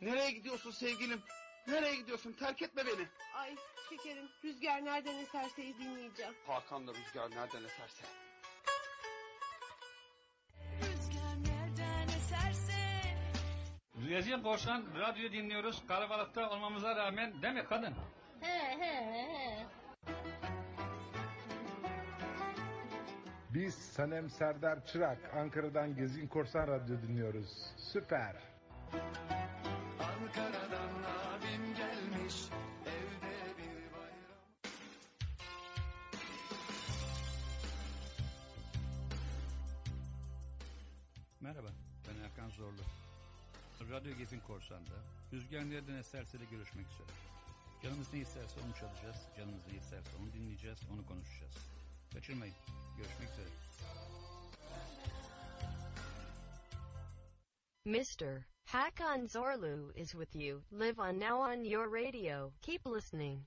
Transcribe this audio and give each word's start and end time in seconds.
Nereye 0.00 0.30
gidiyorsun 0.30 0.70
sevgilim? 0.70 1.20
Nereye 1.68 1.96
gidiyorsun? 1.96 2.32
Terk 2.32 2.62
etme 2.62 2.82
beni. 2.86 3.06
Ay 3.34 3.56
şekerim 3.90 4.28
rüzgar 4.44 4.84
nereden 4.84 5.16
eserse 5.16 5.62
dinleyeceğim. 5.62 6.34
Nereden 7.30 7.64
eserse. 7.64 8.04
Rüzgar 10.82 11.36
nereden 11.52 12.08
eserse 12.08 12.72
Rüyacı 14.02 14.42
Korsan 14.42 14.84
radyo 14.98 15.32
dinliyoruz. 15.32 15.82
Kalabalıkta 15.88 16.50
olmamıza 16.50 16.96
rağmen 16.96 17.42
değil 17.42 17.54
mi 17.54 17.64
kadın? 17.64 17.94
He 18.40 18.76
he 18.78 19.04
he. 19.12 19.66
Biz 23.54 23.74
Sanem 23.74 24.30
Serdar 24.30 24.86
Çırak, 24.86 25.34
Ankara'dan 25.36 25.96
Gezin 25.96 26.26
Korsan 26.26 26.68
Radyo 26.68 27.02
dinliyoruz. 27.02 27.66
Süper. 27.76 28.36
Korsan'da 44.38 44.94
Rüzgar 45.32 45.70
nereden 45.70 45.94
eserse 45.94 46.40
de 46.40 46.44
görüşmek 46.44 46.86
üzere. 46.86 47.16
Canımız 47.82 48.12
ne 48.12 48.18
isterse 48.20 48.60
onu 48.60 48.74
çalacağız, 48.74 49.16
canımız 49.36 49.66
ne 49.66 49.78
isterse 49.78 50.10
onu 50.20 50.32
dinleyeceğiz, 50.32 50.78
onu 50.92 51.06
konuşacağız. 51.06 51.54
Kaçırmayın, 52.14 52.54
görüşmek 52.96 53.28
üzere. 53.30 53.48
Mr. 57.84 58.44
Hakan 58.66 59.26
Zorlu 59.26 59.92
is 59.96 60.12
with 60.12 60.36
you. 60.36 60.62
Live 60.72 61.02
on 61.02 61.20
now 61.20 61.38
on 61.38 61.64
your 61.64 61.92
radio. 61.92 62.52
Keep 62.62 62.86
listening. 62.86 63.46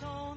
Temps. 0.00 0.28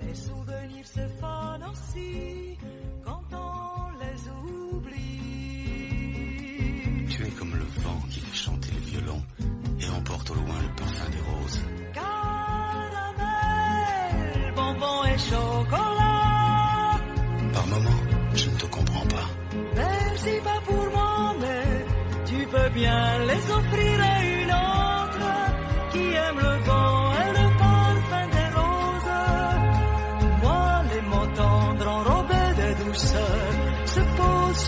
Les 0.00 0.14
souvenirs 0.14 0.86
se 0.86 1.06
fanent 1.20 1.64
aussi 1.70 2.58
quand 3.04 3.22
on 3.32 3.90
les 4.02 4.28
oublie. 4.76 5.18
Tu 7.08 7.26
es 7.26 7.30
comme 7.30 7.54
le 7.56 7.64
vent 7.82 8.00
qui 8.10 8.20
fait 8.20 8.36
chanter 8.36 8.70
le 8.72 8.80
violon 8.80 9.22
et 9.80 9.88
emporte 9.88 10.30
au 10.30 10.34
loin 10.34 10.60
le 10.60 10.68
parfum 10.76 11.08
des 11.10 11.20
roses. 11.20 11.62
Caramel, 11.94 13.32
bonbon 14.54 15.04
et 15.04 15.18
chocolat. 15.18 17.00
Par 17.54 17.66
moments, 17.68 18.02
je 18.34 18.50
ne 18.50 18.56
te 18.56 18.66
comprends 18.66 19.06
pas. 19.06 19.28
Merci 19.76 20.40
pas 20.44 20.60
pour 20.66 20.84
moi, 20.90 21.34
mais 21.40 21.86
tu 22.26 22.46
peux 22.46 22.68
bien 22.70 23.18
les 23.26 23.50
offrir 23.50 24.00
à 24.00 24.24
une 24.24 24.31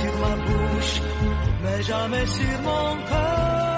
sur 0.04 0.18
ma 0.18 0.36
bouche, 0.36 1.00
mais 1.62 1.82
jamais 1.82 2.26
sur 2.26 2.60
mon 2.62 2.96
cœur. 3.08 3.73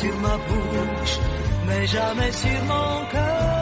Sur 0.00 0.16
ma 0.20 0.36
bouche, 0.48 1.18
mais 1.66 1.86
jamais 1.86 2.32
sur 2.32 2.64
mon 2.64 3.04
cœur. 3.12 3.59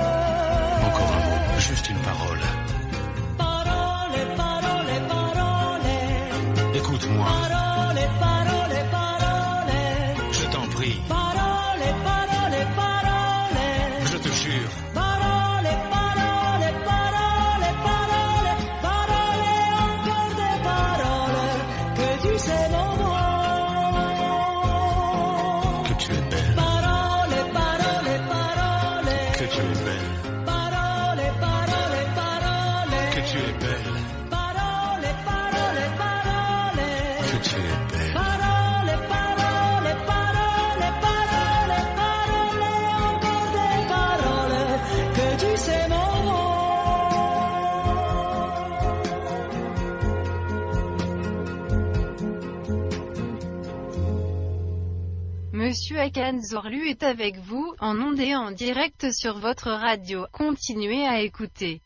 Hakan 55.98 56.40
Zorlu 56.40 56.88
est 56.88 57.02
avec 57.02 57.38
vous, 57.38 57.74
en 57.80 58.00
ondes 58.00 58.20
et 58.20 58.36
en 58.36 58.52
direct 58.52 59.10
sur 59.10 59.40
votre 59.40 59.68
radio. 59.68 60.26
Continuez 60.30 61.04
à 61.04 61.20
écouter. 61.22 61.82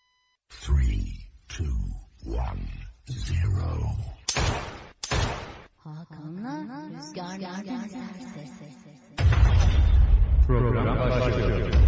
3, 0.60 0.76
2, 1.58 1.64
1, 2.28 2.40
0. 3.08 3.42
Hakan'la 5.84 6.64
Rüzgar 6.94 7.38
Nereden 7.38 7.88
Eserse. 8.20 8.72
Program 10.46 10.98
başlıyor. 10.98 11.81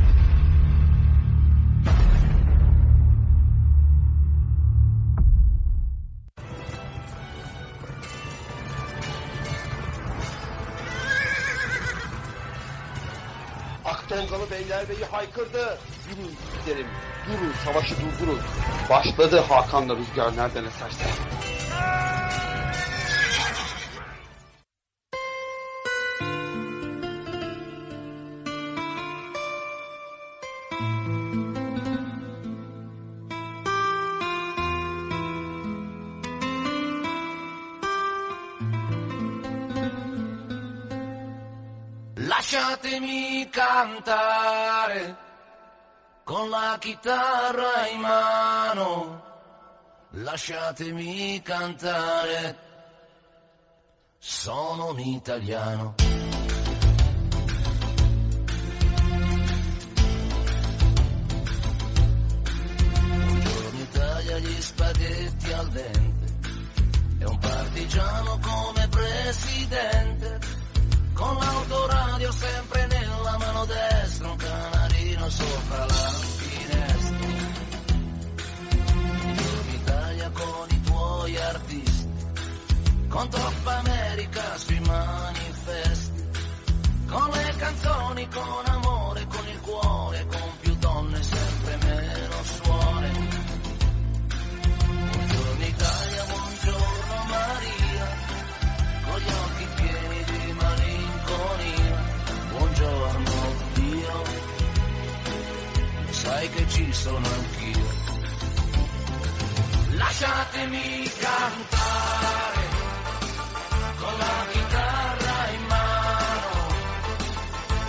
Akdolgalı 14.04 14.50
Beylerbeyi 14.50 15.04
haykırdı. 15.04 15.78
Yürüyün 16.10 16.36
gidelim. 16.60 16.86
Durun 17.26 17.52
savaşı 17.64 17.94
durdurun. 17.94 18.38
Başladı 18.90 19.40
Hakan'la 19.48 19.96
rüzgar 19.96 20.36
nereden 20.36 20.64
eserse. 20.64 21.04
Lasciatemi 42.64 43.46
cantare 43.50 45.16
con 46.24 46.48
la 46.48 46.78
chitarra 46.80 47.88
in 47.92 48.00
mano, 48.00 49.22
lasciatemi 50.12 51.42
cantare, 51.42 52.58
sono 54.18 54.88
un 54.88 54.98
italiano. 54.98 55.94
Buongiorno 63.10 63.78
Italia, 63.78 64.38
gli 64.38 64.62
spaghetti 64.62 65.52
al 65.52 65.68
dente, 65.68 66.38
e 67.18 67.24
un 67.26 67.38
partigiano 67.38 68.38
come 68.38 68.88
presidente 68.88 70.43
con 71.24 71.36
l'autoradio 71.38 72.30
sempre 72.32 72.86
nella 72.86 73.38
mano 73.38 73.64
destra, 73.64 74.28
un 74.28 74.36
canarino 74.36 75.30
sopra 75.30 75.86
la 75.86 76.10
finestra. 76.40 77.26
In 79.22 79.74
Italia 79.80 80.30
con 80.30 80.66
i 80.68 80.80
tuoi 80.82 81.36
artisti, 81.38 82.26
con 83.08 83.28
troppa 83.30 83.78
America 83.78 84.58
sui 84.58 84.80
manifesti, 84.80 86.24
con 87.08 87.30
le 87.30 87.54
canzoni, 87.56 88.28
con 88.28 88.62
amore, 88.66 88.83
sai 106.44 106.50
che 106.50 106.68
ci 106.68 106.92
sono 106.92 107.26
anch'io. 107.26 107.88
Lasciatemi 109.96 111.10
cantare 111.18 112.62
con 113.96 114.18
la 114.18 114.46
chitarra 114.52 115.48
in 115.54 115.66
mano, 115.66 116.66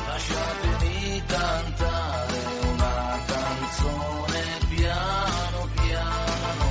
lasciatemi 0.08 1.24
cantare 1.26 2.40
una 2.72 3.20
canzone 3.26 4.44
piano 4.70 5.70
piano. 5.82 6.66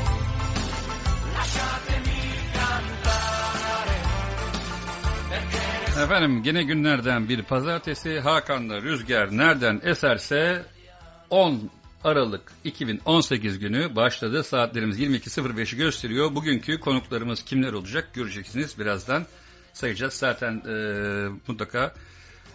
Lasciatemi 1.33 2.21
cantare 2.53 3.95
perché 5.29 6.03
Efendim 6.03 6.43
gene 6.43 6.65
günlerden 6.65 7.27
bir 7.27 7.43
pazartesi 7.45 8.21
Hakan'la 8.21 8.81
rüzgar 8.81 9.31
nereden 9.31 9.81
eserse 9.83 10.73
10 11.35 11.71
Aralık 12.05 12.53
2018 12.65 13.59
günü 13.59 13.97
başladı. 13.97 14.45
Saatlerimiz 14.45 15.01
22.05'i 15.01 15.77
gösteriyor. 15.77 16.35
Bugünkü 16.35 16.81
konuklarımız 16.81 17.45
kimler 17.45 17.73
olacak 17.73 18.15
göreceksiniz 18.15 18.79
birazdan 18.79 19.27
sayacağız. 19.73 20.15
Zaten 20.15 20.63
e, 20.69 20.75
mutlaka 21.49 21.95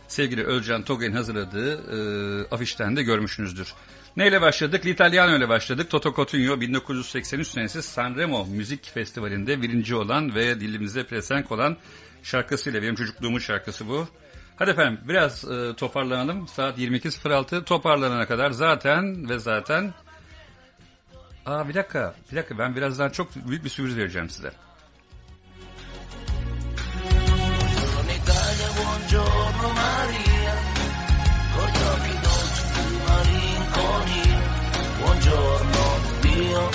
sevgili 0.07 0.43
Özcan 0.43 0.83
Togay'ın 0.83 1.13
hazırladığı 1.13 1.73
e, 1.73 2.47
afişten 2.55 2.95
de 2.95 3.03
görmüşsünüzdür. 3.03 3.73
Neyle 4.17 4.41
başladık? 4.41 4.85
L'Italiano 4.85 5.37
ile 5.37 5.49
başladık. 5.49 5.89
Toto 5.89 6.13
Cotugno 6.13 6.61
1983 6.61 7.47
senesi 7.47 7.81
Sanremo 7.81 8.45
Müzik 8.45 8.85
Festivali'nde 8.93 9.61
birinci 9.61 9.95
olan 9.95 10.35
ve 10.35 10.59
dilimize 10.59 11.03
pelesenk 11.03 11.51
olan 11.51 11.77
şarkısıyla. 12.23 12.81
Benim 12.81 12.95
çocukluğumun 12.95 13.39
şarkısı 13.39 13.87
bu. 13.87 14.07
Hadi 14.59 14.71
efendim 14.71 14.99
biraz 15.07 15.45
e, 15.51 15.75
toparlanalım. 15.75 16.47
Saat 16.47 16.77
22.06 16.79 17.63
toparlanana 17.63 18.25
kadar 18.27 18.51
zaten 18.51 19.29
ve 19.29 19.39
zaten... 19.39 19.93
Aa 21.45 21.69
bir 21.69 21.73
dakika, 21.73 22.15
bir 22.31 22.37
dakika 22.37 22.57
ben 22.57 22.75
birazdan 22.75 23.09
çok 23.09 23.35
büyük 23.35 23.63
bir 23.63 23.69
sürpriz 23.69 23.97
vereceğim 23.97 24.29
size. 24.29 24.51
Buongiorno 34.99 35.85
Dio, 36.21 36.69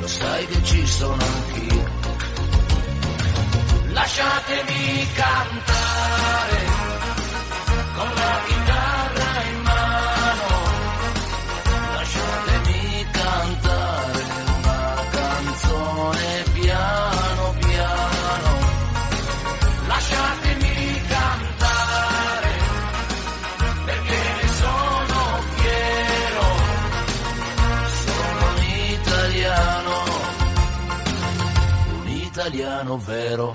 lo 0.00 0.06
sai 0.06 0.46
che 0.46 0.64
ci 0.64 0.86
sono 0.86 1.22
anch'io. 1.22 1.97
Lasciatemi 3.98 5.08
cantare 5.12 6.64
con 7.96 8.14
la 8.14 8.40
chitarra 8.46 8.57
italiano 32.48 32.96
vero. 32.96 33.52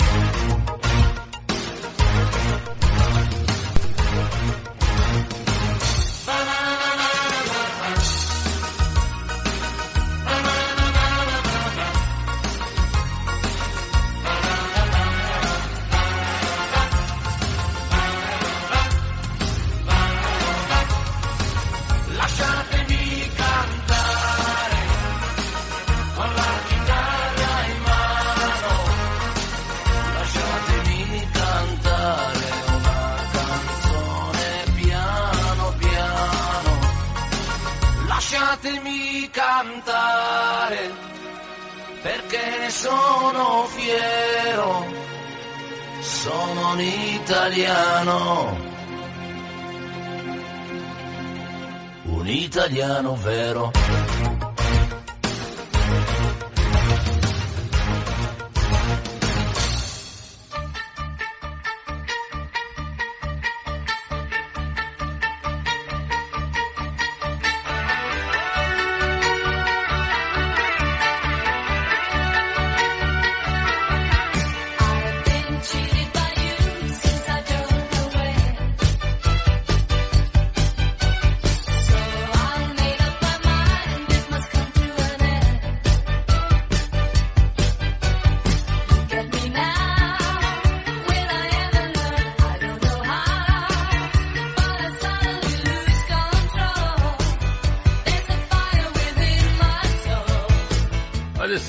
Cantare 39.63 40.91
perché 42.01 42.57
ne 42.59 42.69
sono 42.69 43.65
fiero, 43.67 44.85
sono 46.01 46.71
un 46.73 46.81
italiano. 46.81 48.71
un 52.05 52.27
italiano 52.27 53.15
vero. 53.15 54.52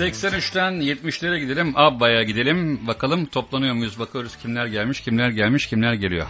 83'ten 0.04 0.72
70'lere 0.72 1.38
gidelim. 1.38 1.72
Abba'ya 1.76 2.22
gidelim. 2.22 2.86
Bakalım 2.86 3.26
toplanıyor 3.26 3.74
muyuz? 3.74 3.98
Bakıyoruz 3.98 4.36
kimler 4.36 4.66
gelmiş, 4.66 5.00
kimler 5.00 5.28
gelmiş, 5.28 5.66
kimler 5.66 5.94
geliyor. 5.94 6.26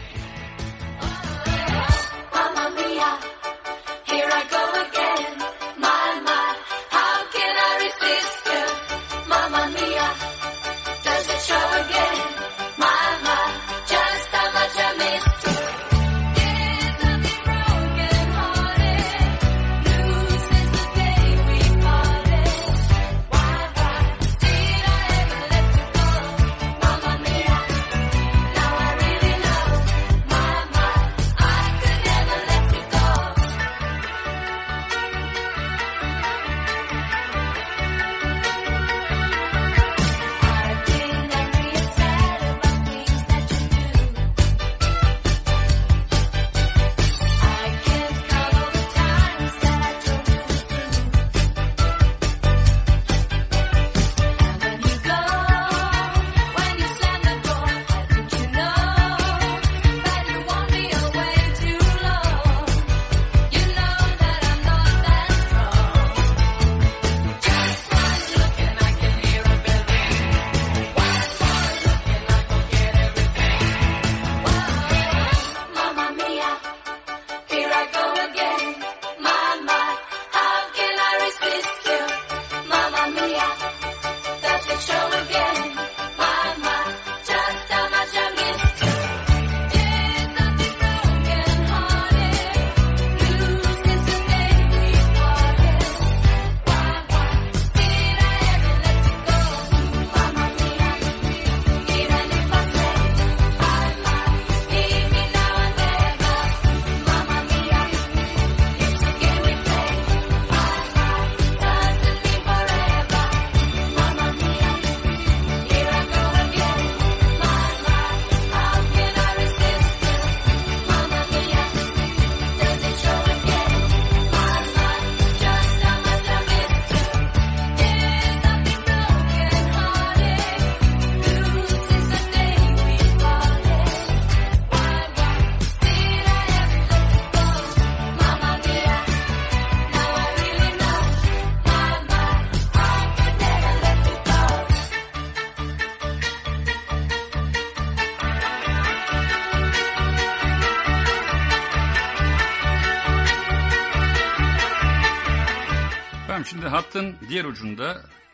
Hattın 156.94 157.14
diğer 157.28 157.44
ucunda 157.44 157.84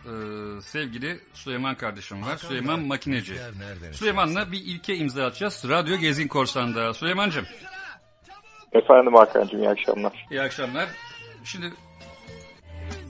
e, 0.04 0.10
sevgili 0.60 1.16
Süleyman 1.32 1.74
kardeşim 1.74 2.22
var. 2.22 2.36
Süleyman 2.36 2.80
Makineci. 2.80 3.34
Süleyman'la 3.92 4.52
bir 4.52 4.60
ilke 4.66 4.94
imza 4.94 5.24
atacağız. 5.24 5.66
Radyo 5.70 5.96
Gezin 5.96 6.28
Korsan'da. 6.28 6.94
Süleyman'cığım 6.94 7.44
Efendim 8.72 9.14
Hakan'cığım 9.14 9.60
iyi 9.60 9.68
akşamlar. 9.68 10.26
iyi 10.30 10.40
akşamlar. 10.40 10.88
Şimdi 11.44 11.66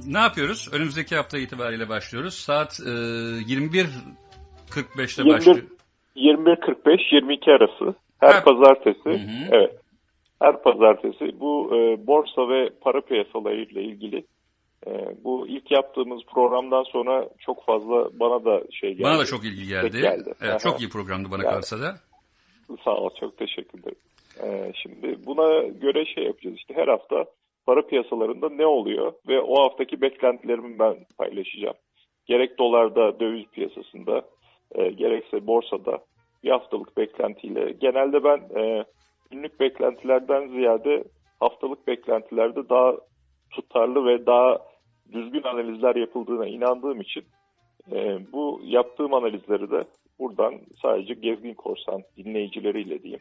ne 0.07 0.19
yapıyoruz? 0.19 0.69
Önümüzdeki 0.73 1.17
hafta 1.17 1.39
itibariyle 1.39 1.89
başlıyoruz. 1.89 2.35
Saat 2.35 2.81
e, 2.81 2.91
21.45'te 2.91 5.23
21 5.23 5.33
başlıyor. 5.33 5.59
21.45-22 6.17 7.51
arası 7.51 7.95
her 8.21 8.33
Her- 8.33 8.45
pazartesi 8.45 9.21
evet 9.53 9.81
her 10.43 10.63
pazartesi 10.63 11.41
bu 11.41 11.71
e, 11.77 12.07
borsa 12.07 12.49
ve 12.49 12.71
para 12.81 13.01
piyasaları 13.01 13.63
ile 13.63 13.83
ilgili 13.83 14.25
bu 15.25 15.49
ilk 15.49 15.71
yaptığımız 15.71 16.23
programdan 16.35 16.83
sonra 16.83 17.29
çok 17.39 17.65
fazla 17.65 18.21
bana 18.21 18.45
da 18.45 18.63
şey 18.73 18.91
geldi. 18.91 19.03
Bana 19.03 19.19
da 19.19 19.25
çok 19.25 19.45
ilgi 19.45 19.67
geldi. 19.67 20.01
geldi. 20.01 20.35
Evet, 20.41 20.53
Aha. 20.53 20.59
çok 20.59 20.81
iyi 20.81 20.89
programdı 20.89 21.31
bana 21.31 21.45
Yani. 21.45 21.53
kalsa 21.55 21.81
da. 21.81 21.95
Sağ 22.85 22.97
ol 22.97 23.11
çok 23.21 23.39
teşekkür 23.39 23.79
ederim. 23.79 23.99
Ee, 24.43 24.73
şimdi 24.83 25.27
buna 25.27 25.63
göre 25.63 26.05
şey 26.15 26.25
yapacağız 26.25 26.57
işte 26.57 26.75
her 26.75 26.89
hafta 26.89 27.25
para 27.67 27.87
piyasalarında 27.87 28.49
ne 28.49 28.67
oluyor 28.67 29.13
ve 29.29 29.41
o 29.41 29.63
haftaki 29.65 30.01
beklentilerimi 30.01 30.79
ben 30.79 30.97
paylaşacağım. 31.19 31.77
Gerek 32.27 32.59
dolarda 32.59 33.21
döviz 33.21 33.47
piyasasında 33.47 34.23
e, 34.75 34.89
gerekse 34.89 35.47
borsada 35.47 35.99
bir 36.45 36.51
haftalık 36.51 36.97
beklentiyle 36.97 37.73
genelde 37.73 38.25
ben 38.25 38.61
e, 38.61 38.85
günlük 39.31 39.61
beklentilerden 39.61 40.49
ziyade 40.49 41.05
haftalık 41.41 41.87
beklentilerde 41.87 42.69
daha 42.69 42.97
tutarlı 43.51 44.07
ve 44.07 44.27
daha 44.27 44.59
düzgün 45.13 45.43
analizler 45.43 45.97
yapıldığına 45.97 46.47
inandığım 46.47 47.01
için 47.01 47.25
e, 47.93 48.19
bu 48.33 48.61
yaptığım 48.65 49.15
analizleri 49.15 49.71
de 49.71 49.85
buradan 50.19 50.55
sadece 50.83 51.15
Gezgin 51.15 51.55
Korsan 51.55 52.03
dinleyicileriyle 52.17 53.03
diyeyim 53.03 53.21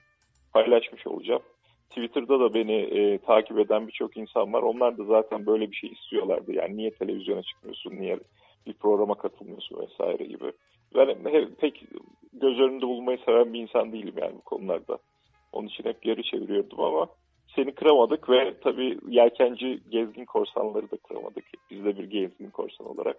paylaşmış 0.54 1.08
olacağım. 1.08 1.42
Twitter'da 1.90 2.40
da 2.40 2.54
beni 2.54 2.76
e, 2.76 3.18
takip 3.18 3.60
eden 3.60 3.88
birçok 3.88 4.18
insan 4.18 4.54
var. 4.54 4.62
Onlar 4.62 4.98
da 4.98 5.04
zaten 5.04 5.46
böyle 5.46 5.72
bir 5.72 5.76
şey 5.76 5.90
istiyorlardı. 5.90 6.54
Yani 6.54 6.78
niye 6.78 6.92
televizyona 6.92 7.44
çıkmıyorsun, 7.44 7.92
niye 7.92 8.20
bir 8.68 8.74
programa 8.74 9.16
katılmıyorsun 9.16 9.80
vesaire 9.80 10.24
gibi. 10.24 10.52
Ben 10.96 11.08
he- 11.32 11.50
pek 11.62 11.84
göz 12.34 12.60
önünde 12.60 12.88
bulmayı 12.88 13.18
seven 13.26 13.54
bir 13.54 13.60
insan 13.60 13.92
değilim 13.92 14.14
yani 14.22 14.36
bu 14.36 14.42
konularda. 14.42 14.98
Onun 15.54 15.68
için 15.68 15.84
hep 15.84 16.02
geri 16.02 16.24
çeviriyordum 16.24 16.80
ama 16.80 17.08
seni 17.60 17.76
kıramadık 17.76 18.30
ve 18.30 18.60
tabii 18.64 18.98
yelkenci 19.08 19.80
gezgin 19.90 20.26
korsanları 20.26 20.92
da 20.92 20.98
kıramadık. 21.08 21.44
Biz 21.72 21.86
de 21.86 21.98
bir 21.98 22.04
gezgin 22.04 22.50
korsan 22.50 22.88
olarak. 22.88 23.18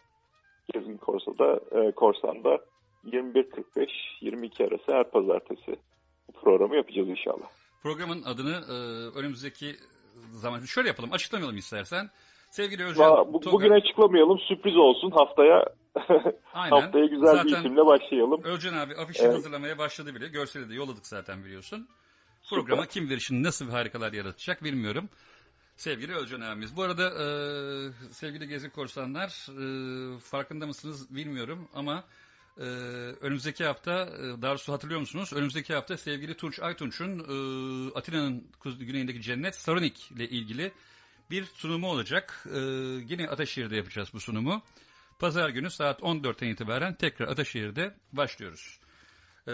Gezgin 0.74 0.96
Korsa'da, 0.96 1.60
e, 1.80 1.92
Korsan'da 1.92 2.58
21.45-22 3.04 4.64
arası 4.68 4.92
her 4.92 5.10
pazartesi 5.10 5.76
bu 6.28 6.32
programı 6.40 6.76
yapacağız 6.76 7.08
inşallah. 7.08 7.48
Programın 7.82 8.22
adını 8.22 8.54
e, 8.68 8.74
önümüzdeki 9.18 9.66
zaman 10.30 10.60
şöyle 10.60 10.88
yapalım 10.88 11.12
açıklamayalım 11.12 11.56
istersen. 11.56 12.10
Sevgili 12.50 12.84
Özcan 12.84 13.10
Va- 13.12 13.32
bu, 13.32 13.38
Toga- 13.38 13.52
bugün 13.52 13.70
açıklamayalım 13.70 14.38
sürpriz 14.38 14.76
olsun 14.76 15.10
haftaya 15.10 15.64
Aynen. 16.54 16.80
haftaya 16.80 17.06
güzel 17.06 17.44
bir 17.44 17.50
Zaten 17.50 17.58
isimle 17.64 17.86
başlayalım. 17.86 18.40
Özcan 18.44 18.74
abi 18.74 18.94
afişi 18.94 19.22
Evet. 19.22 19.34
hazırlamaya 19.34 19.78
başladı 19.78 20.14
bile. 20.14 20.28
Görseli 20.28 20.70
de 20.70 20.74
yolladık 20.74 21.06
zaten 21.06 21.44
biliyorsun. 21.44 21.88
Programa 22.50 22.86
kim 22.86 23.20
şimdi 23.20 23.42
nasıl 23.42 23.66
bir 23.66 23.72
harikalar 23.72 24.12
yaratacak 24.12 24.64
bilmiyorum. 24.64 25.08
Sevgili 25.76 26.14
Özcan 26.14 26.40
abimiz. 26.40 26.76
Bu 26.76 26.82
arada 26.82 27.04
e, 27.04 28.12
sevgili 28.12 28.48
Gezi 28.48 28.70
Korsanlar 28.70 29.28
e, 29.48 30.18
farkında 30.18 30.66
mısınız 30.66 31.14
bilmiyorum 31.16 31.68
ama 31.74 32.04
e, 32.58 32.62
önümüzdeki 33.20 33.64
hafta 33.64 33.92
e, 33.92 34.42
Darsu 34.42 34.72
hatırlıyor 34.72 35.00
musunuz? 35.00 35.32
Önümüzdeki 35.32 35.74
hafta 35.74 35.96
sevgili 35.96 36.36
Tunç 36.36 36.58
Aytunç'un 36.58 37.18
e, 37.18 37.92
Atina'nın 37.98 38.46
güneyindeki 38.64 39.22
cennet 39.22 39.54
Saronik 39.54 40.10
ile 40.10 40.28
ilgili 40.28 40.72
bir 41.30 41.44
sunumu 41.44 41.86
olacak. 41.86 42.44
E, 42.54 42.58
yine 43.08 43.28
Ataşehir'de 43.28 43.76
yapacağız 43.76 44.08
bu 44.12 44.20
sunumu. 44.20 44.62
Pazar 45.18 45.48
günü 45.48 45.70
saat 45.70 46.00
14'ten 46.00 46.48
itibaren 46.48 46.94
tekrar 46.94 47.28
Ataşehir'de 47.28 47.94
başlıyoruz. 48.12 48.80
Ee, 49.48 49.52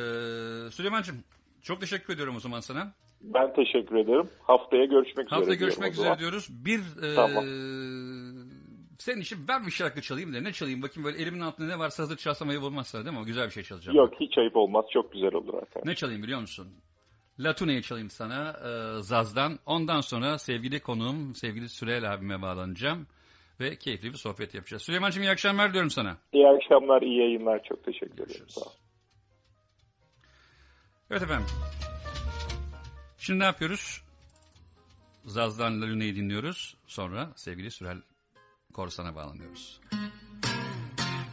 Süleyman'cığım 0.70 1.24
çok 1.66 1.80
teşekkür 1.80 2.14
ediyorum 2.14 2.36
o 2.36 2.40
zaman 2.40 2.60
sana. 2.60 2.92
Ben 3.20 3.52
teşekkür 3.54 3.96
ederim. 3.96 4.28
Haftaya 4.42 4.84
görüşmek 4.84 5.26
üzere. 5.26 5.38
Hafta 5.40 5.54
görüşmek 5.54 5.92
üzere 5.92 6.18
diyoruz. 6.18 6.48
Bir 6.50 6.78
e, 6.78 7.14
Tamam. 7.14 7.44
senin 8.98 9.20
için 9.20 9.38
ben 9.48 9.66
bir 9.66 9.70
şarkı 9.70 10.00
çalayım 10.02 10.34
da 10.34 10.40
ne 10.40 10.52
çalayım 10.52 10.82
bakayım 10.82 11.04
böyle 11.04 11.22
elimin 11.22 11.40
altında 11.40 11.66
ne 11.66 11.78
varsa 11.78 12.02
hazır 12.02 12.16
çalsam 12.16 12.48
ayıp 12.48 12.62
olmazsa 12.62 13.04
değil 13.04 13.18
mi? 13.18 13.24
Güzel 13.26 13.46
bir 13.46 13.50
şey 13.50 13.62
çalacağım. 13.62 13.96
Yok 13.96 14.14
hiç 14.20 14.38
ayıp 14.38 14.56
olmaz. 14.56 14.84
Çok 14.92 15.12
güzel 15.12 15.34
olur 15.34 15.52
zaten. 15.52 15.82
Ne 15.84 15.94
çalayım 15.94 16.22
biliyor 16.22 16.40
musun? 16.40 16.68
Latune'yi 17.40 17.82
çalayım 17.82 18.10
sana 18.10 18.50
e, 18.50 19.02
Zaz'dan. 19.02 19.58
Ondan 19.66 20.00
sonra 20.00 20.38
sevgili 20.38 20.80
konuğum, 20.80 21.34
sevgili 21.34 21.68
Süreyya 21.68 22.12
abime 22.12 22.42
bağlanacağım. 22.42 23.06
Ve 23.60 23.76
keyifli 23.76 24.08
bir 24.08 24.16
sohbet 24.16 24.54
yapacağız. 24.54 24.82
Süleyman'cığım 24.82 25.22
iyi 25.22 25.30
akşamlar 25.30 25.72
diyorum 25.72 25.90
sana. 25.90 26.16
İyi 26.32 26.48
akşamlar, 26.48 27.02
iyi 27.02 27.18
yayınlar. 27.18 27.62
Çok 27.68 27.84
teşekkür 27.84 28.24
ederim. 28.24 28.48
Sağ 28.48 28.60
ol. 28.60 28.85
Evet 31.10 31.22
efendim. 31.22 31.46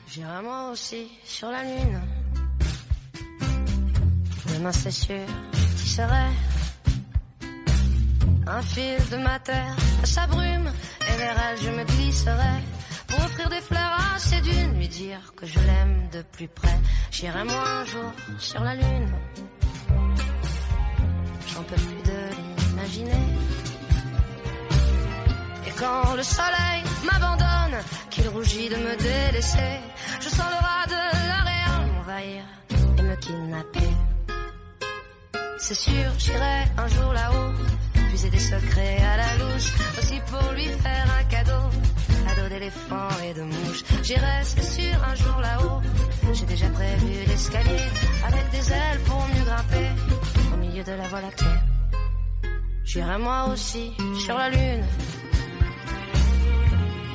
J'irai 0.07 0.41
moi 0.41 0.71
aussi 0.71 1.07
sur 1.23 1.51
la 1.51 1.63
lune. 1.63 2.01
Demain 4.53 4.71
c'est 4.71 4.91
sûr, 4.91 5.25
tu 5.51 5.87
serais 5.87 6.31
un 8.47 8.61
fil 8.61 9.09
de 9.11 9.17
ma 9.17 9.39
terre 9.39 9.75
à 10.03 10.05
sa 10.05 10.27
brume 10.27 10.71
et 11.01 11.17
vers 11.17 11.39
elle 11.39 11.57
je 11.57 11.69
me 11.69 11.83
glisserai 11.83 12.61
pour 13.07 13.19
offrir 13.25 13.49
des 13.49 13.61
fleurs 13.61 13.97
à 14.13 14.19
ses 14.19 14.41
dunes, 14.41 14.77
lui 14.77 14.87
dire 14.87 15.33
que 15.35 15.45
je 15.45 15.59
l'aime 15.59 16.09
de 16.11 16.21
plus 16.21 16.47
près. 16.47 16.79
J'irai 17.11 17.43
moi 17.43 17.67
un 17.67 17.85
jour 17.85 18.11
sur 18.39 18.61
la 18.61 18.75
lune. 18.75 19.11
J'en 21.53 21.63
peux 21.63 21.75
plus 21.75 22.01
de 22.11 22.67
l'imaginer. 22.67 23.25
Et 25.67 25.71
quand 25.79 26.15
le 26.15 26.23
soleil 26.23 26.83
m'abandonne, 27.05 27.79
qu'il 28.09 28.27
rougit 28.29 28.69
de 28.69 28.75
me 28.75 28.95
délaisser, 28.95 29.79
je 30.19 30.29
sens 30.29 30.49
le 30.49 30.59
rat 30.65 30.85
de 30.87 31.27
l'aréal 31.29 31.91
m'envahir 31.93 32.43
et 32.97 33.01
me 33.01 33.15
kidnapper. 33.15 33.89
C'est 35.59 35.75
sûr, 35.75 36.11
j'irai 36.17 36.63
un 36.77 36.87
jour 36.87 37.13
là-haut, 37.13 37.53
puiser 38.09 38.29
des 38.29 38.39
secrets 38.39 38.97
à 38.97 39.17
la 39.17 39.35
louche, 39.37 39.71
aussi 39.97 40.19
pour 40.29 40.51
lui 40.53 40.67
faire 40.67 41.05
un 41.19 41.23
cadeau, 41.25 41.69
cadeau 42.27 42.49
d'éléphant 42.49 43.09
et 43.23 43.33
de 43.33 43.43
mouche. 43.43 43.83
J'irai, 44.03 44.43
c'est 44.43 44.63
sûr, 44.63 44.95
un 45.03 45.15
jour 45.15 45.39
là-haut, 45.39 45.81
j'ai 46.33 46.45
déjà 46.45 46.67
prévu 46.69 47.13
l'escalier, 47.27 47.85
avec 48.27 48.49
des 48.51 48.71
ailes 48.73 48.99
pour 49.05 49.25
mieux 49.27 49.43
grimper, 49.45 49.89
de 50.85 50.91
la 50.91 51.07
voie 51.07 51.21
lactée. 51.21 51.45
J'irai 52.83 53.17
moi 53.17 53.47
aussi 53.49 53.93
sur 54.19 54.37
la 54.37 54.49
lune, 54.49 54.83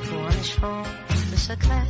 pour 0.09 0.25
un 0.25 0.41
échange 0.41 0.87
de 1.31 1.37
secrets. 1.37 1.87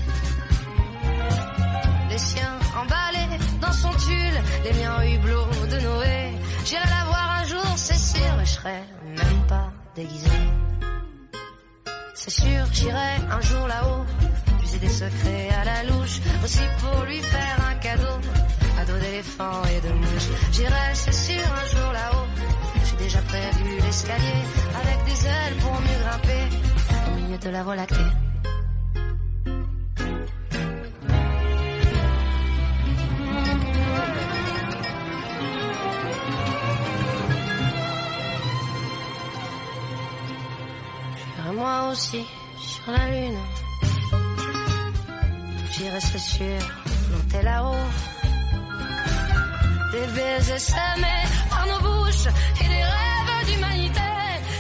Les 2.09 2.17
siens 2.17 2.59
emballés 2.75 3.37
dans 3.61 3.71
son 3.71 3.91
tulle, 3.91 4.41
les 4.63 4.73
miens 4.73 4.97
au 4.99 5.03
hublot 5.03 5.45
de 5.71 5.79
Noé. 5.79 6.33
J'irai 6.65 6.85
la 6.85 7.05
voir 7.05 7.39
un 7.41 7.43
jour, 7.45 7.65
c'est 7.75 7.97
sûr, 7.97 8.35
mais 8.37 8.45
je 8.45 8.51
serai 8.51 8.83
même 9.05 9.47
pas 9.47 9.71
déguisé. 9.95 10.29
C'est 12.13 12.31
sûr, 12.31 12.65
j'irai 12.73 13.15
un 13.31 13.41
jour 13.41 13.67
là-haut, 13.67 14.05
puiser 14.69 14.79
des 14.79 14.89
secrets 14.89 15.49
à 15.49 15.63
la 15.63 15.83
louche, 15.83 16.19
aussi 16.43 16.61
pour 16.79 17.03
lui 17.05 17.19
faire 17.21 17.57
un 17.69 17.75
cadeau, 17.75 18.19
cadeau 18.77 18.99
d'éléphant 18.99 19.61
et 19.65 19.81
de 19.81 19.93
mouche. 19.93 20.27
J'irai, 20.51 20.93
c'est 20.93 21.13
sûr, 21.13 21.41
un 21.41 21.67
jour 21.67 21.91
là-haut, 21.91 22.27
j'ai 22.85 23.03
déjà 23.03 23.19
prévu 23.21 23.79
l'escalier, 23.81 24.43
avec 24.81 25.05
des 25.05 25.25
ailes 25.25 25.57
pour 25.61 25.73
mieux 25.73 25.99
grimper, 26.03 26.55
au 27.07 27.21
milieu 27.21 27.37
de 27.37 27.49
la 27.49 27.63
voie 27.63 27.75
lactée. 27.75 27.95
Moi 41.51 41.89
aussi 41.91 42.25
sur 42.57 42.93
la 42.93 43.09
lune. 43.09 43.37
J'irai 45.71 45.99
c'est 46.01 46.19
sûr 46.19 46.59
monter 47.11 47.41
là-haut. 47.43 47.75
Des 49.91 50.07
baisers 50.15 50.59
semés 50.59 51.25
par 51.49 51.65
nos 51.67 51.79
bouches 51.79 52.27
et 52.61 52.67
des 52.67 52.83
rêves 52.83 53.45
d'humanité. 53.47 53.99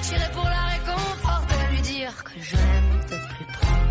J'irai 0.03 0.31
pour 0.31 0.43
la 0.43 0.65
réconforter, 0.73 1.55
lui 1.71 1.81
dire 1.81 2.23
que 2.23 2.31
je 2.41 2.55
l'aime 2.55 2.99
de 3.09 3.17
plus 3.27 3.45
près. 3.45 3.89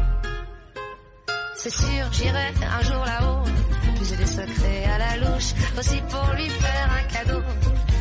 C'est 1.57 1.71
sûr, 1.71 2.13
j'irai 2.13 2.53
un 2.79 2.83
jour 2.83 3.05
là-haut, 3.05 3.45
puiser 3.97 4.17
des 4.17 4.27
secrets 4.27 4.85
à 4.85 4.99
la 4.99 5.17
louche, 5.17 5.53
aussi 5.79 6.01
pour 6.09 6.33
lui 6.35 6.49
faire 6.49 6.89
un 6.93 7.03
cadeau, 7.13 7.43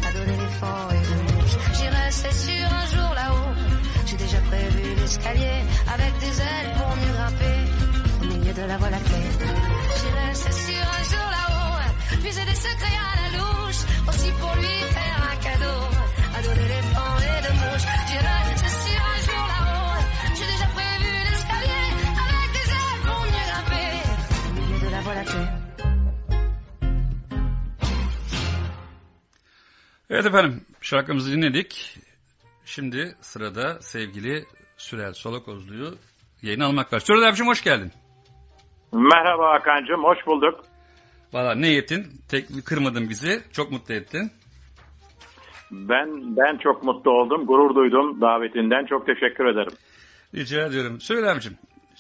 cadeau 0.02 0.26
d'éléphant 0.26 0.90
et 0.92 1.02
de 1.08 1.34
mouche. 1.34 1.58
J'irai, 1.74 2.12
c'est 2.12 2.34
sûr, 2.34 2.68
un 2.72 2.86
jour 2.96 3.14
là-haut, 3.16 3.54
j'ai 4.06 4.18
déjà 4.18 4.40
prévu 4.42 4.96
l'escalier, 4.96 5.64
avec 5.94 6.18
des 6.20 6.42
ailes 6.42 6.74
pour 6.78 6.96
mieux 6.96 7.14
grimper, 7.14 7.57
de 8.58 8.64
la 8.66 8.78
voie 8.78 8.90
lactée. 8.90 9.26
J'irai, 10.00 10.34
c'est 10.34 10.58
sûr, 10.66 10.86
un 11.00 11.04
jour 11.12 11.28
là-haut, 11.38 12.22
puiser 12.24 12.46
des 12.52 12.56
secrets 12.68 13.00
à 13.08 13.14
la 13.22 13.28
louche, 13.38 13.82
aussi 14.10 14.30
pour 14.40 14.54
lui 14.56 14.78
faire 14.96 15.20
un 15.32 15.36
cadeau, 15.46 15.80
cadeau 16.34 16.54
d'éléphant 16.60 17.14
et 17.30 17.40
de 17.46 17.52
mouche. 17.62 17.86
J'irai, 18.10 18.40
c'est 18.62 18.76
sûr, 18.86 19.02
un 19.16 19.20
jour 19.28 19.44
là-haut, 19.54 20.00
j'ai 20.38 20.48
déjà 20.54 20.68
prévu 20.78 21.12
l'escalier, 21.28 21.86
avec 22.26 22.50
des 22.58 22.68
ailes 22.82 23.02
pour 23.08 23.20
mieux 23.32 23.46
grimper, 23.50 23.90
au 24.48 24.52
milieu 24.58 24.80
de 24.86 24.90
la 24.96 25.02
voie 25.02 25.16
lactée. 25.16 25.48
Evet 30.10 30.26
efendim 30.26 30.66
şarkımızı 30.82 31.32
dinledik. 31.32 31.98
Şimdi 32.66 33.16
sırada 33.22 33.82
sevgili 33.82 34.46
Sürel 34.78 35.14
Solokozlu'yu 35.14 35.98
yayına 36.42 36.66
almak 36.66 36.94
var. 36.94 37.00
Sürel 37.00 37.30
abicim 37.30 37.48
hoş 37.48 37.64
geldin. 37.64 37.92
Merhaba 38.92 39.54
Hakan'cığım, 39.54 40.04
hoş 40.04 40.28
bulduk. 40.28 40.66
Valla 41.34 41.56
ne 41.56 41.76
ettin? 41.76 42.08
Tek, 42.30 42.46
kırmadın 42.66 43.10
bizi. 43.10 43.42
Çok 43.54 43.72
mutlu 43.72 43.94
ettin. 43.94 44.32
Ben 45.72 46.38
ben 46.38 46.58
çok 46.58 46.84
mutlu 46.84 47.12
oldum, 47.12 47.46
gurur 47.46 47.76
duydum 47.76 48.22
davetinden. 48.22 48.86
Çok 48.86 49.06
teşekkür 49.06 49.46
ederim. 49.46 49.74
Rica 50.36 50.66
ediyorum. 50.66 51.02
Sürel 51.02 51.32
abicim 51.32 51.58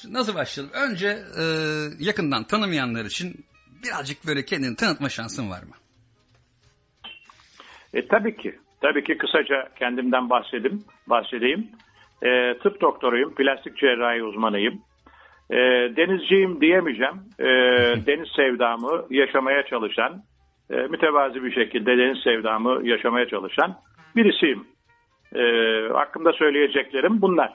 nasıl 0.09 0.35
başlayalım? 0.35 0.73
Önce 0.75 1.07
e, 1.07 1.43
yakından 1.99 2.43
tanımayanlar 2.43 3.05
için 3.05 3.45
birazcık 3.83 4.27
böyle 4.27 4.45
kendini 4.45 4.75
tanıtma 4.75 5.09
şansın 5.09 5.49
var 5.49 5.63
mı? 5.63 5.75
E, 7.93 8.07
tabii 8.07 8.37
ki, 8.37 8.59
tabii 8.81 9.03
ki 9.03 9.17
kısaca 9.17 9.69
kendimden 9.79 10.29
bahsedeyim. 10.29 10.83
bahsedeyim. 11.07 11.71
E, 12.21 12.57
tıp 12.63 12.81
doktoruyum, 12.81 13.35
plastik 13.35 13.77
cerrahi 13.77 14.23
uzmanıyım. 14.23 14.81
E, 15.51 15.55
denizciyim 15.95 16.61
diyemeyeceğim. 16.61 17.15
E, 17.39 17.45
deniz 18.07 18.29
sevdamı 18.35 19.05
yaşamaya 19.09 19.65
çalışan, 19.65 20.23
e, 20.69 20.75
mütevazi 20.75 21.43
bir 21.43 21.51
şekilde 21.51 21.97
deniz 21.97 22.23
sevdamı 22.23 22.87
yaşamaya 22.87 23.27
çalışan 23.27 23.79
birisiyim. 24.15 24.67
E, 25.35 25.41
hakkında 25.93 26.33
söyleyeceklerim 26.33 27.21
bunlar. 27.21 27.53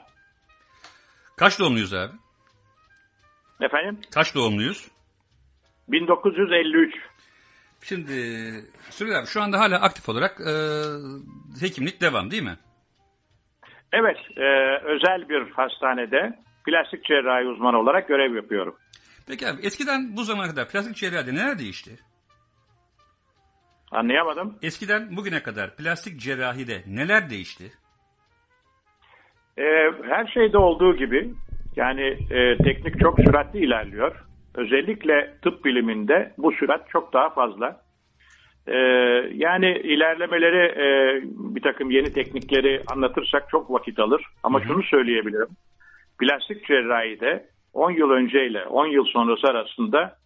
Kaç 1.37 1.59
doğumluyuz 1.59 1.93
abi? 1.93 2.13
Efendim? 3.61 3.97
Kaç 4.13 4.35
doğumluyuz? 4.35 4.91
1953. 5.87 6.95
Şimdi 7.81 8.11
Sürel 8.89 9.19
abi 9.19 9.27
şu 9.27 9.41
anda 9.41 9.59
hala 9.59 9.81
aktif 9.81 10.09
olarak 10.09 10.41
e, 10.41 10.53
hekimlik 11.65 12.01
devam 12.01 12.31
değil 12.31 12.43
mi? 12.43 12.57
Evet, 13.93 14.17
e, 14.37 14.77
özel 14.83 15.29
bir 15.29 15.51
hastanede 15.51 16.39
plastik 16.65 17.05
cerrahi 17.05 17.47
uzmanı 17.47 17.77
olarak 17.77 18.07
görev 18.07 18.35
yapıyorum. 18.35 18.75
Peki 19.27 19.47
abi 19.47 19.61
eskiden 19.61 20.17
bu 20.17 20.23
zamana 20.23 20.47
kadar 20.47 20.69
plastik 20.69 20.95
cerrahide 20.95 21.33
neler 21.33 21.59
değişti? 21.59 21.91
Anlayamadım. 23.91 24.55
Eskiden 24.61 25.17
bugüne 25.17 25.43
kadar 25.43 25.75
plastik 25.75 26.19
cerrahide 26.19 26.83
neler 26.87 27.29
değişti? 27.29 27.63
E, 29.57 29.63
her 30.09 30.27
şeyde 30.33 30.57
olduğu 30.57 30.95
gibi 30.95 31.33
yani 31.75 32.17
e, 32.31 32.57
teknik 32.57 32.99
çok 32.99 33.19
süratli 33.19 33.59
ilerliyor. 33.59 34.15
Özellikle 34.55 35.33
tıp 35.41 35.65
biliminde 35.65 36.33
bu 36.37 36.51
sürat 36.51 36.89
çok 36.89 37.13
daha 37.13 37.29
fazla. 37.29 37.81
E, 38.67 38.77
yani 39.33 39.69
ilerlemeleri 39.83 40.65
e, 40.65 40.85
bir 41.55 41.61
takım 41.61 41.91
yeni 41.91 42.13
teknikleri 42.13 42.83
anlatırsak 42.87 43.49
çok 43.49 43.71
vakit 43.71 43.99
alır. 43.99 44.25
Ama 44.43 44.61
şunu 44.61 44.83
söyleyebilirim. 44.83 45.49
Plastik 46.19 46.67
cerrahide 46.67 47.45
10 47.73 47.91
yıl 47.91 48.09
önceyle 48.09 48.65
10 48.65 48.87
yıl 48.87 49.05
sonrası 49.05 49.47
arasında 49.47 50.17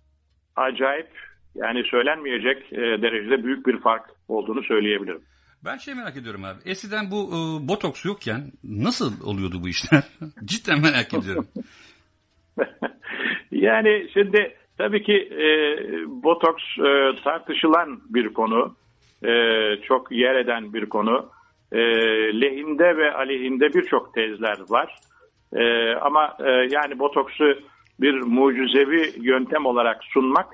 acayip 0.55 1.09
yani 1.55 1.83
söylenmeyecek 1.83 2.73
e, 2.73 2.77
derecede 2.77 3.43
büyük 3.43 3.67
bir 3.67 3.79
fark 3.79 4.05
olduğunu 4.27 4.63
söyleyebilirim. 4.63 5.21
Ben 5.65 5.77
şey 5.77 5.93
merak 5.93 6.17
ediyorum 6.17 6.43
abi. 6.43 6.57
Eskiden 6.65 7.11
bu 7.11 7.27
e, 7.27 7.67
botoks 7.67 8.05
yokken 8.05 8.51
nasıl 8.63 9.11
oluyordu 9.25 9.55
bu 9.63 9.69
işler? 9.69 10.03
Cidden 10.45 10.81
merak 10.81 11.13
ediyorum. 11.13 11.47
Yani 13.51 14.07
şimdi 14.13 14.55
tabii 14.77 15.03
ki 15.03 15.13
e, 15.13 15.47
botoks 16.23 16.63
e, 16.79 17.21
tartışılan 17.23 18.01
bir 18.09 18.33
konu. 18.33 18.75
E, 19.23 19.31
çok 19.87 20.11
yer 20.11 20.35
eden 20.35 20.73
bir 20.73 20.85
konu. 20.89 21.29
E, 21.71 21.79
lehinde 22.41 22.97
ve 22.97 23.13
aleyhinde 23.13 23.73
birçok 23.73 24.13
tezler 24.13 24.57
var. 24.69 24.95
E, 25.55 25.93
ama 25.93 26.37
e, 26.45 26.51
yani 26.51 26.99
botoksu 26.99 27.59
bir 27.99 28.21
mucizevi 28.21 29.13
yöntem 29.21 29.65
olarak 29.65 30.03
sunmak 30.03 30.47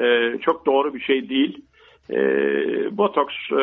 e, 0.00 0.38
çok 0.40 0.66
doğru 0.66 0.94
bir 0.94 1.00
şey 1.00 1.28
değil. 1.28 1.64
E, 2.10 2.16
botoks 2.96 3.34
e, 3.52 3.62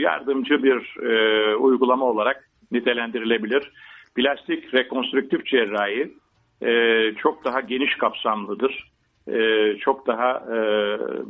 yardımcı 0.00 0.62
bir 0.62 0.96
e, 1.02 1.54
uygulama 1.56 2.04
olarak 2.04 2.48
nitelendirilebilir. 2.72 3.72
Plastik 4.14 4.74
rekonstrüktif 4.74 5.46
cerrahi 5.46 6.14
e, 6.62 7.12
çok 7.14 7.44
daha 7.44 7.60
geniş 7.60 7.96
kapsamlıdır. 7.96 8.90
E, 9.28 9.68
çok 9.80 10.06
daha 10.06 10.30
e, 10.32 10.58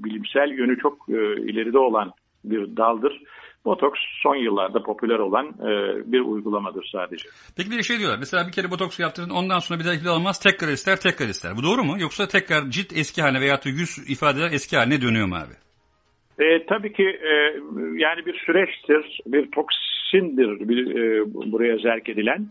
bilimsel 0.04 0.50
yönü 0.50 0.78
çok 0.78 1.08
e, 1.08 1.42
ileride 1.42 1.78
olan 1.78 2.12
bir 2.44 2.76
daldır. 2.76 3.22
Botoks 3.64 4.00
son 4.22 4.36
yıllarda 4.36 4.82
popüler 4.82 5.18
olan 5.18 5.46
e, 5.46 5.72
bir 6.12 6.20
uygulamadır 6.20 6.88
sadece. 6.92 7.28
Peki 7.56 7.70
bir 7.70 7.82
şey 7.82 7.98
diyorlar. 7.98 8.18
Mesela 8.18 8.46
bir 8.46 8.52
kere 8.52 8.70
botoks 8.70 9.00
yaptırdın 9.00 9.30
ondan 9.30 9.58
sonra 9.58 9.80
bir 9.80 9.84
daha 9.84 9.96
kilo 9.96 10.12
almaz 10.12 10.40
tekrar 10.40 10.68
ister 10.68 11.00
tekrar 11.00 11.26
ister. 11.26 11.52
Bu 11.56 11.62
doğru 11.62 11.84
mu? 11.84 11.96
Yoksa 11.98 12.28
tekrar 12.28 12.70
cilt 12.70 12.92
eski 12.96 13.22
haline 13.22 13.40
veya 13.40 13.56
da 13.56 13.68
yüz 13.68 14.10
ifadeler 14.10 14.52
eski 14.52 14.76
haline 14.76 15.00
dönüyor 15.00 15.26
mu 15.26 15.34
abi? 15.34 15.54
E, 16.38 16.66
tabii 16.66 16.92
ki 16.92 17.02
e, 17.02 17.32
yani 17.96 18.26
bir 18.26 18.38
süreçtir, 18.46 19.20
bir 19.26 19.50
toksindir 19.50 20.68
bir, 20.68 20.94
e, 20.94 21.34
buraya 21.52 21.76
zerk 21.78 22.08
edilen. 22.08 22.46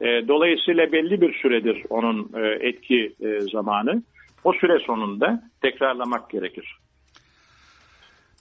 E, 0.00 0.28
dolayısıyla 0.28 0.92
belli 0.92 1.20
bir 1.20 1.34
süredir 1.42 1.82
onun 1.90 2.30
e, 2.34 2.68
etki 2.68 3.12
e, 3.20 3.40
zamanı. 3.40 4.02
O 4.44 4.52
süre 4.52 4.78
sonunda 4.86 5.42
tekrarlamak 5.62 6.30
gerekir. 6.30 6.76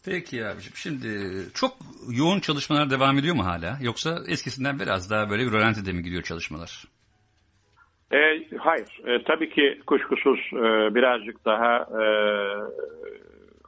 Peki 0.05 0.45
abiciğim 0.45 0.75
şimdi 0.75 1.07
çok 1.53 1.71
yoğun 2.11 2.39
çalışmalar 2.39 2.89
devam 2.89 3.17
ediyor 3.17 3.35
mu 3.35 3.45
hala? 3.45 3.77
Yoksa 3.81 4.09
eskisinden 4.27 4.79
biraz 4.79 5.11
daha 5.11 5.29
böyle 5.29 5.45
bir 5.45 5.51
rölantide 5.51 5.91
mi 5.91 6.03
gidiyor 6.03 6.23
çalışmalar? 6.23 6.83
E, 8.11 8.19
hayır, 8.57 8.89
e, 9.05 9.23
tabii 9.23 9.49
ki 9.49 9.81
kuşkusuz 9.87 10.39
e, 10.53 10.95
birazcık 10.95 11.45
daha 11.45 11.75
e, 11.77 12.03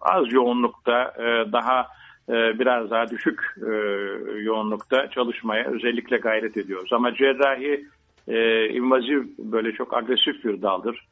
az 0.02 0.34
yoğunlukta, 0.34 1.14
e, 1.18 1.52
daha 1.52 1.88
e, 2.30 2.60
biraz 2.60 2.92
daha 2.92 3.10
düşük 3.10 3.40
e, 3.58 3.72
yoğunlukta 4.42 5.10
çalışmaya 5.10 5.66
özellikle 5.66 6.18
gayret 6.18 6.58
ediyoruz. 6.58 6.94
Ama 6.94 7.14
cerrahi 7.16 7.86
e, 8.28 8.68
invaziv 8.70 9.24
böyle 9.40 9.72
çok 9.72 9.98
agresif 9.98 10.44
bir 10.44 10.62
daldır. 10.62 11.08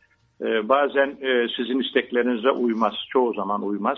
Bazen 0.63 1.17
sizin 1.57 1.79
isteklerinize 1.79 2.49
uymaz, 2.49 2.93
çoğu 3.09 3.33
zaman 3.33 3.63
uymaz 3.63 3.97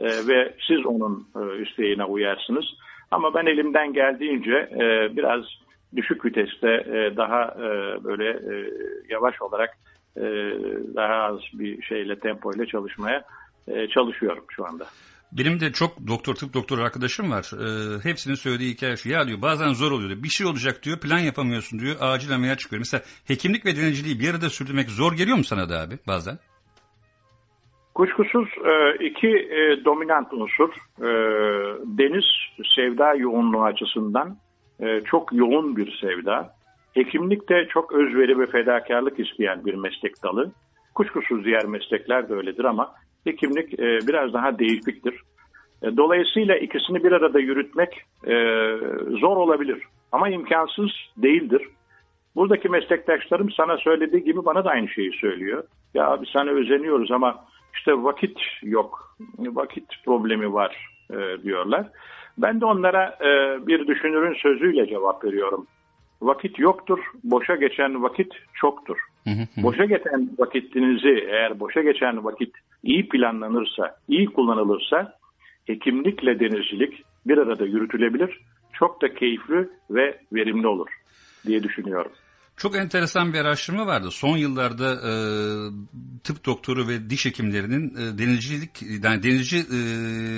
E, 0.00 0.28
ve 0.28 0.54
siz 0.66 0.86
onun 0.86 1.26
e, 1.36 1.62
isteğine 1.62 2.04
uyarsınız. 2.04 2.64
Ama 3.10 3.34
ben 3.34 3.46
elimden 3.46 3.92
geldiğince 3.92 4.52
e, 4.52 5.16
biraz 5.16 5.44
düşük 5.96 6.24
viteste 6.24 6.68
e, 6.68 7.16
daha 7.16 7.42
e, 7.44 7.68
böyle 8.04 8.28
e, 8.30 8.70
yavaş 9.08 9.42
olarak 9.42 9.70
e, 10.16 10.22
daha 10.96 11.14
az 11.14 11.38
bir 11.52 11.82
şeyle 11.82 12.18
tempoyla 12.18 12.66
çalışmaya 12.66 13.24
e, 13.68 13.88
çalışıyorum 13.88 14.44
şu 14.50 14.66
anda. 14.66 14.86
Benim 15.32 15.60
de 15.60 15.72
çok 15.72 16.06
doktor 16.06 16.34
tıp 16.34 16.54
doktoru 16.54 16.82
arkadaşım 16.82 17.30
var. 17.30 17.50
Ee, 17.54 18.08
hepsinin 18.08 18.34
söylediği 18.34 18.72
hikaye 18.74 18.96
şu. 18.96 19.08
Ya 19.08 19.28
diyor 19.28 19.42
bazen 19.42 19.72
zor 19.72 19.92
oluyor 19.92 20.10
diyor. 20.10 20.22
Bir 20.22 20.28
şey 20.28 20.46
olacak 20.46 20.82
diyor 20.82 21.00
plan 21.00 21.18
yapamıyorsun 21.18 21.78
diyor. 21.78 21.96
Acil 22.00 22.34
ameliyat 22.34 22.58
çıkıyor. 22.58 22.80
Mesela 22.80 23.02
hekimlik 23.24 23.66
ve 23.66 23.76
denizciliği 23.76 24.20
bir 24.20 24.30
arada 24.30 24.50
sürdürmek 24.50 24.90
zor 24.90 25.12
geliyor 25.12 25.36
mu 25.36 25.44
sana 25.44 25.68
da 25.68 25.80
abi 25.80 25.98
bazen? 26.06 26.38
Kuşkusuz 28.00 28.48
e, 28.64 29.04
iki 29.04 29.28
e, 29.28 29.84
dominant 29.84 30.32
unsur 30.32 30.70
e, 30.98 31.08
deniz 31.98 32.24
sevda 32.74 33.14
yoğunluğu 33.14 33.62
açısından 33.64 34.36
çok 35.04 35.32
yoğun 35.32 35.76
bir 35.76 35.98
sevda. 36.00 36.50
Hekimlik 36.94 37.48
de 37.48 37.66
çok 37.68 37.92
özveri 37.92 38.38
ve 38.38 38.46
fedakarlık 38.46 39.20
isteyen 39.20 39.64
bir 39.64 39.74
meslek 39.74 40.22
dalı. 40.22 40.52
Kuşkusuz 40.94 41.44
diğer 41.44 41.64
meslekler 41.64 42.28
de 42.28 42.34
öyledir 42.34 42.64
ama 42.64 42.92
hekimlik 43.24 43.78
biraz 43.78 44.32
daha 44.32 44.58
değişiktir. 44.58 45.20
Dolayısıyla 45.96 46.56
ikisini 46.56 47.04
bir 47.04 47.12
arada 47.12 47.40
yürütmek 47.40 48.02
zor 49.20 49.36
olabilir 49.36 49.82
ama 50.12 50.28
imkansız 50.28 50.90
değildir. 51.16 51.62
Buradaki 52.36 52.68
meslektaşlarım 52.68 53.50
sana 53.50 53.76
söylediği 53.76 54.24
gibi 54.24 54.44
bana 54.44 54.64
da 54.64 54.70
aynı 54.70 54.88
şeyi 54.88 55.12
söylüyor. 55.12 55.64
Ya 55.94 56.08
abi 56.08 56.26
sana 56.32 56.50
özeniyoruz 56.50 57.10
ama 57.10 57.44
işte 57.74 57.92
vakit 57.92 58.38
yok, 58.62 59.16
vakit 59.38 59.84
problemi 60.04 60.52
var 60.52 60.88
e, 61.10 61.42
diyorlar. 61.42 61.86
Ben 62.38 62.60
de 62.60 62.64
onlara 62.64 63.18
e, 63.20 63.66
bir 63.66 63.86
düşünürün 63.86 64.34
sözüyle 64.34 64.86
cevap 64.86 65.24
veriyorum. 65.24 65.66
Vakit 66.22 66.58
yoktur, 66.58 66.98
boşa 67.24 67.54
geçen 67.56 68.02
vakit 68.02 68.32
çoktur. 68.54 68.98
Boşa 69.56 69.84
geçen 69.84 70.30
vakitinizi 70.38 71.26
eğer 71.28 71.60
boşa 71.60 71.82
geçen 71.82 72.24
vakit 72.24 72.54
iyi 72.82 73.08
planlanırsa, 73.08 73.96
iyi 74.08 74.26
kullanılırsa 74.26 75.14
hekimlikle 75.66 76.40
denizcilik 76.40 77.04
bir 77.26 77.38
arada 77.38 77.64
yürütülebilir. 77.64 78.40
Çok 78.72 79.02
da 79.02 79.14
keyifli 79.14 79.68
ve 79.90 80.18
verimli 80.32 80.66
olur 80.66 80.88
diye 81.46 81.62
düşünüyorum. 81.62 82.12
Çok 82.62 82.76
enteresan 82.76 83.32
bir 83.32 83.38
araştırma 83.38 83.86
vardı. 83.86 84.08
Son 84.10 84.36
yıllarda 84.36 84.88
e, 84.92 85.12
tıp 86.24 86.46
doktoru 86.46 86.88
ve 86.88 87.10
diş 87.10 87.26
hekimlerinin 87.26 87.84
e, 87.94 88.18
denizcilik, 88.18 88.70
yani 89.04 89.22
denizci 89.22 89.56
e, 89.56 89.78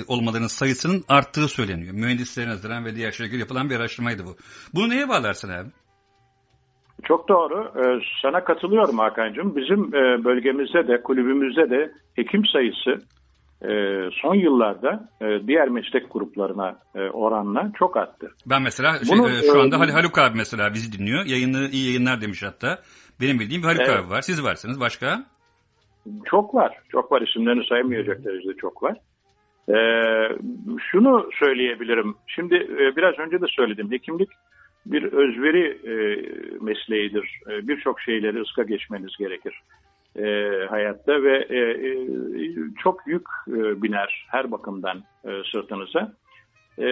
olmalarının 0.07 0.47
sayısının 0.47 1.03
arttığı 1.09 1.47
söyleniyor. 1.47 1.93
Mühendislerin 1.93 2.49
nazaran 2.49 2.85
ve 2.85 2.95
diğer 2.95 3.11
şeyler 3.11 3.39
yapılan 3.39 3.69
bir 3.69 3.75
araştırmaydı 3.75 4.23
bu. 4.25 4.35
Bunu 4.73 4.89
neye 4.89 5.09
bağlarsın 5.09 5.49
abi? 5.49 5.69
Çok 7.03 7.29
doğru. 7.29 7.71
Ee, 7.77 8.01
sana 8.21 8.43
katılıyorum 8.43 8.99
Hakan'cığım. 8.99 9.55
Bizim 9.55 9.95
e, 9.95 10.23
bölgemizde 10.23 10.87
de 10.87 11.01
kulübümüzde 11.01 11.69
de 11.69 11.91
hekim 12.15 12.45
sayısı 12.45 13.05
son 14.21 14.35
yıllarda 14.35 15.09
e, 15.21 15.47
diğer 15.47 15.69
meslek 15.69 16.13
gruplarına 16.13 16.79
e, 16.95 16.99
oranla 16.99 17.71
çok 17.79 17.97
arttı. 17.97 18.31
Ben 18.45 18.61
mesela 18.61 18.91
şey, 18.93 19.17
Bunu, 19.17 19.29
e, 19.29 19.33
şu 19.51 19.61
anda 19.61 19.75
e, 19.75 19.79
Hal- 19.79 19.89
Haluk 19.89 20.17
abi 20.17 20.37
mesela 20.37 20.73
bizi 20.73 20.99
dinliyor. 20.99 21.25
Yayını 21.25 21.69
iyi 21.71 21.87
yayınlar 21.87 22.21
demiş 22.21 22.43
hatta. 22.43 22.79
Benim 23.21 23.39
bildiğim 23.39 23.61
bir 23.61 23.67
Haluk 23.67 23.81
Evet. 23.81 23.99
abi 23.99 24.09
var. 24.09 24.21
Siz 24.21 24.43
varsınız. 24.43 24.79
Başka? 24.79 25.23
Çok 26.25 26.55
var. 26.55 26.77
Çok 26.89 27.11
var. 27.11 27.21
İsimlerini 27.21 27.65
sayamayacak 27.67 28.25
derecede 28.25 28.53
çok 28.57 28.83
var. 28.83 28.97
Ee, 29.69 29.73
şunu 30.91 31.29
söyleyebilirim. 31.39 32.15
Şimdi 32.27 32.55
e, 32.55 32.95
biraz 32.95 33.19
önce 33.19 33.41
de 33.41 33.45
söyledim. 33.49 33.91
Hekimlik 33.91 34.29
bir 34.85 35.03
özveri 35.03 35.65
e, 35.67 35.93
mesleğidir. 36.61 37.39
E, 37.51 37.67
Birçok 37.67 38.01
şeyleri 38.01 38.41
ıska 38.41 38.63
geçmeniz 38.63 39.17
gerekir 39.19 39.53
e, 40.19 40.25
hayatta 40.69 41.23
ve 41.23 41.37
e, 41.49 41.57
e, 41.57 42.07
çok 42.83 43.07
yük 43.07 43.27
e, 43.47 43.81
biner 43.81 44.25
her 44.29 44.51
bakımdan 44.51 45.03
e, 45.25 45.29
sırtınıza. 45.51 46.11
E, 46.79 46.85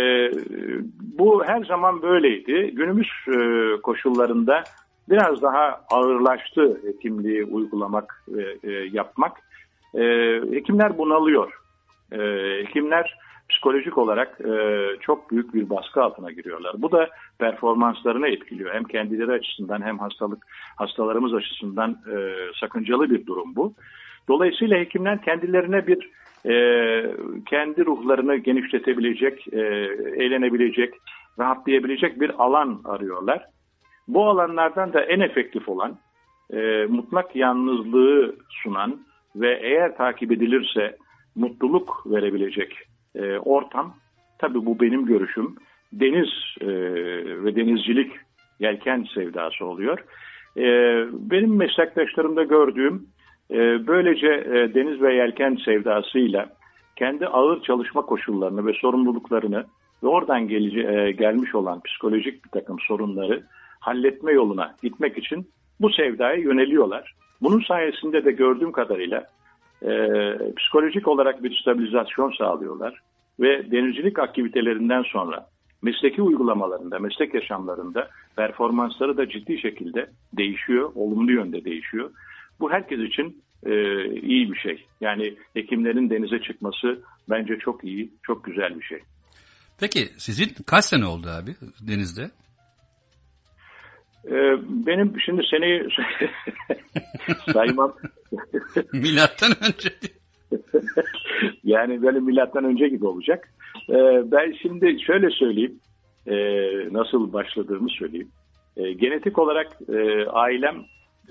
bu 1.17 1.43
her 1.45 1.63
zaman 1.63 2.01
böyleydi. 2.01 2.71
Günümüz 2.75 3.09
e, 3.27 3.37
koşullarında 3.81 4.63
biraz 5.09 5.41
daha 5.41 5.81
ağırlaştı 5.91 6.81
hekimliği 6.85 7.43
uygulamak 7.43 8.23
ve 8.27 8.57
e, 8.63 8.71
yapmak. 8.71 9.37
E, 9.95 10.01
hekimler 10.51 10.97
bunalıyor. 10.97 11.59
E, 12.11 12.19
hekimler 12.65 13.17
psikolojik 13.51 13.97
olarak 13.97 14.41
e, 14.41 14.83
çok 15.01 15.31
büyük 15.31 15.53
bir 15.53 15.69
baskı 15.69 16.03
altına 16.03 16.31
giriyorlar. 16.31 16.75
Bu 16.77 16.91
da 16.91 17.09
performanslarını 17.39 18.27
etkiliyor. 18.27 18.73
Hem 18.73 18.83
kendileri 18.83 19.31
açısından 19.31 19.81
hem 19.81 19.99
hastalık 19.99 20.43
hastalarımız 20.75 21.33
açısından 21.33 21.91
e, 21.91 22.15
sakıncalı 22.59 23.09
bir 23.09 23.25
durum 23.25 23.55
bu. 23.55 23.73
Dolayısıyla 24.27 24.77
hekimler 24.77 25.21
kendilerine 25.21 25.87
bir 25.87 26.09
e, 26.45 26.53
kendi 27.45 27.85
ruhlarını 27.85 28.35
genişletebilecek, 28.35 29.53
e, 29.53 29.59
eğlenebilecek, 30.23 30.93
rahatlayabilecek 31.39 32.21
bir 32.21 32.43
alan 32.43 32.81
arıyorlar. 32.85 33.45
Bu 34.07 34.29
alanlardan 34.29 34.93
da 34.93 35.01
en 35.01 35.19
efektif 35.19 35.69
olan, 35.69 35.97
e, 36.53 36.85
mutlak 36.89 37.35
yalnızlığı 37.35 38.35
sunan 38.49 38.99
ve 39.35 39.59
eğer 39.61 39.97
takip 39.97 40.31
edilirse 40.31 40.97
mutluluk 41.35 42.03
verebilecek 42.05 42.90
e, 43.15 43.37
ortam, 43.37 43.95
tabii 44.39 44.65
bu 44.65 44.79
benim 44.79 45.05
görüşüm, 45.05 45.55
deniz 45.93 46.29
e, 46.61 46.67
ve 47.43 47.55
denizcilik 47.55 48.11
yelken 48.59 49.05
sevdası 49.13 49.65
oluyor. 49.65 49.99
E, 50.57 50.63
benim 51.13 51.55
meslektaşlarımda 51.55 52.43
gördüğüm 52.43 53.07
e, 53.51 53.87
böylece 53.87 54.27
e, 54.27 54.73
deniz 54.73 55.01
ve 55.01 55.15
yelken 55.15 55.57
sevdasıyla 55.65 56.49
kendi 56.95 57.27
ağır 57.27 57.61
çalışma 57.61 58.01
koşullarını 58.01 58.65
ve 58.65 58.73
sorumluluklarını 58.73 59.65
ve 60.03 60.07
oradan 60.07 60.47
gelici, 60.47 60.87
e, 60.87 61.11
gelmiş 61.11 61.55
olan 61.55 61.81
psikolojik 61.81 62.45
bir 62.45 62.49
takım 62.49 62.79
sorunları 62.79 63.43
halletme 63.79 64.31
yoluna 64.31 64.75
gitmek 64.83 65.17
için 65.17 65.47
bu 65.81 65.89
sevdaya 65.89 66.35
yöneliyorlar. 66.35 67.15
Bunun 67.41 67.61
sayesinde 67.61 68.25
de 68.25 68.31
gördüğüm 68.31 68.71
kadarıyla 68.71 69.23
e, 69.81 69.91
psikolojik 70.57 71.07
olarak 71.07 71.43
bir 71.43 71.61
stabilizasyon 71.61 72.33
sağlıyorlar 72.37 73.01
ve 73.39 73.71
denizcilik 73.71 74.19
aktivitelerinden 74.19 75.03
sonra 75.03 75.47
mesleki 75.81 76.21
uygulamalarında, 76.21 76.99
meslek 76.99 77.33
yaşamlarında 77.33 78.09
performansları 78.35 79.17
da 79.17 79.29
ciddi 79.29 79.61
şekilde 79.61 80.09
değişiyor, 80.37 80.91
olumlu 80.95 81.31
yönde 81.31 81.65
değişiyor. 81.65 82.11
Bu 82.59 82.71
herkes 82.71 82.99
için 82.99 83.43
e, 83.65 83.71
iyi 84.21 84.51
bir 84.51 84.57
şey. 84.57 84.85
Yani 85.01 85.35
hekimlerin 85.53 86.09
denize 86.09 86.39
çıkması 86.39 87.01
bence 87.29 87.57
çok 87.57 87.83
iyi, 87.83 88.11
çok 88.23 88.43
güzel 88.43 88.79
bir 88.79 88.83
şey. 88.83 88.99
Peki 89.79 89.99
sizin 90.17 90.47
kaç 90.65 90.85
sene 90.85 91.05
oldu 91.05 91.27
abi 91.29 91.51
denizde? 91.87 92.31
E, 94.27 94.33
benim 94.87 95.13
şimdi 95.25 95.41
seneyi 95.51 95.87
saymam. 97.53 97.93
Milattan 98.93 99.51
önce. 99.51 99.89
yani 101.63 102.01
böyle 102.01 102.19
milattan 102.19 102.63
önce 102.63 102.87
gibi 102.87 103.05
olacak. 103.05 103.49
E, 103.89 103.95
ben 104.31 104.53
şimdi 104.61 104.97
şöyle 105.05 105.29
söyleyeyim. 105.29 105.79
E, 106.27 106.35
nasıl 106.93 107.33
başladığımı 107.33 107.89
söyleyeyim. 107.89 108.29
E, 108.77 108.93
genetik 108.93 109.39
olarak 109.39 109.67
e, 109.93 110.25
ailem 110.25 110.75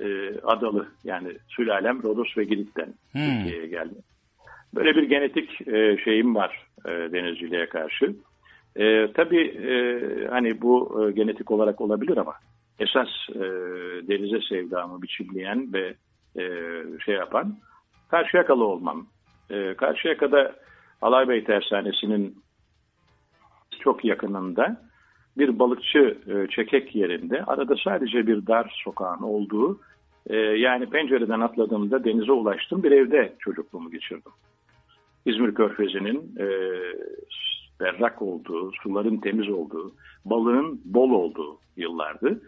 e, 0.00 0.34
adalı 0.42 0.88
yani 1.04 1.28
sülalem 1.48 2.02
Rodos 2.02 2.36
ve 2.38 2.44
Girit'ten 2.44 2.94
Hmm. 3.12 3.20
Türkiye'ye 3.22 3.66
geldi. 3.66 3.94
Böyle 4.74 4.96
bir 4.96 5.02
genetik 5.02 5.68
e, 5.68 5.96
şeyim 6.04 6.34
var 6.34 6.66
e, 6.86 6.90
denizciliğe 6.90 7.66
karşı. 7.68 8.14
E, 8.76 9.12
tabii 9.12 9.42
e, 9.48 9.72
hani 10.30 10.62
bu 10.62 11.04
e, 11.08 11.12
genetik 11.12 11.50
olarak 11.50 11.80
olabilir 11.80 12.16
ama 12.16 12.34
esas 12.80 13.08
e, 13.34 13.40
denize 14.08 14.40
sevdamı 14.48 15.02
biçimleyen 15.02 15.72
ve 15.72 15.94
e, 16.36 16.44
şey 17.04 17.14
yapan 17.14 17.56
Karşıyakalı 18.10 18.64
olmam. 18.64 19.06
E, 19.50 19.74
Karşıyaka'da 19.74 20.54
Alaybey 21.02 21.44
Tersanesi'nin 21.44 22.36
çok 23.80 24.04
yakınında 24.04 24.82
bir 25.38 25.58
balıkçı 25.58 26.18
e, 26.28 26.46
çekek 26.50 26.94
yerinde 26.94 27.44
arada 27.44 27.74
sadece 27.84 28.26
bir 28.26 28.46
dar 28.46 28.80
sokağın 28.84 29.22
olduğu 29.22 29.80
e, 30.26 30.36
yani 30.36 30.90
pencereden 30.90 31.40
atladığımda 31.40 32.04
denize 32.04 32.32
ulaştım 32.32 32.82
bir 32.82 32.90
evde 32.90 33.36
çocukluğumu 33.38 33.90
geçirdim. 33.90 34.32
İzmir 35.26 35.54
Körfezi'nin 35.54 36.34
e, 36.38 36.46
berrak 37.80 38.22
olduğu, 38.22 38.72
suların 38.72 39.16
temiz 39.16 39.48
olduğu, 39.48 39.92
balığın 40.24 40.80
bol 40.84 41.10
olduğu 41.10 41.58
yıllardı. 41.76 42.42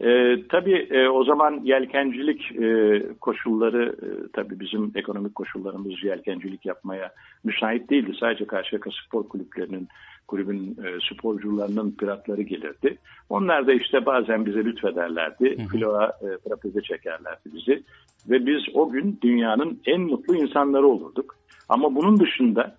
E, 0.00 0.36
tabii 0.48 0.88
e, 0.90 1.08
o 1.08 1.24
zaman 1.24 1.60
yelkencilik 1.64 2.52
e, 2.62 3.02
koşulları, 3.20 3.96
e, 4.02 4.08
tabii 4.32 4.60
bizim 4.60 4.92
ekonomik 4.94 5.34
koşullarımız 5.34 6.04
yelkencilik 6.04 6.66
yapmaya 6.66 7.12
müsait 7.44 7.90
değildi. 7.90 8.12
Sadece 8.20 8.46
Karşıyaka 8.46 8.90
Spor 9.06 9.28
Kulüplerinin, 9.28 9.88
kulübün 10.28 10.76
e, 10.84 11.14
sporcularının 11.14 11.90
piratları 11.90 12.42
gelirdi. 12.42 12.98
Onlar 13.28 13.66
da 13.66 13.72
işte 13.72 14.06
bazen 14.06 14.46
bize 14.46 14.64
lütfederlerdi. 14.64 15.66
Filoğa 15.72 16.06
e, 16.06 16.48
trapeze 16.48 16.82
çekerlerdi 16.82 17.50
bizi. 17.54 17.82
Ve 18.30 18.46
biz 18.46 18.62
o 18.74 18.90
gün 18.90 19.18
dünyanın 19.22 19.80
en 19.86 20.00
mutlu 20.00 20.36
insanları 20.36 20.86
olurduk. 20.86 21.36
Ama 21.68 21.94
bunun 21.94 22.20
dışında 22.20 22.76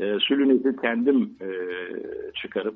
e, 0.00 0.18
sülüneti 0.20 0.80
kendim 0.80 1.30
e, 1.40 1.48
çıkarıp 2.42 2.74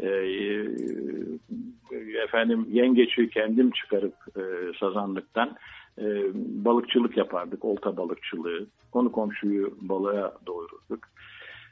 e, 0.00 0.08
e, 0.08 1.98
efendim 2.24 2.66
yengeçi 2.70 3.30
kendim 3.30 3.70
çıkarıp 3.70 4.14
e, 4.36 4.42
sazanlıktan 4.80 5.56
e, 5.98 6.04
balıkçılık 6.34 7.16
yapardık, 7.16 7.64
olta 7.64 7.96
balıkçılığı. 7.96 8.66
Konu 8.92 9.12
komşuyu 9.12 9.74
balığa 9.80 10.32
doyururduk. 10.46 11.00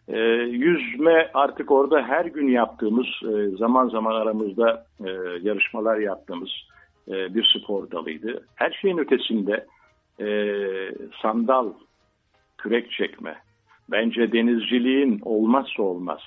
E, 0.08 0.18
yüzme 0.50 1.30
artık 1.34 1.70
orada 1.70 2.02
her 2.02 2.24
gün 2.24 2.48
yaptığımız, 2.48 3.06
e, 3.22 3.56
zaman 3.56 3.88
zaman 3.88 4.14
aramızda 4.14 4.86
e, 5.04 5.10
yarışmalar 5.42 5.98
yaptığımız 5.98 6.50
e, 7.08 7.34
bir 7.34 7.44
spor 7.56 7.90
dalıydı. 7.90 8.44
Her 8.54 8.70
şeyin 8.70 8.98
ötesinde 8.98 9.66
e, 10.20 10.28
sandal, 11.22 11.72
kürek 12.58 12.90
çekme, 12.90 13.36
bence 13.90 14.32
denizciliğin 14.32 15.20
olmazsa 15.24 15.82
olmaz. 15.82 16.20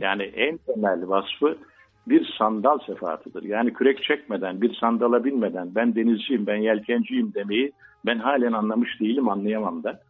Yani 0.00 0.22
en 0.22 0.56
temel 0.56 1.08
vasfı 1.08 1.58
bir 2.06 2.34
sandal 2.38 2.78
sefahatıdır. 2.78 3.42
Yani 3.42 3.72
kürek 3.72 4.02
çekmeden, 4.02 4.60
bir 4.60 4.74
sandala 4.74 5.24
binmeden 5.24 5.74
ben 5.74 5.94
denizciyim, 5.94 6.46
ben 6.46 6.56
yelkenciyim 6.56 7.34
demeyi 7.34 7.72
ben 8.06 8.18
halen 8.18 8.52
anlamış 8.52 9.00
değilim, 9.00 9.28
anlayamam 9.28 9.82
da. 9.82 10.00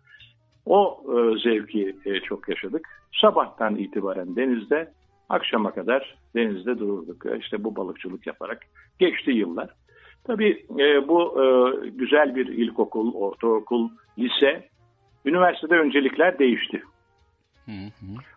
O 0.66 1.02
e, 1.08 1.38
zevki 1.38 1.96
e, 2.04 2.20
çok 2.20 2.48
yaşadık. 2.48 2.88
Sabahtan 3.20 3.76
itibaren 3.76 4.36
denizde, 4.36 4.88
akşama 5.28 5.70
kadar 5.70 6.14
denizde 6.34 6.78
dururduk. 6.78 7.24
İşte 7.40 7.64
bu 7.64 7.76
balıkçılık 7.76 8.26
yaparak 8.26 8.62
geçti 8.98 9.30
yıllar. 9.30 9.70
Tabii 10.24 10.66
e, 10.78 11.08
bu 11.08 11.42
e, 11.42 11.46
güzel 11.88 12.36
bir 12.36 12.46
ilkokul, 12.46 13.14
ortaokul, 13.14 13.90
lise, 14.18 14.68
üniversitede 15.24 15.74
öncelikler 15.74 16.38
değişti. 16.38 16.82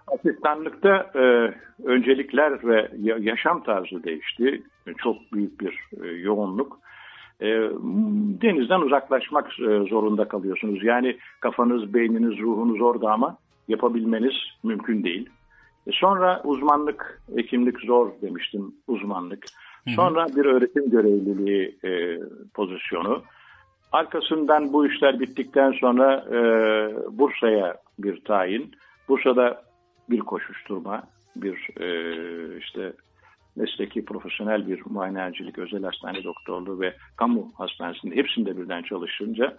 Asistanlıkta 0.07 1.11
e, 1.15 1.53
öncelikler 1.83 2.67
ve 2.67 2.91
ya- 3.01 3.17
yaşam 3.19 3.63
tarzı 3.63 4.03
değişti. 4.03 4.63
Çok 4.97 5.15
büyük 5.33 5.61
bir 5.61 5.79
e, 6.03 6.07
yoğunluk. 6.07 6.79
E, 7.41 7.47
denizden 8.41 8.79
uzaklaşmak 8.81 9.59
e, 9.59 9.89
zorunda 9.89 10.27
kalıyorsunuz. 10.27 10.83
Yani 10.83 11.17
kafanız, 11.39 11.93
beyniniz, 11.93 12.39
ruhunuz 12.39 12.81
orada 12.81 13.11
ama 13.11 13.37
yapabilmeniz 13.67 14.33
mümkün 14.63 15.03
değil. 15.03 15.29
E, 15.87 15.91
sonra 15.93 16.41
uzmanlık, 16.43 17.21
hekimlik 17.35 17.79
zor 17.79 18.09
demiştim 18.21 18.75
uzmanlık. 18.87 19.45
Sonra 19.95 20.27
bir 20.35 20.45
öğretim 20.45 20.89
görevliliği 20.89 21.77
e, 21.83 22.19
pozisyonu. 22.53 23.23
Arkasından 23.91 24.73
bu 24.73 24.87
işler 24.87 25.19
bittikten 25.19 25.71
sonra 25.71 26.25
e, 26.31 26.37
Bursa'ya 27.17 27.77
bir 27.99 28.21
tayin. 28.23 28.71
Bursa'da 29.09 29.63
bir 30.09 30.19
koşuşturma, 30.19 31.03
bir 31.35 31.81
e, 31.81 32.57
işte 32.57 32.93
mesleki 33.55 34.05
profesyonel 34.05 34.67
bir 34.67 34.81
muayenehancilik, 34.85 35.57
özel 35.57 35.83
hastane 35.83 36.23
doktorluğu 36.23 36.79
ve 36.79 36.95
kamu 37.17 37.51
hastanesinde 37.57 38.15
hepsinde 38.15 38.57
birden 38.57 38.81
çalışınca 38.81 39.57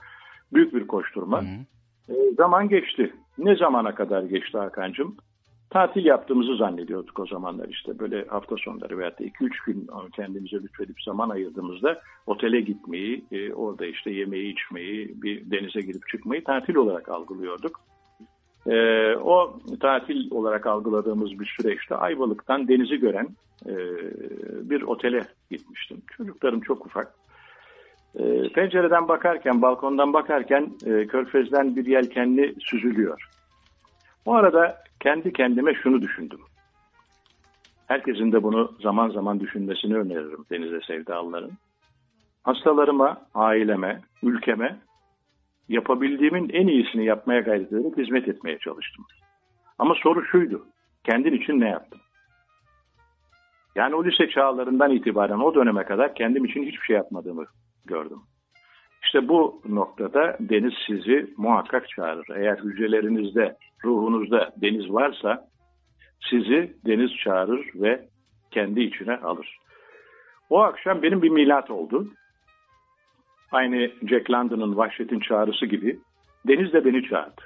büyük 0.52 0.74
bir 0.74 0.86
koşturma. 0.86 1.42
E, 2.08 2.14
zaman 2.36 2.68
geçti. 2.68 3.14
Ne 3.38 3.56
zamana 3.56 3.94
kadar 3.94 4.22
geçti 4.22 4.58
Hakan'cığım? 4.58 5.16
Tatil 5.70 6.04
yaptığımızı 6.04 6.56
zannediyorduk 6.56 7.18
o 7.18 7.26
zamanlar 7.26 7.68
işte 7.68 7.98
böyle 7.98 8.24
hafta 8.24 8.56
sonları 8.56 8.98
veyahut 8.98 9.20
da 9.20 9.24
2-3 9.24 9.66
gün 9.66 9.88
kendimize 10.16 10.56
lütfedip 10.56 11.02
zaman 11.02 11.30
ayırdığımızda 11.30 12.00
otele 12.26 12.60
gitmeyi, 12.60 13.24
e, 13.32 13.52
orada 13.52 13.86
işte 13.86 14.10
yemeği 14.10 14.52
içmeyi, 14.52 15.22
bir 15.22 15.50
denize 15.50 15.80
girip 15.80 16.08
çıkmayı 16.08 16.44
tatil 16.44 16.74
olarak 16.74 17.08
algılıyorduk. 17.08 17.80
E, 18.66 18.76
o 19.16 19.58
tatil 19.80 20.30
olarak 20.30 20.66
algıladığımız 20.66 21.40
bir 21.40 21.54
süreçte 21.58 21.94
Ayvalık'tan 21.94 22.68
denizi 22.68 22.96
gören 22.96 23.28
e, 23.66 23.74
bir 24.70 24.82
otele 24.82 25.24
gitmiştim. 25.50 26.02
Çocuklarım 26.16 26.60
çok 26.60 26.86
ufak. 26.86 27.14
E, 28.18 28.48
pencereden 28.48 29.08
bakarken, 29.08 29.62
balkondan 29.62 30.12
bakarken 30.12 30.70
e, 30.86 31.06
körfezden 31.06 31.76
bir 31.76 31.86
yelkenli 31.86 32.54
süzülüyor. 32.60 33.28
O 34.26 34.34
arada 34.34 34.82
kendi 35.00 35.32
kendime 35.32 35.74
şunu 35.74 36.02
düşündüm. 36.02 36.40
Herkesin 37.86 38.32
de 38.32 38.42
bunu 38.42 38.72
zaman 38.80 39.10
zaman 39.10 39.40
düşünmesini 39.40 39.96
öneririm 39.96 40.44
denize 40.50 40.80
sevdalıların. 40.86 41.50
Hastalarıma, 42.42 43.20
aileme, 43.34 44.00
ülkeme 44.22 44.76
yapabildiğimin 45.68 46.50
en 46.52 46.66
iyisini 46.66 47.04
yapmaya 47.04 47.40
gayret 47.40 47.72
ederek 47.72 47.96
hizmet 47.96 48.28
etmeye 48.28 48.58
çalıştım. 48.58 49.04
Ama 49.78 49.94
soru 49.94 50.24
şuydu. 50.24 50.66
Kendin 51.04 51.32
için 51.32 51.60
ne 51.60 51.68
yaptım? 51.68 52.00
Yani 53.74 53.94
o 53.94 54.04
lise 54.04 54.28
çağlarından 54.28 54.90
itibaren 54.90 55.38
o 55.38 55.54
döneme 55.54 55.84
kadar 55.84 56.14
kendim 56.14 56.44
için 56.44 56.62
hiçbir 56.62 56.86
şey 56.86 56.96
yapmadığımı 56.96 57.44
gördüm. 57.84 58.18
İşte 59.04 59.28
bu 59.28 59.62
noktada 59.68 60.36
deniz 60.40 60.74
sizi 60.86 61.34
muhakkak 61.36 61.88
çağırır. 61.88 62.26
Eğer 62.36 62.58
hücrelerinizde, 62.58 63.56
ruhunuzda 63.84 64.52
deniz 64.56 64.92
varsa 64.92 65.48
sizi 66.30 66.76
deniz 66.86 67.10
çağırır 67.16 67.70
ve 67.74 68.08
kendi 68.50 68.80
içine 68.80 69.16
alır. 69.16 69.58
O 70.50 70.60
akşam 70.60 71.02
benim 71.02 71.22
bir 71.22 71.30
milat 71.30 71.70
oldu. 71.70 72.08
Aynı 73.52 73.90
Jack 74.08 74.30
London'ın 74.30 74.76
Vahşet'in 74.76 75.20
çağrısı 75.20 75.66
gibi 75.66 75.98
deniz 76.48 76.72
de 76.72 76.84
beni 76.84 77.08
çağırdı. 77.08 77.42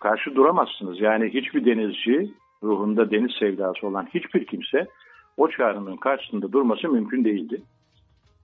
Karşı 0.00 0.34
duramazsınız. 0.34 1.00
Yani 1.00 1.34
hiçbir 1.34 1.64
denizci, 1.64 2.30
ruhunda 2.62 3.10
deniz 3.10 3.32
sevdası 3.38 3.86
olan 3.86 4.08
hiçbir 4.14 4.46
kimse 4.46 4.86
o 5.36 5.48
çağrının 5.48 5.96
karşısında 5.96 6.52
durması 6.52 6.88
mümkün 6.88 7.24
değildi. 7.24 7.62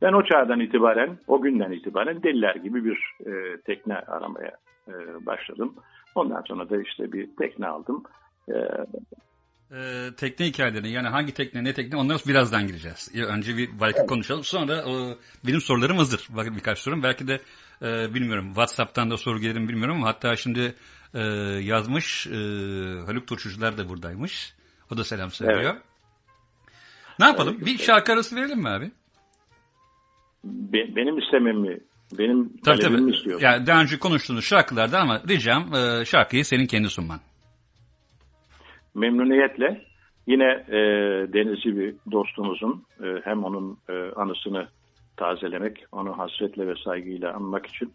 Ben 0.03 0.13
o 0.13 0.25
çağdan 0.25 0.61
itibaren, 0.61 1.19
o 1.27 1.41
günden 1.41 1.73
itibaren 1.73 2.23
deliler 2.23 2.55
gibi 2.55 2.85
bir 2.85 3.15
e, 3.27 3.61
tekne 3.61 3.99
aramaya 3.99 4.53
e, 4.89 5.27
başladım. 5.27 5.75
Ondan 6.15 6.43
sonra 6.43 6.71
da 6.71 6.83
işte 6.83 7.13
bir 7.13 7.37
tekne 7.37 7.67
aldım. 7.67 8.03
E, 8.49 8.55
Ee, 9.75 10.11
tekne 10.17 10.47
hikayelerini 10.47 10.91
yani 10.91 11.09
hangi 11.09 11.35
tekne 11.35 11.65
ne 11.65 11.75
tekne 11.75 11.97
onlara 11.97 12.19
birazdan 12.29 12.67
gireceğiz. 12.67 13.11
Önce 13.15 13.57
bir 13.57 13.81
belki 13.81 14.07
konuşalım 14.07 14.45
sonra 14.45 14.77
e, 14.77 15.17
benim 15.47 15.61
sorularım 15.61 15.97
hazır. 15.97 16.27
Bakın 16.29 16.57
birkaç 16.57 16.79
sorum 16.79 17.03
belki 17.03 17.29
de 17.29 17.41
e, 17.83 18.15
bilmiyorum 18.15 18.47
Whatsapp'tan 18.47 19.11
da 19.11 19.17
soru 19.17 19.41
gelir 19.41 19.59
mi 19.59 19.69
bilmiyorum 19.69 19.97
ama 19.97 20.07
hatta 20.09 20.37
şimdi 20.37 20.75
e, 21.15 21.21
yazmış 21.63 22.27
e, 22.27 22.31
Haluk 23.07 23.27
Turşucular 23.27 23.79
da 23.79 23.89
buradaymış. 23.89 24.55
O 24.93 24.97
da 24.97 25.05
selam 25.05 25.31
söylüyor. 25.31 25.77
Ne 27.19 27.27
yapalım? 27.27 27.61
Bir 27.61 27.79
şarkı 27.79 28.13
arası 28.13 28.37
verelim 28.37 28.59
mi 28.59 28.69
abi? 28.69 28.91
be- 30.45 30.97
benim 30.97 31.19
istemem 31.19 31.57
mi? 31.57 31.81
Benim 32.19 32.53
Tabii 32.65 32.81
tabii. 32.81 32.97
mi 32.97 33.17
istiyorsun? 33.17 33.47
Yani 33.47 33.67
daha 33.67 33.83
önce 33.83 33.99
konuştuğunuz 33.99 34.45
şarkılarda 34.45 35.01
ama 35.01 35.23
ricam 35.29 35.75
e, 35.75 36.05
şarkıyı 36.05 36.45
senin 36.45 36.67
kendi 36.67 36.91
sunman. 36.91 37.21
Memnuniyetle 38.95 39.85
yine 40.27 40.65
e, 40.69 40.79
denizci 41.33 41.77
bir 41.77 41.95
dostumuzun 42.13 42.85
e, 43.03 43.07
hem 43.25 43.45
onun 43.45 43.79
e, 43.89 43.93
anısını 44.17 44.69
tazelemek, 45.17 45.85
onu 45.93 46.19
hasretle 46.19 46.67
ve 46.67 46.75
saygıyla 46.85 47.35
anmak 47.35 47.67
için 47.67 47.93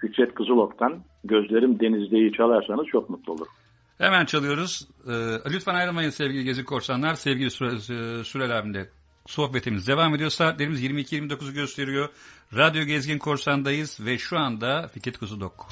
Fikret 0.00 0.34
Kızılok'tan 0.34 1.02
Gözlerim 1.24 1.80
Denizde'yi 1.80 2.32
çalarsanız 2.32 2.86
çok 2.86 3.10
mutlu 3.10 3.32
olurum. 3.32 3.52
Hemen 3.98 4.24
çalıyoruz. 4.24 4.88
Ee, 5.06 5.10
lütfen 5.52 5.74
ayrılmayın 5.74 6.10
sevgili 6.10 6.44
Gezi 6.44 6.64
Korsanlar. 6.64 7.14
Sevgili 7.14 7.50
Süre, 7.50 7.68
e, 7.68 8.24
Sürel 8.24 8.86
sohbetimiz 9.26 9.88
devam 9.88 10.14
ediyor. 10.14 10.30
Saatlerimiz 10.30 10.84
22-29'u 10.84 11.52
gösteriyor. 11.52 12.08
Radyo 12.56 12.84
Gezgin 12.84 13.18
Korsan'dayız 13.18 14.00
ve 14.06 14.18
şu 14.18 14.38
anda 14.38 14.88
Fikret 14.88 15.18
Kuzudok. 15.18 15.66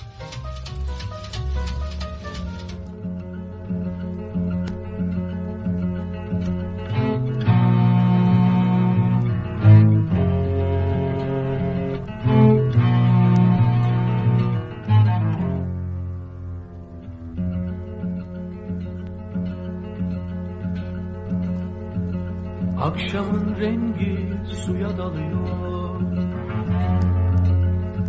Akşamın 23.08 23.56
rengi 23.60 24.28
suya 24.54 24.98
dalıyor. 24.98 26.00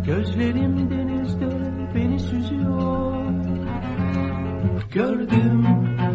Gözlerim 0.06 0.90
denizde 0.90 1.48
beni 1.94 2.18
süzüyor. 2.18 3.24
Gördüm 4.94 5.64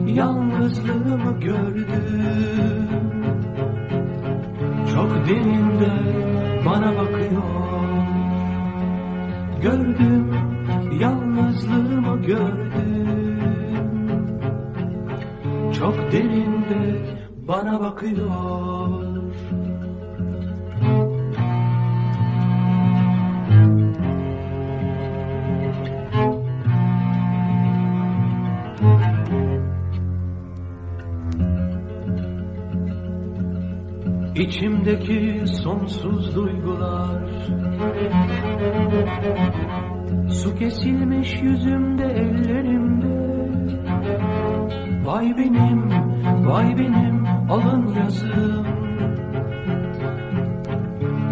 yalnızlığımı 0.07 1.39
gördüm. 1.39 2.87
Çok 4.93 5.11
derinde 5.29 5.91
bana 6.65 6.97
bakıyor. 6.97 7.85
Gördüm 9.61 10.31
yalnızlığımı 10.99 12.21
gördüm. 12.21 13.39
Çok 15.73 16.11
derinde 16.11 17.14
bana 17.47 17.79
bakıyor. 17.79 19.25
İçimdeki 34.35 35.43
sonsuz 35.63 36.35
duygular 36.35 37.25
Su 40.29 40.55
kesilmiş 40.55 41.41
yüzümde 41.41 42.05
ellerimde. 42.05 43.15
Vay 45.05 45.37
benim, 45.37 45.89
vay 46.47 46.77
benim 46.77 47.24
alın 47.49 47.93
yazım 47.93 48.65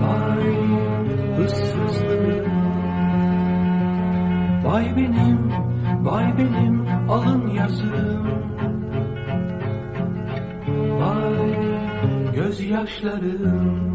Vay 0.02 1.45
ıssızlığım 1.45 2.54
Vay 4.63 4.95
benim, 4.95 5.52
vay 6.06 6.38
benim 6.38 6.88
alın 7.10 7.47
yazım 7.47 8.28
Vay 10.99 12.34
gözyaşlarım 12.36 13.92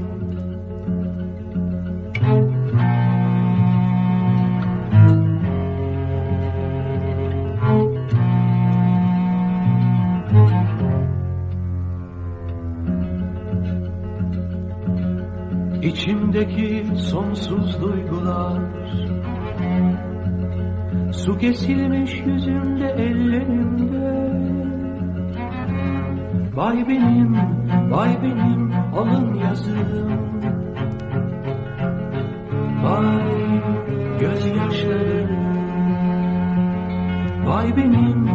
Su 21.38 21.42
kesilmiş 21.42 22.22
yüzümde 22.26 22.86
ellerimde. 22.86 24.08
Vay 26.54 26.88
benim, 26.88 27.36
vay 27.90 28.22
benim 28.22 28.72
alın 28.94 29.34
yazım 29.34 30.10
Vay 32.82 33.60
gözyaşlarım. 34.20 35.30
Vay 37.46 37.76
benim, 37.76 38.28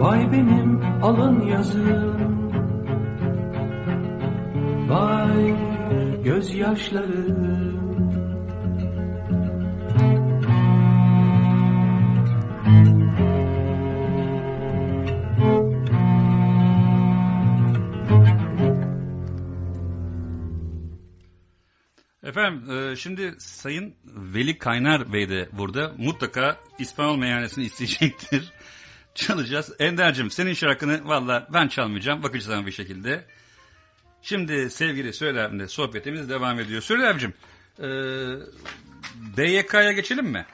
vay 0.00 0.32
benim 0.32 0.80
alın 1.02 1.40
yazım 1.40 2.16
Vay 4.88 5.54
gözyaşlarım 6.24 7.65
şimdi 23.06 23.34
Sayın 23.38 23.94
Veli 24.04 24.58
Kaynar 24.58 25.12
Bey 25.12 25.28
de 25.28 25.48
burada. 25.52 25.92
Mutlaka 25.98 26.56
İspanyol 26.78 27.16
meyhanesini 27.16 27.64
isteyecektir. 27.64 28.52
Çalacağız. 29.14 29.76
Ender'cim 29.78 30.30
senin 30.30 30.52
şarkını 30.52 31.08
valla 31.08 31.46
ben 31.52 31.68
çalmayacağım. 31.68 32.22
Bakacağız 32.22 32.66
bir 32.66 32.72
şekilde. 32.72 33.24
Şimdi 34.22 34.70
sevgili 34.70 35.12
Söyle 35.12 35.42
abimle 35.42 35.68
sohbetimiz 35.68 36.30
devam 36.30 36.60
ediyor. 36.60 36.82
Söyle 36.82 37.08
abicim 37.08 37.34
e, 37.78 37.88
BYK'ya 39.36 39.92
geçelim 39.92 40.26
mi? 40.26 40.46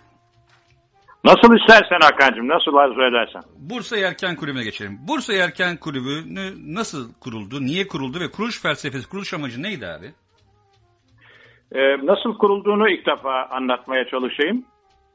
Nasıl 1.25 1.57
istersen 1.61 2.01
Hakan'cığım, 2.01 2.49
nasıl 2.49 2.75
arzu 2.75 3.03
edersen. 3.03 3.43
Bursa 3.57 3.97
Yelken 3.97 4.37
Kulübü'ne 4.37 4.65
geçelim. 4.65 4.99
Bursa 5.09 5.33
Yelken 5.33 5.77
Kulübü 5.77 6.35
nasıl 6.75 7.13
kuruldu, 7.13 7.61
niye 7.63 7.89
kuruldu 7.89 8.21
ve 8.21 8.31
kuruluş 8.31 8.63
felsefesi, 8.63 9.09
kuruluş 9.09 9.35
amacı 9.35 9.63
neydi 9.63 9.87
abi? 9.87 10.15
Ee, 11.75 12.07
nasıl 12.07 12.39
kurulduğunu 12.39 12.89
ilk 12.89 13.07
defa 13.07 13.47
anlatmaya 13.47 14.05
çalışayım. 14.05 14.65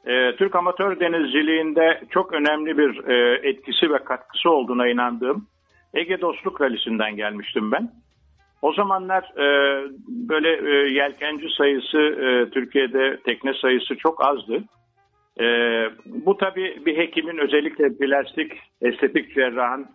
Ee, 0.06 0.36
Türk 0.36 0.56
amatör 0.56 1.00
denizciliğinde 1.00 2.00
çok 2.10 2.32
önemli 2.32 2.78
bir 2.78 3.08
e, 3.08 3.48
etkisi 3.48 3.92
ve 3.92 3.98
katkısı 3.98 4.50
olduğuna 4.50 4.88
inandığım 4.88 5.46
Ege 5.94 6.20
Dostluk 6.20 6.60
Ralisi'nden 6.60 7.16
gelmiştim 7.16 7.72
ben. 7.72 7.90
O 8.62 8.72
zamanlar 8.72 9.22
e, 9.22 9.46
böyle 10.08 10.48
e, 10.48 10.92
yelkenci 10.92 11.46
sayısı 11.56 11.98
Türkiye'de 12.52 13.18
tekne 13.24 13.54
sayısı 13.54 13.96
çok 13.96 14.26
azdı. 14.26 14.64
Bu 16.06 16.36
tabii 16.36 16.82
bir 16.86 16.96
hekimin 16.96 17.38
özellikle 17.38 17.96
plastik, 17.98 18.52
estetik 18.82 19.34
cerrahın 19.34 19.86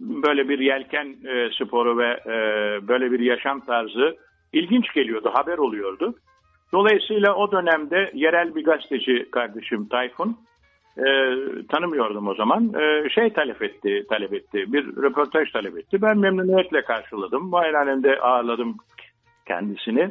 böyle 0.00 0.48
bir 0.48 0.58
yelken 0.58 1.16
sporu 1.58 1.98
ve 1.98 2.20
böyle 2.88 3.12
bir 3.12 3.20
yaşam 3.20 3.60
tarzı 3.60 4.16
ilginç 4.54 4.92
geliyordu, 4.92 5.30
haber 5.32 5.58
oluyordu. 5.58 6.14
Dolayısıyla 6.72 7.34
o 7.34 7.52
dönemde 7.52 8.10
yerel 8.14 8.54
bir 8.54 8.64
gazeteci 8.64 9.30
kardeşim 9.30 9.88
Tayfun 9.88 10.36
e, 10.98 11.06
tanımıyordum 11.68 12.28
o 12.28 12.34
zaman. 12.34 12.72
E, 12.74 13.08
şey 13.08 13.32
talep 13.32 13.62
etti, 13.62 14.06
talep 14.08 14.34
etti. 14.34 14.72
Bir 14.72 14.96
röportaj 14.96 15.52
talep 15.52 15.78
etti. 15.78 16.02
Ben 16.02 16.18
memnuniyetle 16.18 16.82
karşıladım. 16.82 17.48
Muayenehanemde 17.48 18.20
ağırladım 18.20 18.76
kendisini. 19.46 20.10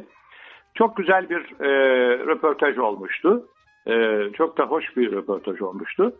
Çok 0.74 0.96
güzel 0.96 1.30
bir 1.30 1.64
e, 1.64 1.68
röportaj 2.18 2.78
olmuştu. 2.78 3.46
E, 3.86 4.20
çok 4.36 4.58
da 4.58 4.64
hoş 4.64 4.96
bir 4.96 5.12
röportaj 5.12 5.60
olmuştu. 5.60 6.12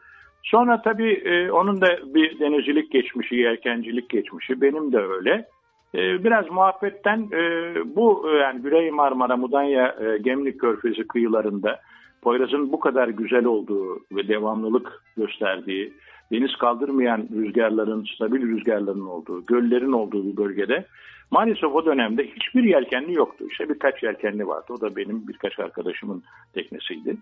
Sonra 0.42 0.82
tabii 0.82 1.12
e, 1.12 1.50
onun 1.50 1.80
da 1.80 2.14
bir 2.14 2.40
denizcilik 2.40 2.92
geçmişi, 2.92 3.36
yelkencilik 3.36 4.10
geçmişi. 4.10 4.60
Benim 4.60 4.92
de 4.92 4.98
öyle. 4.98 5.46
E, 5.94 6.24
biraz 6.24 6.50
muhabbetten 6.50 7.28
e, 7.32 7.74
bu 7.96 8.30
e, 8.30 8.36
yani 8.36 8.62
Güney 8.62 8.90
Marmara, 8.90 9.36
Mudanya, 9.36 9.96
e, 10.00 10.18
Gemlik 10.18 10.60
Körfezi 10.60 11.06
kıyılarında 11.06 11.80
Poyraz'ın 12.22 12.72
bu 12.72 12.80
kadar 12.80 13.08
güzel 13.08 13.44
olduğu 13.44 14.00
ve 14.12 14.28
devamlılık 14.28 15.02
gösterdiği, 15.16 15.92
deniz 16.32 16.56
kaldırmayan 16.56 17.28
rüzgarların, 17.36 18.04
stabil 18.14 18.42
rüzgarların 18.42 19.06
olduğu, 19.06 19.46
göllerin 19.46 19.92
olduğu 19.92 20.32
bir 20.32 20.36
bölgede 20.36 20.86
maalesef 21.30 21.74
o 21.74 21.86
dönemde 21.86 22.26
hiçbir 22.26 22.64
yelkenli 22.64 23.14
yoktu. 23.14 23.44
İşte 23.50 23.68
birkaç 23.68 24.02
yelkenli 24.02 24.46
vardı. 24.46 24.66
O 24.70 24.80
da 24.80 24.96
benim 24.96 25.28
birkaç 25.28 25.58
arkadaşımın 25.58 26.22
teknesiydi. 26.54 27.16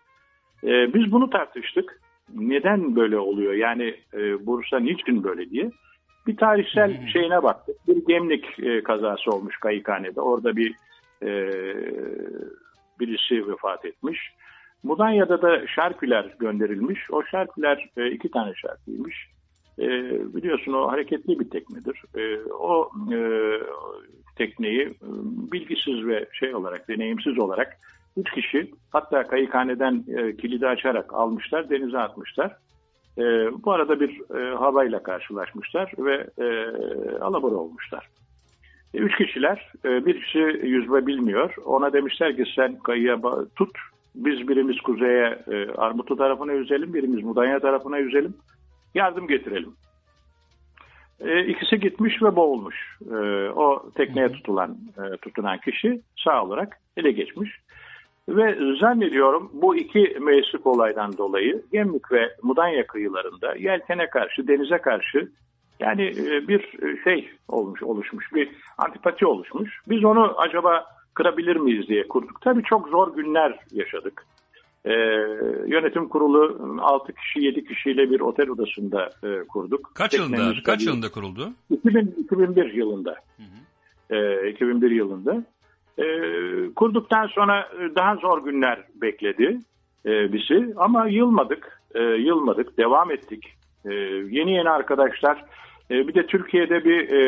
E, 0.65 0.95
biz 0.95 1.13
bunu 1.13 1.31
tartıştık. 1.31 2.01
Neden 2.35 2.97
böyle 2.97 3.19
oluyor? 3.19 3.53
Yani 3.53 3.95
e, 4.15 4.47
Bursa 4.47 4.79
niçin 4.81 5.25
böyle 5.25 5.51
diye. 5.51 5.71
Bir 6.27 6.37
tarihsel 6.37 7.07
şeyine 7.07 7.43
baktık. 7.43 7.77
Bir 7.89 8.07
gemlik 8.07 8.59
e, 8.59 8.83
kazası 8.83 9.31
olmuş 9.31 9.57
Kayıkhane'de. 9.57 10.21
Orada 10.21 10.57
bir 10.57 10.75
e, 11.23 11.31
birisi 13.01 13.49
vefat 13.49 13.85
etmiş. 13.85 14.33
Mudanya'da 14.83 15.43
da 15.43 15.67
şarküler 15.67 16.35
gönderilmiş. 16.39 17.11
O 17.11 17.23
şarküler 17.25 17.91
e, 17.97 18.11
iki 18.11 18.31
tane 18.31 18.53
şarkıymış. 18.55 19.29
E, 19.79 19.89
biliyorsun 20.35 20.73
o 20.73 20.89
hareketli 20.89 21.41
bir 21.41 21.51
teknedir. 21.51 22.03
E, 22.17 22.53
o 22.53 22.91
e, 23.13 23.19
tekneyi 24.37 24.83
e, 24.83 25.09
bilgisiz 25.53 26.07
ve 26.07 26.27
şey 26.33 26.55
olarak, 26.55 26.89
deneyimsiz 26.89 27.39
olarak 27.39 27.77
üç 28.17 28.31
kişi 28.31 28.71
hatta 28.91 29.27
kayıkhaneden 29.27 30.05
e, 30.17 30.37
kilidi 30.37 30.69
açarak 30.69 31.15
almışlar, 31.15 31.71
denize 31.71 31.99
atmışlar. 31.99 32.57
E, 33.19 33.23
bu 33.65 33.73
arada 33.73 34.01
bir 34.01 34.37
e, 34.39 34.55
havayla 34.55 35.03
karşılaşmışlar 35.03 35.93
ve 35.99 36.27
e, 36.39 36.47
alabora 37.19 37.55
olmuşlar. 37.55 38.09
E, 38.95 38.99
üç 38.99 39.17
kişiler, 39.17 39.73
e, 39.85 40.07
bir 40.07 40.21
kişi 40.23 40.39
yüzme 40.63 41.07
bilmiyor. 41.07 41.55
Ona 41.65 41.93
demişler 41.93 42.37
ki 42.37 42.45
sen 42.57 42.79
kayıya 42.79 43.21
tut, 43.57 43.79
biz 44.15 44.49
birimiz 44.49 44.81
kuzeye 44.81 45.39
e, 45.51 45.73
Armutlu 45.73 46.17
tarafına 46.17 46.53
yüzelim, 46.53 46.95
birimiz 46.95 47.25
Mudanya 47.25 47.61
tarafına 47.61 47.99
yüzelim, 47.99 48.35
yardım 48.95 49.29
getirelim. 49.29 49.73
E, 51.21 51.47
ikisi 51.47 51.81
gitmiş 51.81 52.23
ve 52.23 52.37
boğulmuş. 52.37 52.99
E, 53.11 53.15
o 53.51 53.91
tekneye 53.95 54.33
tutulan 54.33 54.77
e, 54.99 55.17
tutunan 55.17 55.59
kişi 55.59 56.01
sağ 56.25 56.45
olarak 56.45 56.79
ele 56.97 57.13
geçmiş. 57.13 57.51
Ve 58.29 58.77
zannediyorum 58.81 59.51
bu 59.53 59.77
iki 59.77 60.17
mevsim 60.21 60.61
olaydan 60.65 61.19
dolayı 61.19 61.63
Gemlik 61.73 62.13
ve 62.13 62.37
Mudanya 62.43 62.87
kıyılarında 62.87 63.55
yelkene 63.57 64.11
karşı, 64.11 64.49
denize 64.49 64.79
karşı 64.79 65.29
yani 65.81 66.03
e, 66.03 66.49
bir 66.49 66.79
şey 67.05 67.31
olmuş, 67.49 67.83
oluşmuş, 67.83 68.35
bir 68.35 68.49
antipati 68.79 69.27
oluşmuş. 69.27 69.81
Biz 69.89 70.05
onu 70.05 70.35
acaba 70.41 70.85
kırabilir 71.15 71.57
miyiz 71.57 71.89
diye 71.89 72.09
kurduk. 72.09 72.41
Tabii 72.41 72.63
çok 72.63 72.89
zor 72.89 73.15
günler 73.15 73.59
yaşadık. 73.73 74.27
Ee, 74.85 74.93
yönetim 75.67 76.09
kurulu 76.09 76.59
6 76.83 77.13
kişi 77.13 77.41
7 77.41 77.65
kişiyle 77.65 78.11
bir 78.11 78.21
otel 78.21 78.49
odasında 78.49 79.11
e, 79.25 79.47
kurduk. 79.49 79.91
Kaç 79.95 80.15
yılında? 80.15 80.37
Teknemiz 80.37 80.63
Kaç 80.63 80.79
tabii- 80.79 80.89
yılında 80.91 81.11
kuruldu? 81.11 81.53
2000, 81.71 82.15
2001 82.19 82.73
yılında. 82.73 83.15
Ee, 84.11 84.51
2001 84.51 84.91
yılında. 84.91 85.45
Ee, 85.99 86.75
kurduktan 86.77 87.27
sonra 87.27 87.61
e, 87.61 87.95
daha 87.95 88.17
zor 88.17 88.45
günler 88.45 88.85
bekledi 88.95 89.59
e, 90.07 90.33
bizi 90.33 90.75
ama 90.77 91.09
yılmadık. 91.09 91.83
E, 91.95 92.03
yılmadık, 92.03 92.79
devam 92.79 93.11
ettik. 93.11 93.55
E, 93.85 93.95
yeni 94.31 94.53
yeni 94.55 94.71
arkadaşlar 94.71 95.45
e, 95.91 96.09
bir 96.09 96.15
de 96.15 96.27
Türkiye'de 96.27 96.85
bir 96.85 97.09
e, 97.11 97.23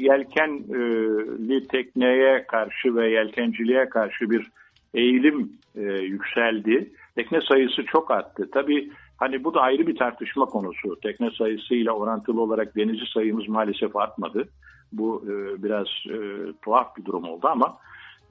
yelkenli 0.00 1.68
tekneye 1.68 2.46
karşı 2.46 2.96
ve 2.96 3.10
yelkenciliğe 3.10 3.88
karşı 3.88 4.30
bir 4.30 4.50
eğilim 4.94 5.52
e, 5.76 5.82
yükseldi. 5.82 6.90
Tekne 7.14 7.40
sayısı 7.40 7.84
çok 7.84 8.10
arttı. 8.10 8.50
Tabii 8.52 8.90
hani 9.16 9.44
bu 9.44 9.54
da 9.54 9.60
ayrı 9.60 9.86
bir 9.86 9.96
tartışma 9.96 10.44
konusu. 10.44 11.00
Tekne 11.00 11.30
sayısıyla 11.30 11.92
orantılı 11.92 12.40
olarak 12.40 12.76
denizci 12.76 13.06
sayımız 13.14 13.48
maalesef 13.48 13.96
artmadı. 13.96 14.48
Bu 14.92 15.24
e, 15.26 15.62
biraz 15.62 15.86
e, 16.06 16.18
tuhaf 16.62 16.96
bir 16.96 17.04
durum 17.04 17.24
oldu 17.24 17.48
ama 17.48 17.76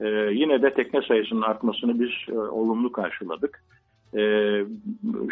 e, 0.00 0.08
yine 0.32 0.62
de 0.62 0.74
tekne 0.74 1.02
sayısının 1.02 1.42
artmasını 1.42 2.00
biz 2.00 2.34
e, 2.34 2.38
olumlu 2.38 2.92
karşıladık. 2.92 3.62
E, 4.16 4.20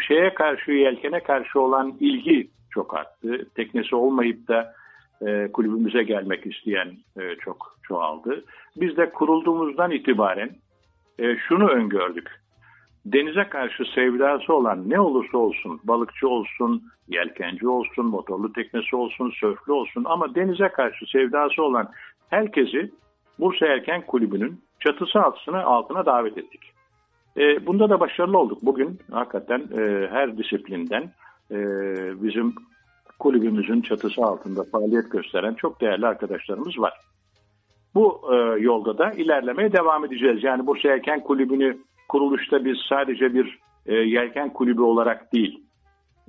şeye 0.07 0.33
karşı, 0.33 0.71
yelkene 0.71 1.19
karşı 1.19 1.59
olan 1.59 1.93
ilgi 1.99 2.47
çok 2.71 2.97
arttı. 2.97 3.49
Teknesi 3.55 3.95
olmayıp 3.95 4.47
da 4.47 4.73
e, 5.27 5.51
kulübümüze 5.51 6.03
gelmek 6.03 6.45
isteyen 6.45 6.91
e, 7.19 7.35
çok 7.35 7.75
çoğaldı. 7.83 8.43
Biz 8.75 8.97
de 8.97 9.09
kurulduğumuzdan 9.09 9.91
itibaren 9.91 10.49
e, 11.19 11.35
şunu 11.47 11.69
öngördük. 11.69 12.43
Denize 13.05 13.43
karşı 13.43 13.83
sevdası 13.95 14.53
olan 14.53 14.89
ne 14.89 14.99
olursa 14.99 15.37
olsun, 15.37 15.79
balıkçı 15.83 16.27
olsun, 16.27 16.83
yelkenci 17.07 17.67
olsun, 17.67 18.05
motorlu 18.05 18.53
teknesi 18.53 18.95
olsun, 18.95 19.33
sörflü 19.39 19.71
olsun 19.73 20.03
ama 20.05 20.35
denize 20.35 20.69
karşı 20.69 21.05
sevdası 21.05 21.63
olan 21.63 21.91
herkesi 22.29 22.91
Bursa 23.39 23.65
Yelken 23.65 24.05
Kulübü'nün 24.05 24.61
çatısı 24.79 25.21
altına, 25.21 25.63
altına 25.63 26.05
davet 26.05 26.37
ettik. 26.37 26.61
E, 27.37 27.65
bunda 27.65 27.89
da 27.89 27.99
başarılı 27.99 28.37
olduk. 28.37 28.59
Bugün 28.61 28.99
hakikaten 29.11 29.59
e, 29.59 30.07
her 30.11 30.37
disiplinden 30.37 31.11
e, 31.51 31.57
bizim 32.23 32.55
kulübümüzün 33.19 33.81
çatısı 33.81 34.21
altında 34.21 34.63
faaliyet 34.63 35.11
gösteren 35.11 35.53
çok 35.53 35.81
değerli 35.81 36.07
arkadaşlarımız 36.07 36.79
var. 36.79 36.93
Bu 37.95 38.21
e, 38.33 38.35
yolda 38.59 38.97
da 38.97 39.11
ilerlemeye 39.11 39.73
devam 39.73 40.05
edeceğiz. 40.05 40.43
Yani 40.43 40.67
Bursa 40.67 40.87
Yelken 40.87 41.23
Kulübü'nü 41.23 41.77
kuruluşta 42.09 42.65
biz 42.65 42.77
sadece 42.89 43.33
bir 43.33 43.59
e, 43.85 43.93
yelken 43.95 44.53
kulübü 44.53 44.81
olarak 44.81 45.33
değil, 45.33 45.63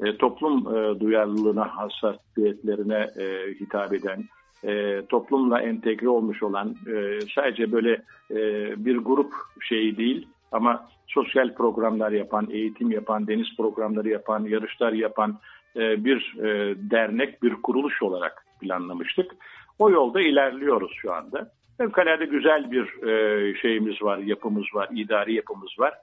e, 0.05 0.17
toplum 0.17 0.77
e, 0.77 1.01
duyarlılığına, 1.01 1.77
hassasiyetlerine 1.77 3.11
e, 3.19 3.55
hitap 3.61 3.93
eden, 3.93 4.25
e, 4.67 5.03
toplumla 5.09 5.61
entegre 5.61 6.09
olmuş 6.09 6.43
olan 6.43 6.77
e, 6.87 7.21
sadece 7.35 7.73
böyle 7.73 8.03
e, 8.31 8.37
bir 8.85 8.97
grup 8.97 9.33
şeyi 9.61 9.97
değil 9.97 10.29
ama 10.53 10.89
sosyal 11.07 11.55
programlar 11.55 12.13
yapan, 12.13 12.49
eğitim 12.51 12.91
yapan, 12.91 13.27
deniz 13.27 13.57
programları 13.57 14.09
yapan, 14.09 14.45
yarışlar 14.45 14.93
yapan 14.93 15.39
e, 15.77 16.05
bir 16.05 16.35
e, 16.39 16.75
dernek, 16.91 17.43
bir 17.43 17.55
kuruluş 17.55 18.03
olarak 18.03 18.47
planlamıştık. 18.61 19.33
O 19.79 19.91
yolda 19.91 20.21
ilerliyoruz 20.21 20.93
şu 21.03 21.13
anda. 21.13 21.51
Fevkalade 21.79 22.25
güzel 22.25 22.71
bir 22.71 23.09
e, 23.09 23.55
şeyimiz 23.55 24.03
var, 24.03 24.19
yapımız 24.19 24.65
var, 24.75 24.89
idari 24.93 25.35
yapımız 25.35 25.71
var. 25.79 25.95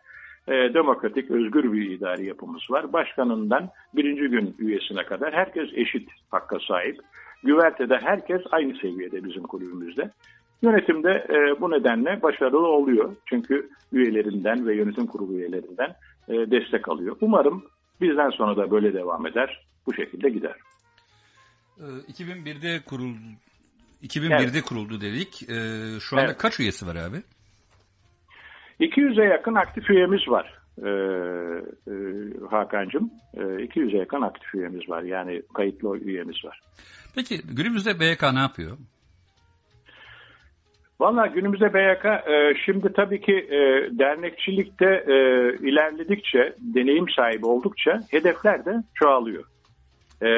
E, 0.48 0.54
demokratik, 0.74 1.32
özgür 1.32 1.74
bir 1.74 1.92
idari 1.92 2.26
yapımız 2.26 2.62
var. 2.70 2.94
Başkanından 2.94 3.70
birinci 3.96 4.28
gün 4.28 4.56
üyesine 4.60 5.04
kadar 5.04 5.34
herkes 5.34 5.70
eşit 5.74 6.10
hakka 6.32 6.60
sahip. 6.60 7.00
Güvertede 7.44 8.00
herkes 8.02 8.42
aynı 8.52 8.78
seviyede 8.78 9.24
bizim 9.24 9.44
kulübümüzde. 9.44 10.12
Yönetimde 10.62 11.10
e, 11.10 11.62
bu 11.62 11.72
nedenle 11.72 12.22
başarılı 12.22 12.68
oluyor. 12.68 13.16
Çünkü 13.26 13.70
üyelerinden 13.92 14.68
ve 14.68 14.76
yönetim 14.76 15.08
kurulu 15.08 15.34
üyelerinden 15.34 15.96
e, 16.28 16.34
destek 16.52 16.90
alıyor. 16.90 17.18
Umarım 17.22 17.64
bizden 18.02 18.30
sonra 18.30 18.58
da 18.58 18.72
böyle 18.72 18.94
devam 18.94 19.28
eder. 19.28 19.66
Bu 19.86 19.94
şekilde 19.94 20.30
gider. 20.30 20.56
Ee, 21.80 21.84
2001'de 21.84 22.80
kuruldu. 22.86 23.18
2001'de 24.04 24.62
kuruldu 24.62 25.02
dedik. 25.02 25.50
Ee, 25.50 26.00
şu 26.00 26.18
anda 26.18 26.28
Evet. 26.28 26.38
kaç 26.38 26.60
üyesi 26.60 26.88
var 26.88 26.96
abi? 26.96 27.18
200'e 28.80 29.26
yakın 29.26 29.56
aktif 29.56 29.90
üyemiz 29.90 30.28
var 30.28 30.61
e, 30.78 30.90
e, 30.90 31.94
Hakan'cığım. 32.50 33.12
E, 33.34 33.40
200'e 33.40 33.98
yakın 33.98 34.22
aktif 34.22 34.56
üyemiz 34.56 34.90
var. 34.90 35.04
Yani 35.04 35.42
kayıtlı 35.54 35.98
üyemiz 35.98 36.46
var. 36.46 36.62
Peki 37.16 37.42
günümüzde 37.56 38.00
BYK 38.00 38.34
ne 38.34 38.40
yapıyor? 38.40 38.78
Valla 41.00 41.28
günümüzde 41.28 41.74
BYK 41.74 42.06
e, 42.06 42.54
şimdi 42.66 42.94
tabii 42.94 43.22
ki 43.22 43.34
e, 43.34 43.60
dernekçilikte 44.00 44.86
e, 45.08 45.14
ilerledikçe, 45.68 46.56
deneyim 46.60 47.10
sahibi 47.10 47.46
oldukça 47.46 48.00
hedefler 48.12 48.66
de 48.66 48.84
çoğalıyor. 48.96 49.44
E, 50.22 50.30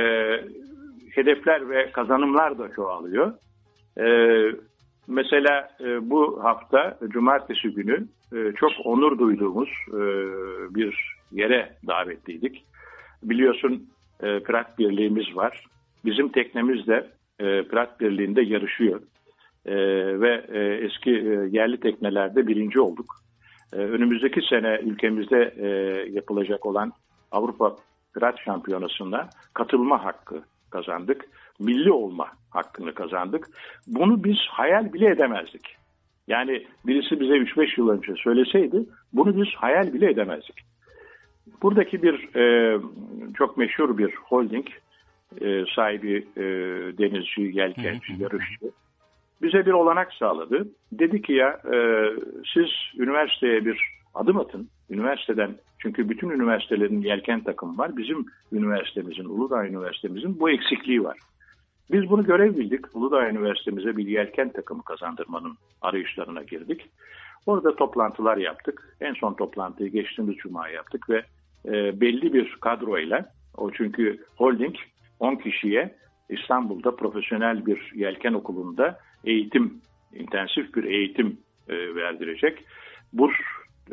hedefler 1.11 1.69
ve 1.69 1.91
kazanımlar 1.91 2.57
da 2.57 2.69
çoğalıyor. 2.75 3.33
E, 3.97 4.05
Mesela 5.07 5.69
e, 5.79 6.09
bu 6.09 6.43
hafta 6.43 6.97
cumartesi 7.07 7.69
günü 7.69 8.07
e, 8.33 8.53
çok 8.55 8.71
onur 8.83 9.19
duyduğumuz 9.19 9.69
e, 9.87 10.01
bir 10.75 11.17
yere 11.31 11.75
davetliydik. 11.87 12.65
Biliyorsun 13.23 13.89
e, 14.23 14.39
Pirat 14.39 14.79
Birliğimiz 14.79 15.35
var. 15.35 15.65
Bizim 16.05 16.29
teknemiz 16.29 16.87
de 16.87 17.07
e, 17.39 17.63
Pirat 17.63 17.99
Birliği'nde 17.99 18.41
yarışıyor. 18.41 19.01
E, 19.65 19.75
ve 20.21 20.45
e, 20.53 20.59
eski 20.59 21.11
e, 21.11 21.47
yerli 21.51 21.79
teknelerde 21.79 22.47
birinci 22.47 22.79
olduk. 22.79 23.15
E, 23.73 23.75
önümüzdeki 23.75 24.41
sene 24.49 24.79
ülkemizde 24.83 25.53
e, 25.57 25.67
yapılacak 26.11 26.65
olan 26.65 26.91
Avrupa 27.31 27.75
Pirat 28.13 28.39
Şampiyonası'na 28.45 29.29
katılma 29.53 30.03
hakkı 30.05 30.43
kazandık. 30.69 31.25
Milli 31.63 31.91
olma 31.91 32.27
hakkını 32.49 32.93
kazandık. 32.93 33.47
Bunu 33.87 34.23
biz 34.23 34.37
hayal 34.49 34.93
bile 34.93 35.09
edemezdik. 35.09 35.75
Yani 36.27 36.65
birisi 36.85 37.19
bize 37.19 37.33
3-5 37.33 37.79
yıl 37.79 37.89
önce 37.89 38.13
söyleseydi 38.23 38.85
bunu 39.13 39.41
biz 39.41 39.47
hayal 39.55 39.93
bile 39.93 40.11
edemezdik. 40.11 40.55
Buradaki 41.61 42.03
bir 42.03 42.35
e, 42.35 42.77
çok 43.37 43.57
meşhur 43.57 43.97
bir 43.97 44.15
holding 44.15 44.67
e, 45.41 45.63
sahibi 45.75 46.27
e, 46.37 46.43
denizci, 46.97 47.41
yelkenci, 47.41 48.13
yarışçı 48.19 48.71
bize 49.43 49.65
bir 49.65 49.71
olanak 49.71 50.13
sağladı. 50.13 50.67
Dedi 50.91 51.21
ki 51.21 51.33
ya 51.33 51.59
e, 51.73 51.77
siz 52.53 52.69
üniversiteye 52.97 53.65
bir 53.65 53.77
adım 54.15 54.37
atın. 54.37 54.69
Üniversiteden 54.89 55.55
çünkü 55.79 56.09
bütün 56.09 56.29
üniversitelerin 56.29 57.01
yelken 57.01 57.43
takımı 57.43 57.77
var. 57.77 57.97
Bizim 57.97 58.25
üniversitemizin, 58.51 59.25
Uludağ 59.25 59.67
Üniversitemizin 59.67 60.39
bu 60.39 60.49
eksikliği 60.49 61.03
var. 61.03 61.17
Biz 61.91 62.09
bunu 62.09 62.23
görev 62.23 62.57
bildik. 62.57 62.95
Uludağ 62.95 63.29
Üniversitemize 63.29 63.97
bir 63.97 64.07
yelken 64.07 64.51
takımı 64.51 64.83
kazandırmanın 64.83 65.57
arayışlarına 65.81 66.43
girdik. 66.43 66.89
Orada 67.45 67.75
toplantılar 67.75 68.37
yaptık. 68.37 68.97
En 69.01 69.13
son 69.13 69.33
toplantıyı 69.33 69.89
geçtiğimiz 69.89 70.37
cuma 70.37 70.69
yaptık 70.69 71.09
ve 71.09 71.23
e, 71.65 72.01
belli 72.01 72.33
bir 72.33 72.57
kadroyla 72.61 73.25
o 73.57 73.71
çünkü 73.71 74.25
holding 74.35 74.75
10 75.19 75.35
kişiye 75.35 75.95
İstanbul'da 76.29 76.95
profesyonel 76.95 77.65
bir 77.65 77.91
yelken 77.95 78.33
okulunda 78.33 78.99
eğitim, 79.23 79.81
intensif 80.13 80.75
bir 80.75 80.83
eğitim 80.83 81.37
e, 81.69 81.95
verdirecek. 81.95 82.65
Burs 83.13 83.35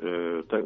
e, 0.03 0.09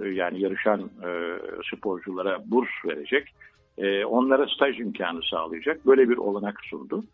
yani 0.08 0.40
yarışan 0.40 0.80
e, 0.80 1.38
sporculara 1.72 2.50
burs 2.50 2.68
verecek. 2.86 3.34
E, 3.78 4.04
onlara 4.04 4.46
staj 4.46 4.80
imkanı 4.80 5.20
sağlayacak. 5.22 5.86
Böyle 5.86 6.08
bir 6.08 6.16
olanak 6.16 6.60
sundu. 6.70 7.04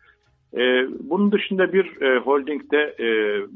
E, 0.57 0.85
bunun 1.09 1.31
dışında 1.31 1.73
bir 1.73 2.01
e, 2.01 2.17
holdingde 2.19 2.95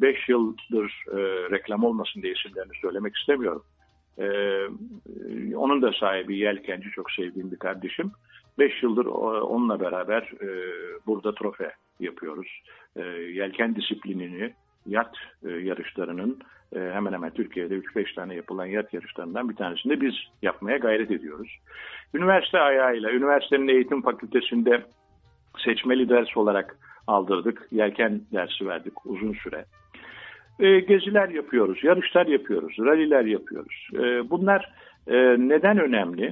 5 0.01 0.29
yıldır 0.29 1.03
e, 1.11 1.17
reklam 1.51 1.83
olmasın 1.83 2.21
diye 2.21 2.33
isimlerini 2.33 2.71
söylemek 2.81 3.15
istemiyorum. 3.15 3.63
E, 4.19 4.27
onun 5.55 5.81
da 5.81 5.91
sahibi 5.99 6.37
yelkenci 6.37 6.89
çok 6.89 7.11
sevdiğim 7.11 7.51
bir 7.51 7.57
kardeşim. 7.57 8.11
5 8.59 8.83
yıldır 8.83 9.05
o- 9.05 9.41
onunla 9.41 9.79
beraber 9.79 10.21
e, 10.41 10.47
burada 11.07 11.35
trofe 11.35 11.71
yapıyoruz. 11.99 12.47
E, 12.95 13.01
yelken 13.09 13.75
disiplinini 13.75 14.53
yat 14.85 15.15
e, 15.45 15.49
yarışlarının 15.51 16.39
e, 16.75 16.79
hemen 16.79 17.13
hemen 17.13 17.29
Türkiye'de 17.29 17.75
3-5 17.75 18.15
tane 18.15 18.35
yapılan 18.35 18.65
yat 18.65 18.93
yarışlarından 18.93 19.49
bir 19.49 19.55
tanesini 19.55 19.91
de 19.93 20.01
biz 20.01 20.13
yapmaya 20.41 20.77
gayret 20.77 21.11
ediyoruz. 21.11 21.57
Üniversite 22.13 22.59
ayağıyla, 22.59 23.11
üniversitenin 23.11 23.67
eğitim 23.67 24.01
fakültesinde 24.01 24.83
seçmeli 25.65 26.09
ders 26.09 26.37
olarak 26.37 26.77
aldırdık. 27.07 27.67
Yelken 27.71 28.21
dersi 28.33 28.67
verdik 28.67 29.05
uzun 29.05 29.33
süre. 29.33 29.65
E, 30.59 30.79
geziler 30.79 31.29
yapıyoruz, 31.29 31.83
yarışlar 31.83 32.25
yapıyoruz, 32.25 32.77
ralliler 32.79 33.25
yapıyoruz. 33.25 33.89
E, 33.93 34.29
bunlar 34.29 34.73
e, 35.07 35.15
neden 35.37 35.79
önemli? 35.79 36.23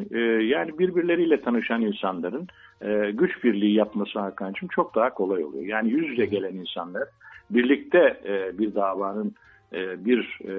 Yani 0.49 0.79
birbirleriyle 0.79 1.41
tanışan 1.41 1.81
insanların 1.81 2.47
e, 2.81 3.11
güç 3.11 3.43
birliği 3.43 3.73
yapması 3.73 4.19
Hakan'cığım 4.19 4.69
çok 4.69 4.95
daha 4.95 5.13
kolay 5.13 5.43
oluyor. 5.43 5.65
Yani 5.65 5.91
yüz 5.91 6.09
yüze 6.09 6.25
gelen 6.25 6.53
insanlar 6.53 7.03
birlikte 7.49 8.19
e, 8.25 8.57
bir 8.57 8.75
davanın, 8.75 9.35
e, 9.73 10.05
bir 10.05 10.39
e, 10.47 10.53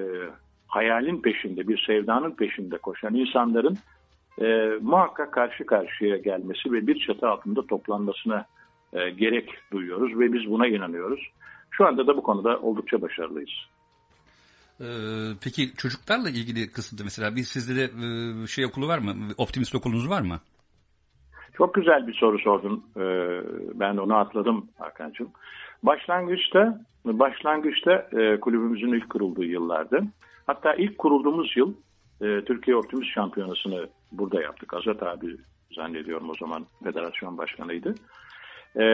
hayalin 0.67 1.21
peşinde, 1.21 1.67
bir 1.67 1.83
sevdanın 1.87 2.31
peşinde 2.31 2.77
koşan 2.77 3.15
insanların 3.15 3.77
e, 4.41 4.45
muhakkak 4.81 5.33
karşı 5.33 5.65
karşıya 5.65 6.17
gelmesi 6.17 6.71
ve 6.71 6.87
bir 6.87 6.99
çatı 7.07 7.29
altında 7.29 7.67
toplanmasına 7.67 8.45
gerek 9.17 9.49
duyuyoruz 9.71 10.19
ve 10.19 10.33
biz 10.33 10.51
buna 10.51 10.67
inanıyoruz. 10.67 11.19
Şu 11.71 11.87
anda 11.87 12.07
da 12.07 12.17
bu 12.17 12.23
konuda 12.23 12.59
oldukça 12.59 13.01
başarılıyız. 13.01 13.49
Peki 15.43 15.75
çocuklarla 15.77 16.29
ilgili 16.29 16.71
kısımda 16.71 17.03
mesela 17.03 17.35
bir 17.35 17.43
sizde 17.43 17.75
de 17.75 17.87
şey 18.47 18.65
okulu 18.65 18.87
var 18.87 18.97
mı? 18.97 19.15
Optimist 19.37 19.75
okulunuz 19.75 20.09
var 20.09 20.21
mı? 20.21 20.39
Çok 21.57 21.73
güzel 21.73 22.07
bir 22.07 22.13
soru 22.13 22.39
sordun. 22.39 22.83
Ee, 22.97 23.41
ben 23.73 23.97
onu 23.97 24.15
atladım 24.15 24.67
Hakan'cığım. 24.79 25.29
Başlangıçta 25.83 26.81
başlangıçta 27.05 28.07
e, 28.11 28.39
kulübümüzün 28.39 28.93
ilk 28.93 29.09
kurulduğu 29.09 29.43
yıllardı. 29.43 30.03
Hatta 30.47 30.73
ilk 30.73 30.97
kurulduğumuz 30.97 31.57
yıl 31.57 31.73
e, 32.21 32.41
Türkiye 32.41 32.77
Optimist 32.77 33.11
Şampiyonası'nı 33.13 33.87
burada 34.11 34.41
yaptık. 34.41 34.73
Azat 34.73 35.03
abi 35.03 35.37
zannediyorum 35.75 36.29
o 36.29 36.33
zaman 36.39 36.65
federasyon 36.83 37.37
başkanıydı. 37.37 37.95
E, 38.79 38.85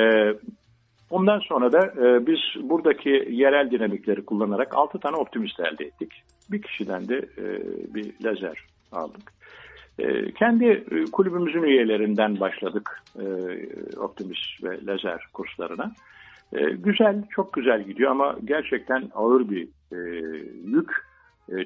ondan 1.09 1.39
sonra 1.39 1.71
da 1.71 1.93
biz 2.27 2.39
buradaki 2.69 3.27
yerel 3.29 3.71
dinamikleri 3.71 4.25
kullanarak 4.25 4.77
6 4.77 4.99
tane 4.99 5.15
optimist 5.15 5.59
elde 5.59 5.85
ettik. 5.85 6.23
Bir 6.51 6.61
kişiden 6.61 7.07
de 7.07 7.21
bir 7.93 8.25
lazer 8.25 8.65
aldık. 8.91 9.33
E, 9.99 10.31
kendi 10.31 10.65
e, 10.65 11.05
kulübümüzün 11.11 11.63
üyelerinden 11.63 12.39
başladık 12.39 13.01
e, 13.19 13.25
optimist 13.97 14.63
ve 14.63 14.85
lazer 14.85 15.21
kurslarına. 15.33 15.91
E, 16.53 16.69
güzel, 16.69 17.23
çok 17.29 17.53
güzel 17.53 17.83
gidiyor 17.83 18.11
ama 18.11 18.35
gerçekten 18.45 19.09
ağır 19.15 19.49
bir 19.49 19.67
e, 19.91 19.97
yük, 20.65 21.11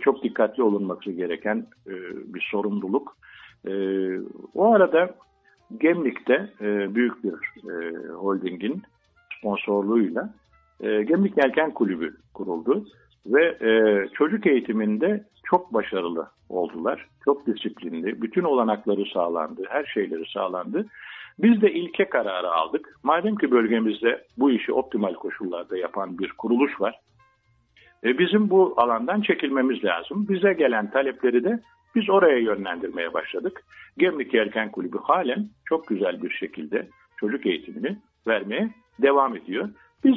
çok 0.01 0.23
dikkatli 0.23 0.63
olunması 0.63 1.11
gereken 1.11 1.67
bir 2.25 2.47
sorumluluk. 2.51 3.17
E, 3.67 3.73
o 4.53 4.73
arada 4.73 5.15
Gemlik'te 5.77 6.49
büyük 6.95 7.23
bir 7.23 7.33
holdingin 8.09 8.83
sponsorluğuyla 9.37 10.33
Gemlik 10.81 11.37
Yelken 11.37 11.71
Kulübü 11.71 12.17
kuruldu 12.33 12.85
ve 13.25 13.57
çocuk 14.13 14.47
eğitiminde 14.47 15.23
çok 15.43 15.73
başarılı 15.73 16.27
oldular. 16.49 17.07
Çok 17.25 17.47
disiplinli, 17.47 18.21
bütün 18.21 18.43
olanakları 18.43 19.05
sağlandı, 19.13 19.63
her 19.69 19.85
şeyleri 19.85 20.25
sağlandı. 20.33 20.85
Biz 21.39 21.61
de 21.61 21.73
ilke 21.73 22.09
kararı 22.09 22.51
aldık. 22.51 22.99
Madem 23.03 23.35
ki 23.35 23.51
bölgemizde 23.51 24.23
bu 24.37 24.51
işi 24.51 24.73
optimal 24.73 25.13
koşullarda 25.13 25.77
yapan 25.77 26.19
bir 26.19 26.31
kuruluş 26.31 26.81
var, 26.81 26.99
e, 28.05 28.17
bizim 28.17 28.49
bu 28.49 28.73
alandan 28.77 29.21
çekilmemiz 29.21 29.83
lazım. 29.83 30.25
Bize 30.29 30.53
gelen 30.53 30.91
talepleri 30.91 31.43
de 31.43 31.59
biz 31.95 32.09
oraya 32.09 32.37
yönlendirmeye 32.37 33.13
başladık. 33.13 33.63
Gemlik 33.97 34.33
Yelken 34.33 34.71
Kulübü 34.71 34.97
halen 35.03 35.49
çok 35.65 35.87
güzel 35.87 36.23
bir 36.23 36.29
şekilde 36.29 36.87
çocuk 37.17 37.45
eğitimini 37.45 37.97
vermeye 38.27 38.69
devam 39.01 39.35
ediyor. 39.35 39.69
Biz 40.03 40.15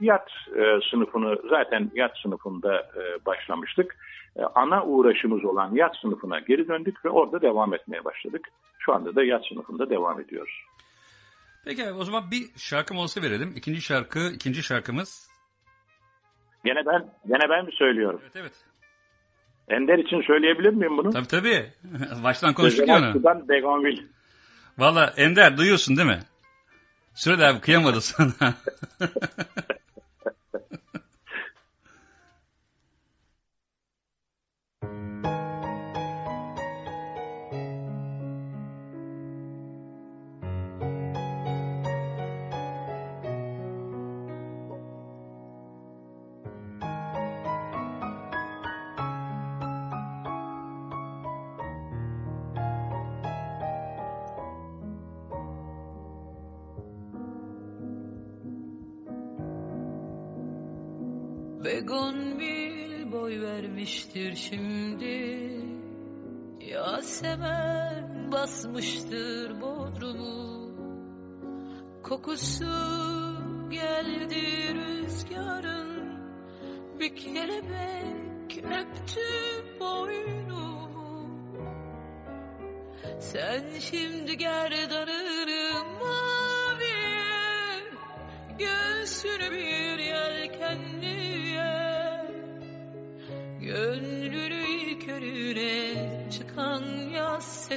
yat 0.00 0.30
e, 0.56 0.78
sınıfını 0.90 1.36
zaten 1.50 1.90
yat 1.94 2.18
sınıfında 2.22 2.76
e, 2.76 3.26
başlamıştık. 3.26 3.96
E, 4.38 4.42
ana 4.54 4.84
uğraşımız 4.84 5.44
olan 5.44 5.74
yat 5.74 5.96
sınıfına 5.96 6.38
geri 6.40 6.68
döndük 6.68 7.04
ve 7.04 7.08
orada 7.10 7.42
devam 7.42 7.74
etmeye 7.74 8.04
başladık. 8.04 8.48
Şu 8.78 8.94
anda 8.94 9.14
da 9.14 9.24
yat 9.24 9.42
sınıfında 9.48 9.90
devam 9.90 10.20
ediyoruz. 10.20 10.62
Peki 11.64 11.84
abi, 11.84 11.92
o 11.92 12.04
zaman 12.04 12.30
bir 12.30 12.42
şarkı 12.56 12.94
molası 12.94 13.22
verelim. 13.22 13.52
İkinci 13.56 13.80
şarkı, 13.80 14.30
ikinci 14.34 14.62
şarkımız. 14.62 15.30
Gene 16.64 16.86
ben 16.86 17.10
gene 17.26 17.50
ben 17.50 17.64
mi 17.64 17.72
söylüyorum? 17.72 18.20
Evet 18.22 18.36
evet. 18.36 18.52
Ender 19.68 19.98
için 19.98 20.22
söyleyebilir 20.26 20.70
miyim 20.70 20.98
bunu? 20.98 21.10
Tabii 21.10 21.26
tabii. 21.26 21.72
Baştan 22.24 22.54
konuştuk 22.54 22.88
ya 22.88 22.98
onu. 22.98 23.06
Aksu'dan 23.06 23.48
Begonvil. 23.48 24.02
Valla 24.78 25.14
Ender 25.16 25.56
duyuyorsun 25.56 25.96
değil 25.96 26.08
mi? 26.08 26.20
Süre 27.14 27.46
abi 27.46 27.60
kıyamadı 27.60 28.00
sana. 28.00 28.54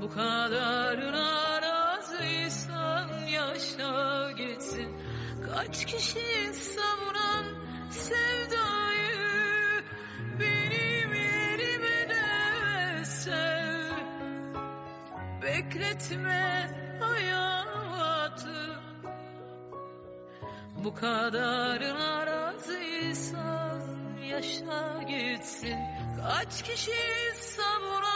Bu 0.01 0.09
razıysan 0.09 1.54
yaşa 3.79 4.31
gitsin. 4.31 4.97
Kaç 5.45 5.85
kişi 5.85 6.53
savuran 6.53 7.45
sevdayı 7.89 9.83
Benim 10.39 11.13
yerime 11.13 12.09
de 12.09 13.05
sev 13.05 13.97
Bekletme 15.41 16.69
hayatı. 16.99 18.79
Bu 20.83 20.93
kadarına 20.93 22.27
razıysan 22.27 23.81
yaşa 24.23 25.03
gitsin. 25.03 25.77
Kaç 26.21 26.61
kişi 26.61 26.91
savuran 27.35 28.14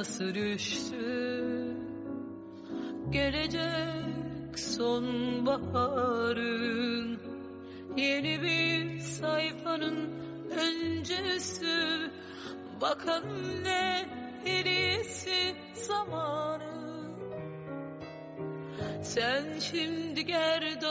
damlası 0.00 0.34
düştü? 0.34 1.76
Gelecek 3.10 4.58
sonbaharın 4.58 6.00
Yeni 7.96 8.42
bir 8.42 8.98
sayfanın 9.00 10.10
öncesi. 10.50 12.10
Bakalım 12.80 13.64
ne 13.64 14.06
hediyesi 14.44 15.54
zamanı? 15.74 16.70
Sen 19.02 19.58
şimdi 19.58 20.26
gerdanını 20.26 20.89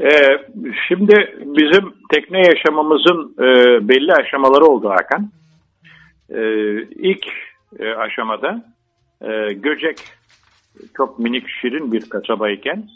Ee, 0.00 0.06
şimdi 0.88 1.14
bizim 1.40 1.94
tekne 2.12 2.38
yaşamımızın 2.38 3.34
e, 3.38 3.48
belli 3.88 4.12
aşamaları 4.12 4.64
oldu 4.64 4.90
Hakan. 4.90 5.32
Ee, 6.30 6.82
ilk 6.82 7.26
e, 7.78 7.88
aşamada 7.94 8.74
e, 9.20 9.52
Göcek 9.52 10.17
çok 10.96 11.18
minik 11.18 11.48
şirin 11.48 11.92
bir 11.92 12.10
kasabayken 12.10 12.88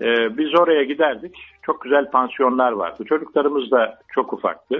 e, 0.00 0.38
biz 0.38 0.54
oraya 0.54 0.84
giderdik. 0.84 1.36
Çok 1.62 1.80
güzel 1.80 2.10
pansiyonlar 2.10 2.72
vardı. 2.72 3.04
Çocuklarımız 3.08 3.70
da 3.70 3.98
çok 4.14 4.32
ufaktı. 4.32 4.78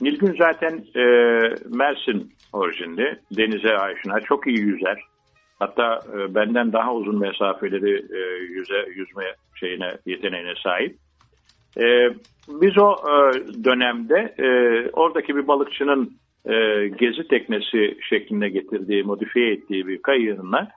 Nilgün 0.00 0.36
zaten 0.38 0.84
e, 0.96 1.04
Mersin 1.76 2.32
orijinli. 2.52 3.18
Denize 3.36 3.78
aşina. 3.78 4.20
Çok 4.20 4.46
iyi 4.46 4.58
yüzer. 4.58 5.02
Hatta 5.58 6.00
e, 6.14 6.34
benden 6.34 6.72
daha 6.72 6.94
uzun 6.94 7.18
mesafeleri 7.18 8.04
e, 8.14 8.18
yüze, 8.42 8.86
yüzme 8.94 9.24
şeyine 9.54 9.96
yeteneğine 10.06 10.54
sahip. 10.62 10.96
E, 11.80 12.10
biz 12.48 12.78
o 12.78 12.92
e, 12.92 13.14
dönemde 13.64 14.34
e, 14.38 14.48
oradaki 14.90 15.36
bir 15.36 15.48
balıkçının 15.48 16.12
e, 16.44 16.88
gezi 16.88 17.28
teknesi 17.28 17.98
şeklinde 18.08 18.48
getirdiği, 18.48 19.02
modifiye 19.02 19.52
ettiği 19.52 19.86
bir 19.86 20.02
kayığına 20.02 20.68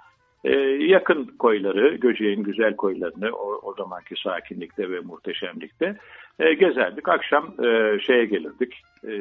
e, 0.44 0.52
yakın 0.80 1.26
koyları, 1.40 1.96
Göceğin 1.96 2.44
güzel 2.44 2.76
koylarını 2.76 3.36
o, 3.36 3.60
o 3.64 3.74
zamanki 3.74 4.16
sakinlikte 4.24 4.92
ve 4.92 5.00
muhteşemlikte 5.00 5.98
e, 6.40 6.54
gezerdik. 6.54 7.10
Akşam 7.10 7.54
e, 7.66 8.00
şeye 8.00 8.26
gelirdik, 8.26 8.82
e, 9.08 9.14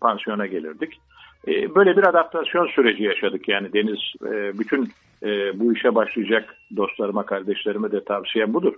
pansiyona 0.00 0.46
gelirdik. 0.46 1.00
E, 1.48 1.74
böyle 1.74 1.96
bir 1.96 2.08
adaptasyon 2.08 2.66
süreci 2.66 3.02
yaşadık. 3.02 3.48
Yani 3.48 3.72
Deniz 3.72 4.00
e, 4.24 4.58
bütün 4.58 4.88
e, 5.22 5.60
bu 5.60 5.72
işe 5.72 5.94
başlayacak 5.94 6.56
dostlarıma, 6.76 7.26
kardeşlerime 7.26 7.92
de 7.92 8.04
tavsiyem 8.04 8.54
budur. 8.54 8.74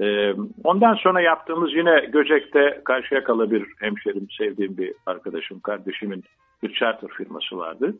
Ee, 0.00 0.34
ondan 0.64 0.94
sonra 0.94 1.20
yaptığımız 1.20 1.74
yine 1.74 2.00
Göcek'te 2.12 2.80
Karşıyakalı 2.84 3.50
bir 3.50 3.66
hemşerim, 3.80 4.26
sevdiğim 4.38 4.76
bir 4.78 4.92
arkadaşım, 5.06 5.60
kardeşimin 5.60 6.24
bir 6.62 6.74
charter 6.74 7.10
firması 7.10 7.56
vardı. 7.56 7.94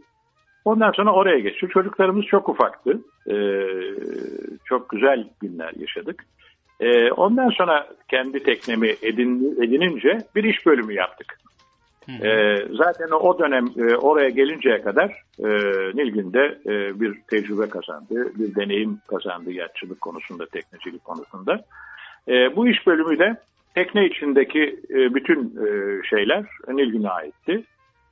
Ondan 0.64 0.90
sonra 0.90 1.12
oraya 1.12 1.38
geçti. 1.38 1.68
Çocuklarımız 1.72 2.24
çok 2.24 2.48
ufaktı. 2.48 3.00
Ee, 3.30 3.66
çok 4.64 4.90
güzel 4.90 5.28
günler 5.40 5.72
yaşadık. 5.78 6.24
Ee, 6.80 7.10
ondan 7.12 7.50
sonra 7.50 7.86
kendi 8.08 8.42
teknemi 8.42 8.94
edin, 9.02 9.62
edinince 9.62 10.18
bir 10.34 10.44
iş 10.44 10.66
bölümü 10.66 10.92
yaptık. 10.94 11.38
Ee, 12.08 12.56
zaten 12.70 13.08
o 13.10 13.38
dönem 13.38 13.66
e, 13.76 13.96
oraya 13.96 14.28
gelinceye 14.28 14.82
kadar 14.82 15.10
e, 15.38 15.48
Nilgün 15.94 16.32
de 16.32 16.58
e, 16.66 17.00
bir 17.00 17.20
tecrübe 17.30 17.68
kazandı, 17.68 18.32
bir 18.38 18.54
deneyim 18.54 18.98
kazandı 19.06 19.52
yatçılık 19.52 20.00
konusunda, 20.00 20.46
teknecilik 20.46 21.04
konusunda. 21.04 21.64
E, 22.28 22.56
bu 22.56 22.68
iş 22.68 22.86
bölümü 22.86 23.18
de 23.18 23.36
tekne 23.74 24.06
içindeki 24.06 24.80
e, 24.90 25.14
bütün 25.14 25.40
e, 25.66 26.00
şeyler 26.10 26.44
Nilgün'e 26.68 27.08
aitti. 27.08 27.64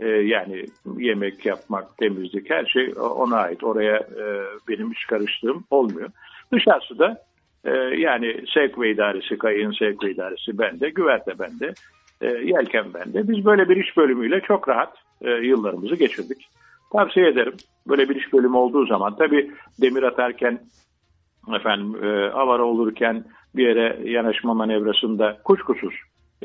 E, 0.03 0.09
yani 0.09 0.66
yemek 0.98 1.46
yapmak, 1.46 1.98
temizlik 1.98 2.50
her 2.50 2.66
şey 2.66 2.94
ona 2.98 3.36
ait. 3.36 3.64
Oraya 3.64 3.96
e, 3.96 4.24
benim 4.68 4.92
hiç 4.92 5.07
karıştığım 5.07 5.64
olmuyor. 5.70 6.11
Dışarısı 6.53 6.98
da 6.98 7.22
e, 7.64 7.70
yani 7.76 8.44
sevk 8.55 8.78
ve 8.78 8.90
idaresi, 8.90 9.38
kayığın 9.38 9.72
sevk 9.72 10.05
ve 10.05 10.11
idaresi 10.11 10.59
bende, 10.59 10.90
güverte 10.90 11.38
bende, 11.38 11.74
yelken 12.44 12.94
bende. 12.94 13.28
Biz 13.28 13.44
böyle 13.44 13.68
bir 13.68 13.76
iş 13.76 13.96
bölümüyle 13.96 14.40
çok 14.40 14.68
rahat 14.68 14.94
yıllarımızı 15.42 15.94
geçirdik. 15.96 16.48
Tavsiye 16.92 17.28
ederim. 17.28 17.55
Böyle 17.88 18.09
bir 18.09 18.16
iş 18.16 18.32
bölümü 18.32 18.57
olduğu 18.57 18.86
zaman 18.86 19.16
tabii 19.16 19.50
demir 19.80 20.03
atarken 20.03 20.61
efendim 21.57 21.94
avara 22.34 22.64
olurken 22.64 23.24
bir 23.57 23.66
yere 23.66 23.98
yanaşma 24.11 24.55
manevrasında 24.55 25.38
kuşkusuz 25.44 25.94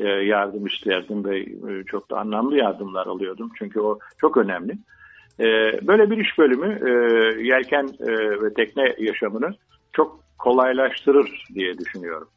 yardım 0.06 0.66
isterdim 0.66 1.24
ve 1.24 1.40
e, 1.40 1.84
çok 1.84 2.10
da 2.10 2.18
anlamlı 2.18 2.56
yardımlar 2.56 3.06
alıyordum. 3.06 3.50
Çünkü 3.58 3.80
o 3.80 3.98
çok 4.18 4.36
önemli. 4.36 4.72
E, 5.40 5.46
böyle 5.86 6.10
bir 6.10 6.18
iş 6.18 6.38
bölümü 6.38 6.78
e, 6.88 6.90
yelken 7.42 7.88
e, 8.00 8.12
ve 8.42 8.54
tekne 8.54 8.94
yaşamını 8.98 9.54
çok 9.92 10.20
kolaylaştırır 10.38 11.46
diye 11.54 11.78
düşünüyorum. 11.78 12.28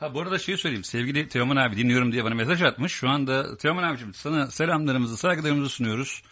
Ha 0.00 0.14
bu 0.14 0.20
arada 0.20 0.38
şeyi 0.38 0.58
söyleyeyim. 0.58 0.84
Sevgili 0.84 1.28
Teoman 1.28 1.56
abi 1.56 1.76
dinliyorum 1.76 2.12
diye 2.12 2.24
bana 2.24 2.34
mesaj 2.34 2.62
atmış. 2.62 2.92
Şu 2.92 3.08
anda 3.08 3.56
Teoman 3.56 3.82
abicim 3.82 4.14
sana 4.14 4.46
selamlarımızı, 4.46 5.16
saygılarımızı 5.16 5.68
sunuyoruz. 5.68 6.22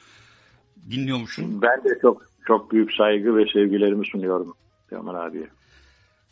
Dinliyormuşsun. 0.90 1.62
Ben 1.62 1.84
de 1.84 1.98
çok 2.02 2.26
çok 2.46 2.72
büyük 2.72 2.92
saygı 2.92 3.36
ve 3.36 3.44
sevgilerimi 3.52 4.06
sunuyorum 4.06 4.54
Teoman 4.90 5.14
abiye. 5.14 5.46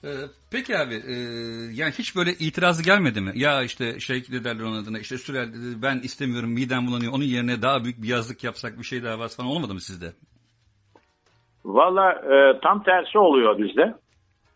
Ee, 0.04 0.08
peki 0.52 0.78
abi 0.78 0.94
e, 0.94 1.14
yani 1.72 1.92
hiç 1.98 2.16
böyle 2.16 2.30
itirazı 2.30 2.82
gelmedi 2.82 3.20
mi? 3.20 3.32
Ya 3.34 3.62
işte 3.62 4.00
şey 4.00 4.22
ne 4.30 4.44
derler 4.44 4.64
onun 4.64 4.82
adına 4.82 4.98
işte 4.98 5.18
Sürel 5.18 5.48
dedi, 5.48 5.82
ben 5.82 5.96
istemiyorum 5.96 6.50
midem 6.50 6.86
bulanıyor 6.86 7.12
onun 7.12 7.24
yerine 7.24 7.62
daha 7.62 7.84
büyük 7.84 8.02
bir 8.02 8.08
yazlık 8.08 8.44
yapsak 8.44 8.78
bir 8.78 8.84
şey 8.84 9.02
daha 9.02 9.18
var 9.18 9.28
falan 9.36 9.50
olmadı 9.50 9.74
mı 9.74 9.80
sizde? 9.80 10.06
Valla 11.64 12.12
e, 12.12 12.60
tam 12.60 12.82
tersi 12.82 13.18
oluyor 13.18 13.58
bizde. 13.58 13.94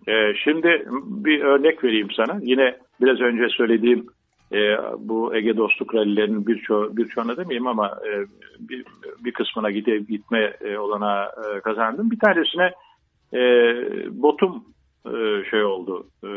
E, 0.08 0.34
şimdi 0.44 0.86
bir 1.04 1.40
örnek 1.40 1.84
vereyim 1.84 2.08
sana. 2.16 2.40
Yine 2.42 2.76
biraz 3.00 3.20
önce 3.20 3.48
söylediğim 3.48 4.06
e, 4.52 4.58
bu 4.98 5.36
Ege 5.36 5.56
Dostluk 5.56 5.94
Rallilerinin 5.94 6.46
birçoğu, 6.46 6.96
birçoğuna 6.96 7.36
demeyeyim 7.36 7.66
ama 7.66 7.86
e, 7.86 8.12
bir, 8.58 8.84
bir 9.24 9.32
kısmına 9.32 9.70
gide, 9.70 9.98
gitme 9.98 10.56
e, 10.60 10.78
olana 10.78 11.24
e, 11.24 11.60
kazandım. 11.60 12.10
Bir 12.10 12.18
tanesine 12.18 12.72
e, 13.32 13.40
botum 14.22 14.64
e, 15.06 15.44
şey 15.50 15.64
oldu. 15.64 16.06
E, 16.24 16.30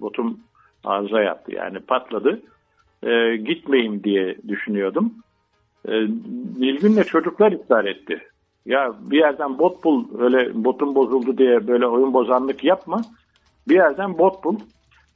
botum 0.00 0.40
arıza 0.84 1.22
yaptı 1.22 1.54
yani 1.54 1.80
patladı. 1.80 2.42
E, 3.02 3.36
gitmeyeyim 3.36 4.04
diye 4.04 4.36
düşünüyordum. 4.48 5.14
E, 5.88 5.92
Nilgün'le 6.58 7.02
çocuklar 7.02 7.52
iptal 7.52 7.86
etti. 7.86 8.22
Ya 8.66 8.94
bir 9.00 9.18
yerden 9.18 9.58
bot 9.58 9.84
bul 9.84 10.04
öyle 10.20 10.64
botun 10.64 10.94
bozuldu 10.94 11.38
diye 11.38 11.68
böyle 11.68 11.86
oyun 11.86 12.14
bozanlık 12.14 12.64
yapma. 12.64 13.02
Bir 13.68 13.74
yerden 13.74 14.18
bot 14.18 14.44
bul. 14.44 14.58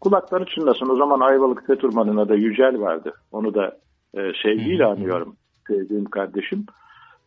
Kulakları 0.01 0.45
çınlasın. 0.45 0.89
O 0.89 0.97
zaman 0.97 1.21
Ayvalık 1.21 1.67
Feturman'ın 1.67 2.29
da 2.29 2.35
Yücel 2.35 2.81
vardı. 2.81 3.15
Onu 3.33 3.55
da 3.55 3.79
e, 4.15 4.33
sevgiyle 4.43 4.85
anıyorum. 4.85 5.37
Sevdiğim 5.69 6.05
kardeşim. 6.05 6.67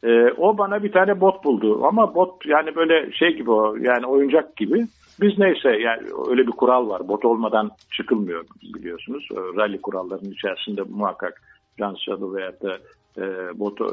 E, 0.05 0.31
o 0.37 0.57
bana 0.57 0.83
bir 0.83 0.91
tane 0.91 1.21
bot 1.21 1.43
buldu. 1.43 1.85
Ama 1.85 2.15
bot 2.15 2.45
yani 2.45 2.75
böyle 2.75 3.11
şey 3.11 3.35
gibi 3.35 3.51
o 3.51 3.75
yani 3.75 4.05
oyuncak 4.05 4.57
gibi. 4.57 4.87
Biz 5.21 5.37
neyse 5.37 5.69
yani 5.69 6.01
öyle 6.29 6.47
bir 6.47 6.51
kural 6.51 6.89
var. 6.89 7.07
Bot 7.07 7.25
olmadan 7.25 7.71
çıkılmıyor 7.91 8.45
biliyorsunuz. 8.75 9.27
E, 9.31 9.35
Rally 9.35 9.81
kurallarının 9.81 10.31
içerisinde 10.31 10.81
muhakkak 10.89 11.41
can 11.79 11.95
salı 12.05 12.35
veya 12.35 12.51
da 12.61 12.77
e, 13.17 13.23
bot 13.59 13.81
e, 13.81 13.85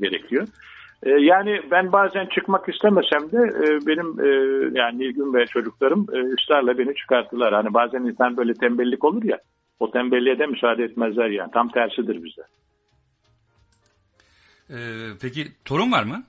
gerekiyor. 0.00 0.46
E, 1.02 1.10
yani 1.10 1.60
ben 1.70 1.92
bazen 1.92 2.26
çıkmak 2.26 2.68
istemesem 2.68 3.32
de 3.32 3.38
e, 3.38 3.86
benim 3.86 4.20
e, 4.20 4.28
yani 4.78 4.98
Nilgün 4.98 5.34
ve 5.34 5.46
çocuklarım 5.46 6.06
e, 6.12 6.18
ısrarla 6.34 6.78
beni 6.78 6.94
çıkarttılar. 6.94 7.54
Hani 7.54 7.74
bazen 7.74 8.00
insan 8.00 8.36
böyle 8.36 8.54
tembellik 8.54 9.04
olur 9.04 9.24
ya 9.24 9.38
o 9.80 9.90
tembelliğe 9.90 10.38
de 10.38 10.46
müsaade 10.46 10.84
etmezler 10.84 11.30
yani. 11.30 11.50
Tam 11.50 11.68
tersidir 11.68 12.24
bizde. 12.24 12.42
Ee, 14.72 15.08
peki 15.20 15.52
torun 15.64 15.92
var 15.92 16.02
mı? 16.02 16.24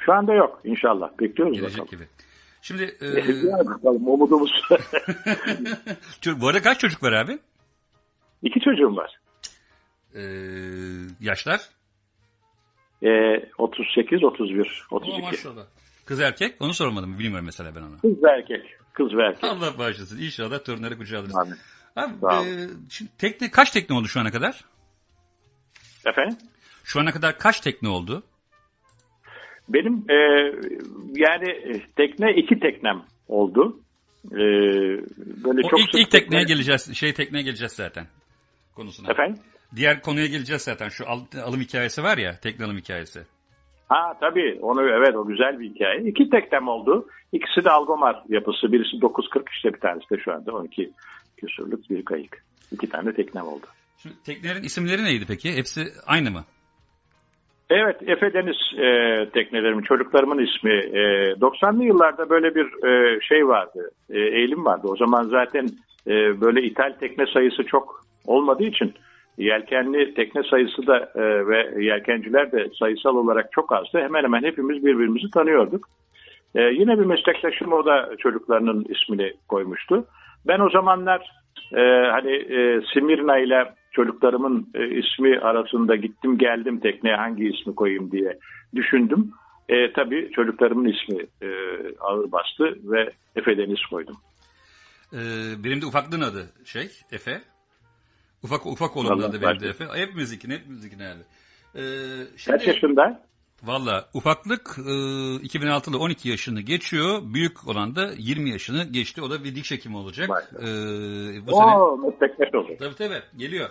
Şu 0.00 0.12
anda 0.12 0.34
yok 0.34 0.60
inşallah. 0.64 1.10
Bekliyoruz 1.20 1.56
Gelecek 1.56 1.78
bakalım. 1.78 1.90
gibi. 1.98 2.08
Şimdi 2.62 2.96
e, 3.02 3.66
bakalım 3.66 4.08
umudumuz. 4.08 4.52
bu 6.40 6.48
arada 6.48 6.62
kaç 6.62 6.80
çocuk 6.80 7.02
var 7.02 7.12
abi? 7.12 7.38
İki 8.42 8.60
çocuğum 8.60 8.96
var. 8.96 9.20
Ee, 10.14 10.20
yaşlar? 11.20 11.60
E, 13.02 13.08
38, 13.58 14.24
31, 14.24 14.86
Oo, 14.90 14.96
32. 14.96 15.22
maşallah. 15.22 15.64
Kız 16.04 16.20
erkek? 16.20 16.56
Onu 16.60 16.74
sormadım. 16.74 17.18
Bilmiyorum 17.18 17.44
mesela 17.44 17.74
ben 17.76 17.80
onu. 17.82 17.98
Kız 18.00 18.22
ve 18.22 18.28
erkek. 18.30 18.76
Kız 18.92 19.16
ve 19.16 19.22
erkek. 19.22 19.44
Allah 19.44 19.78
bağışlasın. 19.78 20.18
İnşallah 20.18 20.64
torunları 20.64 20.98
kucağa 20.98 21.18
alırız. 21.18 21.36
Amin. 21.36 21.56
Abi, 21.96 22.26
ol. 22.26 22.46
e, 22.46 22.68
şimdi 22.90 23.10
tekne 23.18 23.50
kaç 23.50 23.70
tekne 23.70 23.96
oldu 23.96 24.08
şu 24.08 24.20
ana 24.20 24.30
kadar? 24.30 24.64
Efendim? 26.06 26.36
Şu 26.92 27.00
ana 27.00 27.12
kadar 27.12 27.38
kaç 27.38 27.60
tekne 27.60 27.88
oldu? 27.88 28.22
Benim 29.68 29.94
e, 30.10 30.16
yani 31.14 31.50
e, 31.50 31.80
tekne 31.96 32.34
iki 32.34 32.60
teknem 32.60 33.02
oldu. 33.28 33.80
E, 34.32 34.38
böyle 35.44 35.60
O 35.66 35.70
çok 35.70 35.80
ilk, 35.80 35.94
ilk 35.94 36.10
tekneye 36.10 36.44
geleceğiz. 36.44 36.94
Şey 36.96 37.14
tekneye 37.14 37.42
geleceğiz 37.42 37.72
zaten. 37.72 38.06
Konusuna. 38.76 39.10
Efendim? 39.10 39.42
Diğer 39.76 40.02
konuya 40.02 40.26
geleceğiz 40.26 40.62
zaten. 40.62 40.88
Şu 40.88 41.08
al- 41.08 41.42
alım 41.44 41.60
hikayesi 41.60 42.02
var 42.02 42.18
ya. 42.18 42.32
Tekne 42.42 42.64
alım 42.64 42.76
hikayesi. 42.76 43.20
Ha 43.88 44.18
tabii 44.20 44.58
onu 44.62 44.82
evet 44.82 45.16
o 45.16 45.26
güzel 45.26 45.60
bir 45.60 45.70
hikaye. 45.70 46.02
İki 46.10 46.30
teknem 46.30 46.68
oldu. 46.68 47.08
İkisi 47.32 47.64
de 47.64 47.70
Algomar 47.70 48.22
yapısı. 48.28 48.72
Birisi 48.72 49.00
940 49.00 49.48
işte 49.48 49.74
bir 49.74 49.80
tanesi 49.80 50.10
de 50.10 50.18
şu 50.24 50.32
anda 50.32 50.52
12 50.52 50.90
küsurluk 51.36 51.90
bir 51.90 52.04
kayık. 52.04 52.44
İki 52.72 52.88
tane 52.88 53.12
teknem 53.14 53.46
oldu. 53.46 53.66
Şimdi 54.02 54.14
teknelerin 54.24 54.62
isimleri 54.62 55.04
neydi 55.04 55.24
peki? 55.28 55.56
Hepsi 55.56 55.84
aynı 56.06 56.30
mı? 56.30 56.44
Evet 57.70 57.96
Efe 58.06 58.32
Deniz 58.32 58.56
e, 58.78 59.26
teknelerimin 59.30 59.82
çocuklarımın 59.82 60.38
ismi. 60.38 60.72
E, 60.72 61.32
90'lı 61.32 61.84
yıllarda 61.84 62.30
böyle 62.30 62.54
bir 62.54 62.84
e, 62.86 63.20
şey 63.20 63.48
vardı. 63.48 63.90
E, 64.10 64.20
eğilim 64.20 64.64
vardı. 64.64 64.86
O 64.90 64.96
zaman 64.96 65.24
zaten 65.24 65.68
e, 66.06 66.40
böyle 66.40 66.62
ithal 66.62 66.92
tekne 67.00 67.26
sayısı 67.26 67.64
çok 67.64 68.04
olmadığı 68.26 68.64
için 68.64 68.94
yelkenli 69.38 70.14
tekne 70.14 70.42
sayısı 70.42 70.86
da 70.86 71.12
e, 71.14 71.46
ve 71.48 71.84
yelkenciler 71.84 72.52
de 72.52 72.68
sayısal 72.78 73.16
olarak 73.16 73.52
çok 73.52 73.72
azdı. 73.72 73.98
Hemen 73.98 74.22
hemen 74.22 74.42
hepimiz 74.42 74.84
birbirimizi 74.84 75.30
tanıyorduk. 75.30 75.88
E, 76.54 76.62
yine 76.62 76.98
bir 76.98 77.04
meslektaşım 77.04 77.72
o 77.72 77.84
da 77.84 78.10
çocuklarının 78.18 78.86
ismini 78.88 79.32
koymuştu. 79.48 80.04
Ben 80.46 80.60
o 80.60 80.70
zamanlar 80.70 81.30
e, 81.72 81.80
hani 82.10 82.32
e, 82.32 82.80
Simirna 82.94 83.38
ile 83.38 83.74
çocuklarımın 83.92 84.68
e, 84.74 84.98
ismi 84.98 85.38
arasında 85.38 85.96
gittim 85.96 86.38
geldim 86.38 86.80
tekneye 86.80 87.16
hangi 87.16 87.48
ismi 87.48 87.74
koyayım 87.74 88.12
diye 88.12 88.38
düşündüm. 88.74 89.30
E, 89.68 89.92
tabii 89.92 90.30
çocuklarımın 90.34 90.88
ismi 90.88 91.22
e, 91.42 91.48
ağır 92.00 92.32
bastı 92.32 92.78
ve 92.84 93.10
Efe 93.36 93.58
Deniz 93.58 93.86
koydum. 93.90 94.16
Ee, 95.12 95.18
benim 95.64 95.82
de 95.82 95.86
ufaklığın 95.86 96.20
adı 96.20 96.52
şey 96.64 96.90
Efe. 97.12 97.40
Ufak 98.42 98.66
ufak 98.66 98.96
oğlumun 98.96 99.22
adı 99.22 99.42
benim 99.42 99.60
de. 99.60 99.68
Efe. 99.68 99.84
Hepimizinki 99.94 100.48
hepimizinki 100.48 100.96
abi. 100.96 101.22
Ee, 101.74 101.82
Kaç 102.46 102.66
yaşında? 102.66 103.22
Valla 103.62 104.04
ufaklık 104.14 104.76
e, 104.78 104.90
2006'da 104.90 105.98
12 105.98 106.28
yaşını 106.28 106.60
geçiyor. 106.60 107.22
Büyük 107.22 107.68
olan 107.68 107.96
da 107.96 108.10
20 108.18 108.50
yaşını 108.50 108.84
geçti. 108.84 109.22
O 109.22 109.30
da 109.30 109.44
bir 109.44 109.54
diş 109.54 109.70
hekimi 109.70 109.96
olacak. 109.96 110.30
Ee, 110.54 110.62
bu 111.46 111.52
sene 111.52 111.76
Oo, 111.76 111.96
meslektaş 111.96 112.54
oldu. 112.54 112.68
Tabii 112.78 112.94
tabii 112.94 113.22
geliyor. 113.36 113.70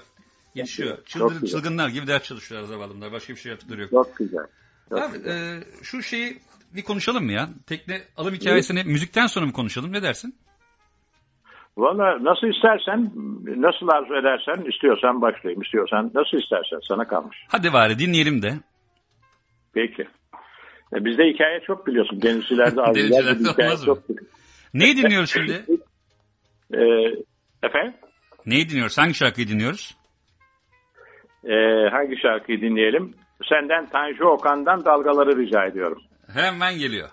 Gelişiyor. 0.55 0.97
Çok 0.97 1.07
Çıldır, 1.07 1.47
çılgınlar 1.47 1.89
gibi 1.89 2.07
ders 2.07 2.23
çalışıyorlar 2.23 2.67
zavallımlar. 2.67 3.11
Başka 3.11 3.33
bir 3.33 3.39
şey 3.39 3.49
yaptıkları 3.49 3.81
yok. 3.81 3.89
Çok 3.91 4.17
güzel. 4.17 4.45
Çok 4.89 4.99
Abi, 4.99 5.17
güzel. 5.17 5.57
e, 5.57 5.63
şu 5.83 6.01
şeyi 6.03 6.39
bir 6.75 6.83
konuşalım 6.83 7.25
mı 7.25 7.31
ya? 7.31 7.49
Tekne 7.67 8.01
alım 8.17 8.33
hikayesini 8.33 8.83
müzikten 8.83 9.27
sonra 9.27 9.45
mı 9.45 9.53
konuşalım? 9.53 9.93
Ne 9.93 10.03
dersin? 10.03 10.35
Valla 11.77 12.23
nasıl 12.23 12.47
istersen, 12.47 13.11
nasıl 13.61 13.87
arzu 13.87 14.15
edersen, 14.15 14.71
istiyorsan 14.71 15.21
başlayayım, 15.21 15.61
istiyorsan 15.61 16.11
nasıl 16.13 16.37
istersen 16.37 16.79
sana 16.87 17.07
kalmış. 17.07 17.37
Hadi 17.47 17.73
bari 17.73 17.99
dinleyelim 17.99 18.41
de. 18.41 18.59
Peki. 19.73 20.07
E, 20.93 21.05
bizde 21.05 21.23
hikaye 21.23 21.59
çok 21.67 21.87
biliyorsun. 21.87 22.21
Denizcilerde 22.21 22.81
abiler 22.89 23.25
Denizcilerde 23.25 23.61
olmaz 23.61 23.87
mı? 23.87 23.97
Neyi 24.73 24.97
dinliyoruz 24.97 25.29
şimdi? 25.29 25.65
E, 26.73 26.81
efendim? 27.63 27.93
Neyi 28.45 28.69
dinliyoruz? 28.69 28.97
Hangi 28.97 29.13
şarkıyı 29.13 29.47
dinliyoruz? 29.47 29.95
E, 31.43 31.53
hangi 31.91 32.21
şarkıyı 32.21 32.61
dinleyelim? 32.61 33.13
Senden 33.49 33.85
Tanju 33.85 34.25
Okan'dan 34.25 34.85
dalgaları 34.85 35.37
rica 35.37 35.65
ediyorum. 35.65 36.01
Hemen 36.33 36.77
geliyor. 36.79 37.09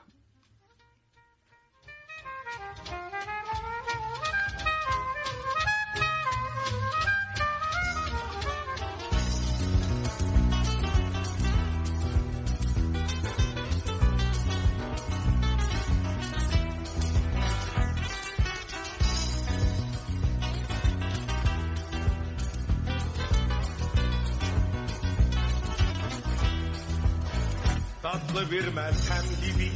Tatlı 28.36 28.50
bir 28.50 28.68
meltem 28.68 29.24
gibi 29.44 29.70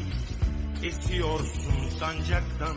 esiyorsun 0.86 1.88
sancaktan. 2.00 2.76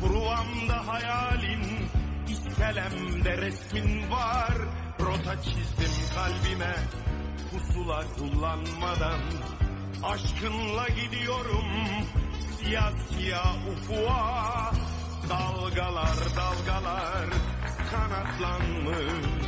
Pruvamda 0.00 0.86
hayalin, 0.88 1.88
iskelemde 2.28 3.36
resmin 3.36 4.10
var. 4.10 4.54
Rota 5.00 5.42
çizdim 5.42 6.14
kalbime, 6.14 6.76
pusula 7.50 8.04
kullanmadan. 8.16 9.20
Aşkınla 10.02 10.88
gidiyorum, 10.88 11.70
siyah 12.58 12.92
siyah 13.08 13.68
ufuğa. 13.68 14.72
Dalgalar 15.28 16.16
dalgalar 16.36 17.26
kanatlanmış 17.90 19.46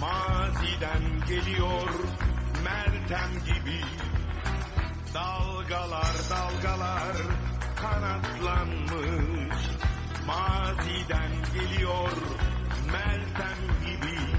Maziden 0.00 1.26
geliyor 1.28 1.90
Meltem 2.64 3.44
gibi 3.44 3.80
Dalgalar 5.14 6.14
dalgalar 6.30 7.16
kanatlanmış. 7.76 9.56
Maziden 10.26 11.32
geliyor 11.54 12.10
Meltem 12.92 13.60
gibi 13.84 14.29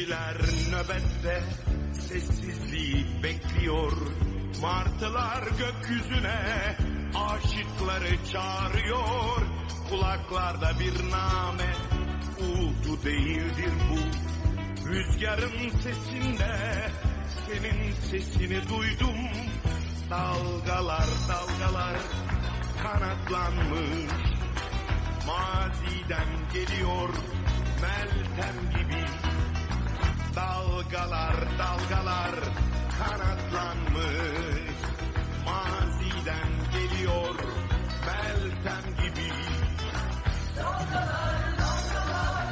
Gemiciler 0.00 0.36
nöbette 0.70 1.42
sessizliği 1.92 3.06
bekliyor. 3.22 3.92
Martılar 4.62 5.42
gökyüzüne 5.42 6.76
aşıkları 7.14 8.24
çağırıyor. 8.32 9.42
Kulaklarda 9.88 10.72
bir 10.80 11.10
name 11.10 11.74
uğultu 12.40 13.04
değildir 13.04 13.72
bu. 13.90 13.98
Rüzgarın 14.88 15.68
sesinde 15.68 16.90
senin 17.46 17.92
sesini 17.92 18.68
duydum. 18.68 19.18
Dalgalar 20.10 21.08
dalgalar 21.28 21.96
kanatlanmış. 22.82 24.12
Maziden 25.26 26.28
geliyor 26.54 27.08
Meltem 27.82 28.70
gibi 28.70 29.29
Dalgalar 30.36 31.36
dalgalar 31.58 32.34
kanatlanmış. 32.98 34.76
Maziden 35.46 36.50
geliyor 36.72 37.34
Meltem 38.06 38.84
gibi. 38.96 39.32
Dalgalar 40.56 41.58
dalgalar 41.58 42.48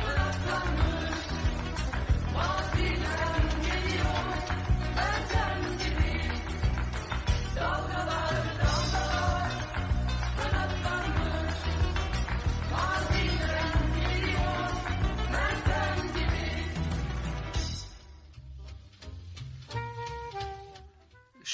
kanatlanmış 0.00 0.95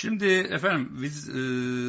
Şimdi 0.02 0.26
efendim 0.26 0.98
biz 1.02 1.28
e, 1.28 1.32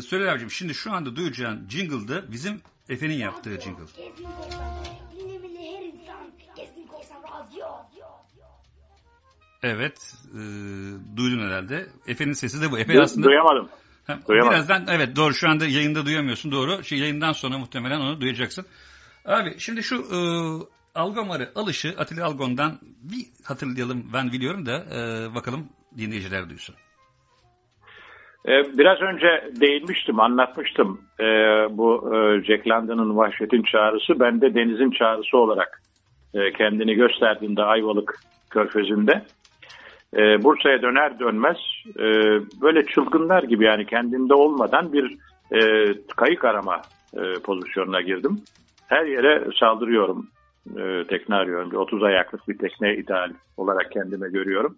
Söyle 0.01 0.32
abicim 0.32 0.51
şimdi 0.51 0.74
şu 0.74 0.91
anda 0.91 1.16
duyacağın 1.16 1.70
jingle'da 1.70 2.32
bizim 2.32 2.61
Efe'nin 2.89 3.14
yaptığı 3.18 3.49
jingle. 3.49 3.84
Gezgin 3.97 4.24
korsan, 4.24 4.86
dinlemeli 5.16 5.59
her 5.59 5.84
insan. 5.84 6.32
Gezgin 6.55 6.88
korsan 6.88 7.18
radyo. 7.18 7.66
Evet 9.64 10.16
e, 10.34 10.39
duydun 11.18 11.39
herhalde. 11.39 11.88
Efe'nin 12.07 12.34
sesi 12.34 12.61
de 12.61 12.72
bu. 12.72 12.80
Efe 12.80 13.01
aslında... 13.01 13.28
duyamadım. 13.28 13.70
Ha, 14.07 14.20
Duyamadım. 14.28 14.53
Birazdan 14.53 14.86
evet 14.88 15.16
doğru 15.16 15.34
şu 15.34 15.49
anda 15.49 15.66
yayında 15.66 16.05
duyamıyorsun 16.05 16.51
doğru. 16.51 16.84
Şey, 16.84 16.99
yayından 16.99 17.32
sonra 17.32 17.57
muhtemelen 17.57 17.99
onu 17.99 18.22
duyacaksın. 18.22 18.66
Abi 19.26 19.55
şimdi 19.59 19.84
şu 19.84 19.95
e, 19.95 20.18
Algomar'ı 20.99 21.51
alışı 21.55 21.95
Atilla 21.97 22.26
Algon'dan 22.26 22.80
bir 22.84 23.26
hatırlayalım 23.43 24.14
ben 24.14 24.32
biliyorum 24.32 24.66
da 24.66 24.78
e, 24.78 25.36
bakalım 25.36 25.70
dinleyiciler 25.97 26.49
duysun. 26.49 26.76
Ee, 28.48 28.78
Biraz 28.78 29.02
önce 29.02 29.44
değinmiştim, 29.62 30.20
anlatmıştım 30.20 31.02
Ee, 31.20 31.26
bu 31.70 32.16
e, 32.16 32.44
Jack 32.44 32.68
London'ın 32.68 33.18
Vahşet'in 33.18 33.64
çağrısı. 33.64 34.20
Ben 34.20 34.41
de 34.41 34.56
Deniz'in 34.56 34.91
çağrısı 34.91 35.38
olarak 35.38 35.82
e, 36.34 36.52
kendini 36.52 36.96
gösterdiğinde 36.96 37.64
Ayvalık 37.64 38.20
Körfezi'nde. 38.50 39.26
e, 40.18 40.44
Bursa'ya 40.44 40.82
döner 40.82 41.20
dönmez 41.20 41.58
böyle 42.62 42.86
çılgınlar 42.86 43.44
gibi 43.44 43.66
yani 43.66 43.86
kendinde 43.86 44.34
olmadan 44.34 44.94
bir 44.94 45.18
kayık 46.18 46.46
arama 46.46 46.82
pozisyonuna 47.44 48.02
girdim. 48.02 48.41
Her 48.88 49.06
yere 49.06 49.44
saldırıyorum, 49.60 50.28
tekne 51.10 51.36
arıyorum. 51.36 51.72
Bir 51.72 51.76
30 51.76 52.04
ayaklık 52.04 52.48
bir 52.48 52.58
tekne 52.58 52.96
ideal 52.96 53.32
olarak 53.58 53.91
kendime 53.91 54.30
görüyorum. 54.30 54.78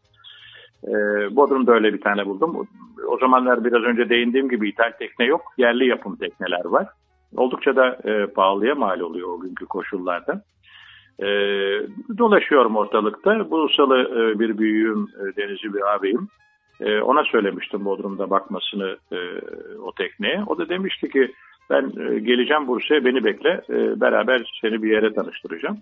E, 0.88 0.91
Bodrum'da 1.36 1.73
öyle 1.73 1.93
bir 1.93 2.01
tane 2.01 2.25
buldum. 2.25 2.67
O 3.07 3.17
zamanlar 3.17 3.65
biraz 3.65 3.83
önce 3.83 4.09
değindiğim 4.09 4.49
gibi 4.49 4.69
ithal 4.69 4.91
tekne 4.99 5.25
yok. 5.25 5.41
Yerli 5.57 5.88
yapım 5.88 6.15
tekneler 6.15 6.65
var. 6.65 6.88
Oldukça 7.38 7.75
da 7.75 7.97
e, 8.03 8.27
pahalıya 8.27 8.75
mal 8.75 8.99
oluyor 8.99 9.29
o 9.29 9.39
günkü 9.39 9.65
koşullarda. 9.65 10.41
E, 11.19 11.27
dolaşıyorum 12.17 12.75
ortalıkta. 12.75 13.51
Bu 13.51 13.69
salı 13.69 13.99
e, 13.99 14.39
bir 14.39 14.57
büyüğüm, 14.57 15.03
e, 15.03 15.36
denizci 15.36 15.73
bir 15.73 15.95
abim. 15.95 16.27
E, 16.81 16.99
ona 16.99 17.23
söylemiştim 17.23 17.86
Bodrum'da 17.86 18.29
bakmasını 18.29 18.97
e, 19.11 19.17
o 19.83 19.91
tekneye. 19.91 20.43
O 20.47 20.57
da 20.57 20.69
demişti 20.69 21.09
ki 21.09 21.31
ben 21.69 21.83
e, 21.83 22.19
geleceğim 22.19 22.67
Bursa'ya 22.67 23.05
beni 23.05 23.23
bekle. 23.23 23.61
E, 23.69 24.01
beraber 24.01 24.59
seni 24.61 24.83
bir 24.83 24.91
yere 24.91 25.13
tanıştıracağım. 25.13 25.77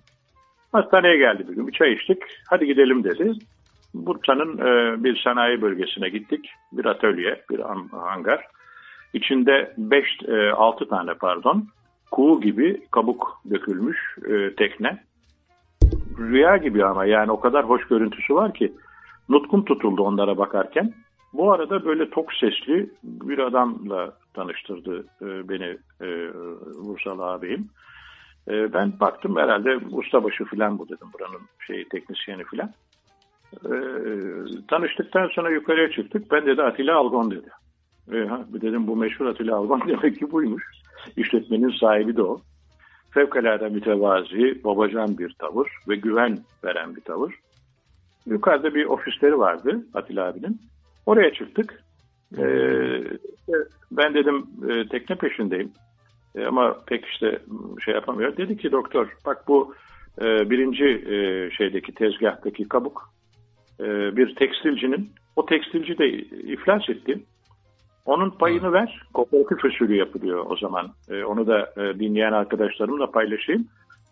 Hastaneye 0.71 1.17
geldi 1.17 1.47
bir 1.47 1.55
gün. 1.55 1.67
Bir 1.67 1.71
çay 1.73 1.93
içtik. 1.93 2.17
Hadi 2.49 2.65
gidelim 2.65 3.03
dedi. 3.03 3.31
Bursa'nın 3.93 4.57
e, 4.57 5.03
bir 5.03 5.21
sanayi 5.23 5.61
bölgesine 5.61 6.09
gittik. 6.09 6.49
Bir 6.71 6.85
atölye, 6.85 7.43
bir 7.49 7.71
an- 7.71 7.89
hangar. 7.91 8.47
İçinde 9.13 9.73
5 9.77 10.05
6 10.55 10.87
tane 10.87 11.13
pardon 11.13 11.67
kuğu 12.11 12.41
gibi 12.41 12.81
kabuk 12.91 13.41
dökülmüş 13.49 13.97
e, 14.29 14.55
tekne. 14.55 15.03
rüya 16.19 16.57
gibi 16.57 16.85
ama 16.85 17.05
yani 17.05 17.31
o 17.31 17.39
kadar 17.39 17.69
hoş 17.69 17.87
görüntüsü 17.87 18.35
var 18.35 18.53
ki 18.53 18.73
nutkum 19.29 19.65
tutuldu 19.65 20.03
onlara 20.03 20.37
bakarken. 20.37 20.93
Bu 21.33 21.51
arada 21.51 21.85
böyle 21.85 22.09
tok 22.09 22.33
sesli 22.33 22.89
bir 23.03 23.39
adamla 23.39 24.13
tanıştırdı 24.33 25.05
e, 25.21 25.49
beni 25.49 25.77
e, 26.01 26.33
Vursal 26.75 27.19
ağabeyim. 27.19 27.69
E, 28.47 28.73
ben 28.73 28.93
baktım 28.99 29.37
herhalde 29.37 29.77
ustabaşı 29.91 30.45
falan 30.45 30.79
bu 30.79 30.85
dedim 30.89 31.07
buranın 31.13 31.41
şey 31.67 31.87
teknisyeni 31.87 32.43
falan. 32.43 32.71
E, 33.65 33.75
tanıştıktan 34.67 35.27
sonra 35.27 35.51
yukarıya 35.51 35.91
çıktık. 35.91 36.31
Ben 36.31 36.45
dedi 36.45 36.61
Atilla 36.63 36.97
Algon 36.97 37.31
dedi. 37.31 37.49
E, 38.11 38.17
dedim 38.61 38.87
bu 38.87 38.95
meşhur 38.95 39.25
Atilla 39.25 39.57
Algon 39.57 39.81
demek 39.87 40.19
ki 40.19 40.31
buymuş. 40.31 40.63
İşletmenin 41.17 41.79
sahibi 41.79 42.17
de 42.17 42.23
o. 42.23 42.37
Fevkalade 43.11 43.69
mütevazi, 43.69 44.63
babacan 44.63 45.17
bir 45.17 45.33
tavır 45.39 45.67
ve 45.89 45.95
güven 45.95 46.39
veren 46.63 46.95
bir 46.95 47.01
tavır. 47.01 47.33
Yukarıda 48.25 48.75
bir 48.75 48.85
ofisleri 48.85 49.39
vardı 49.39 49.85
Atilla 49.93 50.27
abinin. 50.27 50.61
Oraya 51.05 51.33
çıktık. 51.33 51.83
Ee, 52.37 53.03
ben 53.91 54.13
dedim 54.13 54.45
e, 54.69 54.87
tekne 54.87 55.15
peşindeyim. 55.15 55.71
E, 56.35 56.45
ama 56.45 56.77
pek 56.87 57.05
işte 57.05 57.39
şey 57.85 57.93
yapamıyor. 57.93 58.37
Dedi 58.37 58.57
ki 58.57 58.71
doktor 58.71 59.07
bak 59.25 59.47
bu 59.47 59.75
e, 60.21 60.49
birinci 60.49 60.85
e, 60.85 61.49
şeydeki 61.51 61.93
tezgahtaki 61.93 62.67
kabuk 62.67 63.13
e, 63.79 64.17
bir 64.17 64.35
tekstilcinin. 64.35 65.09
O 65.35 65.45
tekstilci 65.45 65.97
de 65.97 66.09
iflas 66.53 66.89
etti. 66.89 67.19
Onun 68.05 68.29
payını 68.29 68.73
ver. 68.73 69.01
Kooperatif 69.13 69.65
usulü 69.65 69.95
yapılıyor 69.95 70.45
o 70.49 70.55
zaman. 70.57 70.91
E, 71.09 71.23
onu 71.23 71.47
da 71.47 71.73
e, 71.77 71.99
dinleyen 71.99 72.33
arkadaşlarımla 72.33 73.11
paylaşayım. 73.11 73.67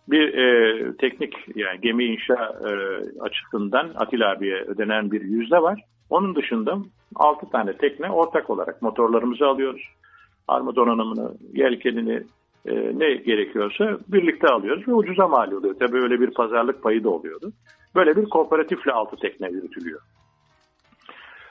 Bir 0.07 0.33
e, 0.33 0.97
teknik 0.97 1.33
yani 1.55 1.81
gemi 1.81 2.05
inşa 2.05 2.35
e, 2.35 2.71
açısından 3.19 3.91
Atilla 3.95 4.31
abiye 4.31 4.61
ödenen 4.61 5.11
bir 5.11 5.21
yüzde 5.21 5.61
var. 5.61 5.81
Onun 6.09 6.35
dışında 6.35 6.77
6 7.15 7.49
tane 7.49 7.77
tekne 7.77 8.09
ortak 8.11 8.49
olarak 8.49 8.81
motorlarımızı 8.81 9.47
alıyoruz. 9.47 9.81
Arma 10.47 10.75
donanımını, 10.75 11.31
yelkenini 11.53 12.23
e, 12.65 12.99
ne 12.99 13.13
gerekiyorsa 13.13 13.97
birlikte 14.07 14.47
alıyoruz 14.47 14.87
ve 14.87 14.93
ucuza 14.93 15.27
mal 15.27 15.51
oluyor. 15.51 15.75
Tabii 15.79 15.97
öyle 15.97 16.19
bir 16.19 16.31
pazarlık 16.31 16.83
payı 16.83 17.03
da 17.03 17.09
oluyordu. 17.09 17.51
Böyle 17.95 18.15
bir 18.15 18.25
kooperatifle 18.25 18.91
6 18.91 19.15
tekne 19.15 19.49
yürütülüyor. 19.49 20.01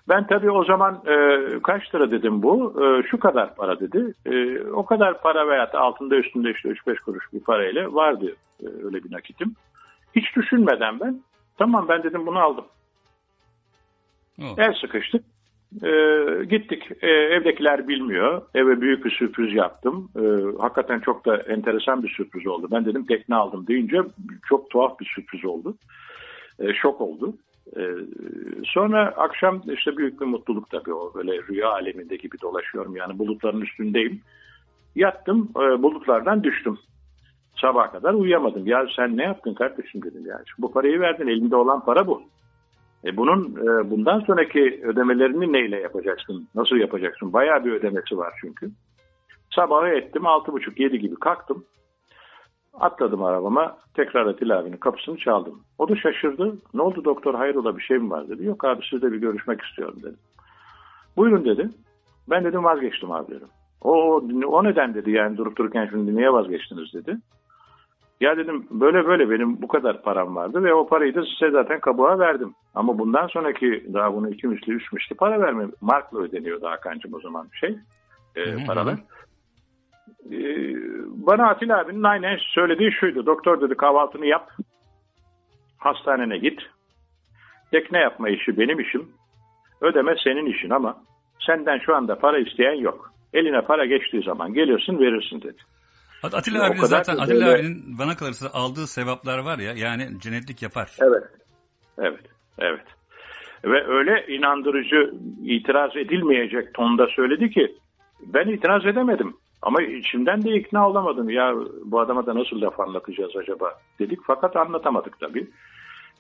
Ben 0.09 0.27
tabii 0.27 0.51
o 0.51 0.65
zaman 0.65 1.03
e, 1.07 1.39
kaç 1.63 1.95
lira 1.95 2.11
dedim 2.11 2.43
bu? 2.43 2.75
E, 2.85 3.09
şu 3.09 3.21
kadar 3.21 3.55
para 3.55 3.81
dedi. 3.81 4.15
E, 4.27 4.61
o 4.71 4.85
kadar 4.85 5.21
para 5.21 5.49
veya 5.49 5.71
altında 5.73 6.17
üstünde 6.17 6.51
işte 6.51 6.69
3-5 6.69 7.01
kuruş 7.01 7.25
bir 7.33 7.41
parayla 7.41 7.95
vardı 7.95 8.37
e, 8.63 8.67
öyle 8.85 9.05
bir 9.05 9.13
nakitim. 9.13 9.55
Hiç 10.17 10.37
düşünmeden 10.37 11.01
ben 11.01 11.23
tamam 11.59 11.89
ben 11.89 12.03
dedim 12.03 12.27
bunu 12.27 12.39
aldım. 12.39 12.65
El 14.59 14.75
sıkıştık. 14.81 15.25
E, 15.83 15.91
gittik. 16.45 16.83
E, 17.03 17.07
evdekiler 17.07 17.89
bilmiyor. 17.89 18.43
Eve 18.55 18.81
büyük 18.81 19.05
bir 19.05 19.11
sürpriz 19.11 19.55
yaptım. 19.55 20.11
E, 20.17 20.23
hakikaten 20.61 21.01
çok 21.01 21.27
da 21.27 21.37
enteresan 21.37 22.03
bir 22.03 22.09
sürpriz 22.09 22.47
oldu. 22.47 22.69
Ben 22.71 22.85
dedim 22.85 23.07
tekne 23.07 23.37
aldım 23.37 23.67
deyince 23.67 24.03
çok 24.49 24.71
tuhaf 24.71 25.01
bir 25.01 25.13
sürpriz 25.15 25.45
oldu. 25.45 25.75
E, 26.61 26.75
şok 26.75 27.01
oldu. 27.01 27.35
Ee, 27.77 27.81
sonra 28.65 29.15
akşam 29.17 29.63
işte 29.67 29.97
büyük 29.97 30.21
bir 30.21 30.27
mutluluk 30.27 30.71
tabii 30.71 30.95
o 30.95 31.15
böyle 31.15 31.43
rüya 31.43 31.69
aleminde 31.69 32.17
gibi 32.17 32.41
dolaşıyorum 32.43 32.97
yani 32.97 33.19
bulutların 33.19 33.61
üstündeyim. 33.61 34.21
Yattım 34.95 35.49
e, 35.57 35.83
bulutlardan 35.83 36.45
düştüm. 36.45 36.79
Sabah 37.61 37.93
kadar 37.93 38.15
uyuyamadım. 38.15 38.67
Ya 38.67 38.87
sen 38.97 39.17
ne 39.17 39.23
yaptın 39.23 39.55
kardeşim 39.55 40.03
dedim 40.03 40.27
yani. 40.27 40.45
Bu 40.59 40.73
parayı 40.73 41.01
verdin 41.01 41.27
elinde 41.27 41.57
olan 41.57 41.85
para 41.85 42.07
bu. 42.07 42.23
E 43.05 43.17
bunun 43.17 43.57
e, 43.57 43.91
bundan 43.91 44.21
sonraki 44.21 44.81
ödemelerini 44.85 45.53
neyle 45.53 45.81
yapacaksın? 45.81 46.49
Nasıl 46.55 46.77
yapacaksın? 46.77 47.33
Bayağı 47.33 47.65
bir 47.65 47.73
ödemesi 47.73 48.19
var 48.19 48.35
çünkü. 48.41 48.71
Sabahı 49.55 49.89
ettim 49.89 50.27
altı 50.27 50.53
buçuk 50.53 50.81
yedi 50.81 50.99
gibi 50.99 51.15
kalktım. 51.15 51.65
Atladım 52.75 53.25
arabama. 53.25 53.77
Tekrar 53.95 54.27
Atilla 54.27 54.59
abinin 54.59 54.77
kapısını 54.77 55.17
çaldım. 55.17 55.61
O 55.79 55.89
da 55.89 55.97
şaşırdı. 55.97 56.57
Ne 56.75 56.83
oldu 56.83 57.05
doktor 57.05 57.35
hayrola 57.35 57.77
bir 57.77 57.83
şey 57.83 57.99
mi 57.99 58.11
var 58.11 58.29
dedi. 58.29 58.45
Yok 58.45 58.65
abi 58.65 58.83
sizle 58.91 59.13
bir 59.13 59.19
görüşmek 59.19 59.63
istiyorum 59.63 59.97
dedi. 60.03 60.17
Buyurun 61.17 61.45
dedi. 61.45 61.71
Ben 62.31 62.45
dedim 62.45 62.65
vazgeçtim 62.65 63.13
abi 63.13 63.31
dedim. 63.31 63.49
O, 63.83 64.23
o 64.47 64.65
neden 64.65 64.95
dedi 64.95 65.11
yani 65.11 65.37
durup 65.37 65.57
dururken 65.57 65.89
şimdi 65.91 66.17
niye 66.17 66.33
vazgeçtiniz 66.33 66.95
dedi. 66.95 67.17
Ya 68.21 68.37
dedim 68.37 68.67
böyle 68.71 69.07
böyle 69.07 69.31
benim 69.31 69.63
bu 69.63 69.69
kadar 69.69 70.03
param 70.03 70.37
vardı 70.37 70.65
ve 70.65 70.75
o 70.75 70.87
parayı 70.87 71.15
da 71.15 71.23
size 71.23 71.51
zaten 71.51 71.81
kabuğa 71.81 72.19
verdim. 72.19 72.55
Ama 72.75 72.99
bundan 72.99 73.27
sonraki 73.27 73.87
daha 73.93 74.15
bunu 74.15 74.31
iki 74.31 74.49
misli 74.49 74.73
üç 74.73 74.93
misli 74.93 75.17
para 75.17 75.41
verme. 75.41 75.67
Markla 75.81 76.19
ödeniyordu 76.19 76.67
Hakan'cığım 76.67 77.15
o 77.15 77.21
zaman 77.21 77.49
şey 77.61 77.79
e, 78.37 78.65
paralar. 78.67 78.95
Ee, 78.95 78.99
bana 81.27 81.49
Atilla 81.49 81.79
abinin 81.79 82.03
aynen 82.03 82.39
söylediği 82.55 82.93
şuydu. 82.93 83.27
Doktor 83.27 83.61
dedi 83.61 83.75
kahvaltını 83.75 84.27
yap. 84.27 84.51
Hastanene 85.79 86.39
git. 86.39 86.61
Tekne 87.71 87.99
yapma 87.99 88.29
işi 88.29 88.59
benim 88.59 88.81
işim. 88.81 89.09
Ödeme 89.81 90.15
senin 90.25 90.47
işin 90.47 90.71
ama 90.71 90.97
senden 91.47 91.79
şu 91.79 91.97
anda 91.97 92.19
para 92.19 92.39
isteyen 92.39 92.75
yok. 92.75 93.13
Eline 93.35 93.61
para 93.61 93.85
geçtiği 93.87 94.23
zaman 94.23 94.55
gelirsin 94.55 94.99
verirsin 94.99 95.43
dedi. 95.43 95.59
At- 96.23 96.35
Atilla 96.35 96.67
abinin 96.67 96.85
zaten 96.85 97.17
Atilla 97.17 97.47
böyle- 97.47 97.59
abinin 97.61 97.99
bana 97.99 98.17
kalırsa 98.17 98.49
aldığı 98.53 98.87
sevaplar 98.87 99.39
var 99.39 99.59
ya 99.59 99.73
yani 99.77 100.21
cennetlik 100.21 100.63
yapar. 100.63 100.91
Evet. 101.03 101.25
Evet. 101.99 102.21
Evet. 102.59 102.85
Ve 103.65 103.87
öyle 103.87 104.27
inandırıcı 104.29 105.15
itiraz 105.45 105.97
edilmeyecek 105.97 106.75
tonda 106.75 107.07
söyledi 107.07 107.51
ki 107.51 107.77
ben 108.27 108.49
itiraz 108.49 108.87
edemedim. 108.87 109.37
Ama 109.63 109.83
içimden 109.83 110.45
de 110.45 110.51
ikna 110.51 110.89
olamadım. 110.89 111.31
Ya 111.31 111.55
bu 111.85 112.01
adama 112.01 112.27
da 112.27 112.35
nasıl 112.35 112.61
laf 112.61 112.81
anlatacağız 112.81 113.37
acaba 113.37 113.73
dedik. 113.99 114.19
Fakat 114.27 114.57
anlatamadık 114.57 115.21
tabii. 115.21 115.51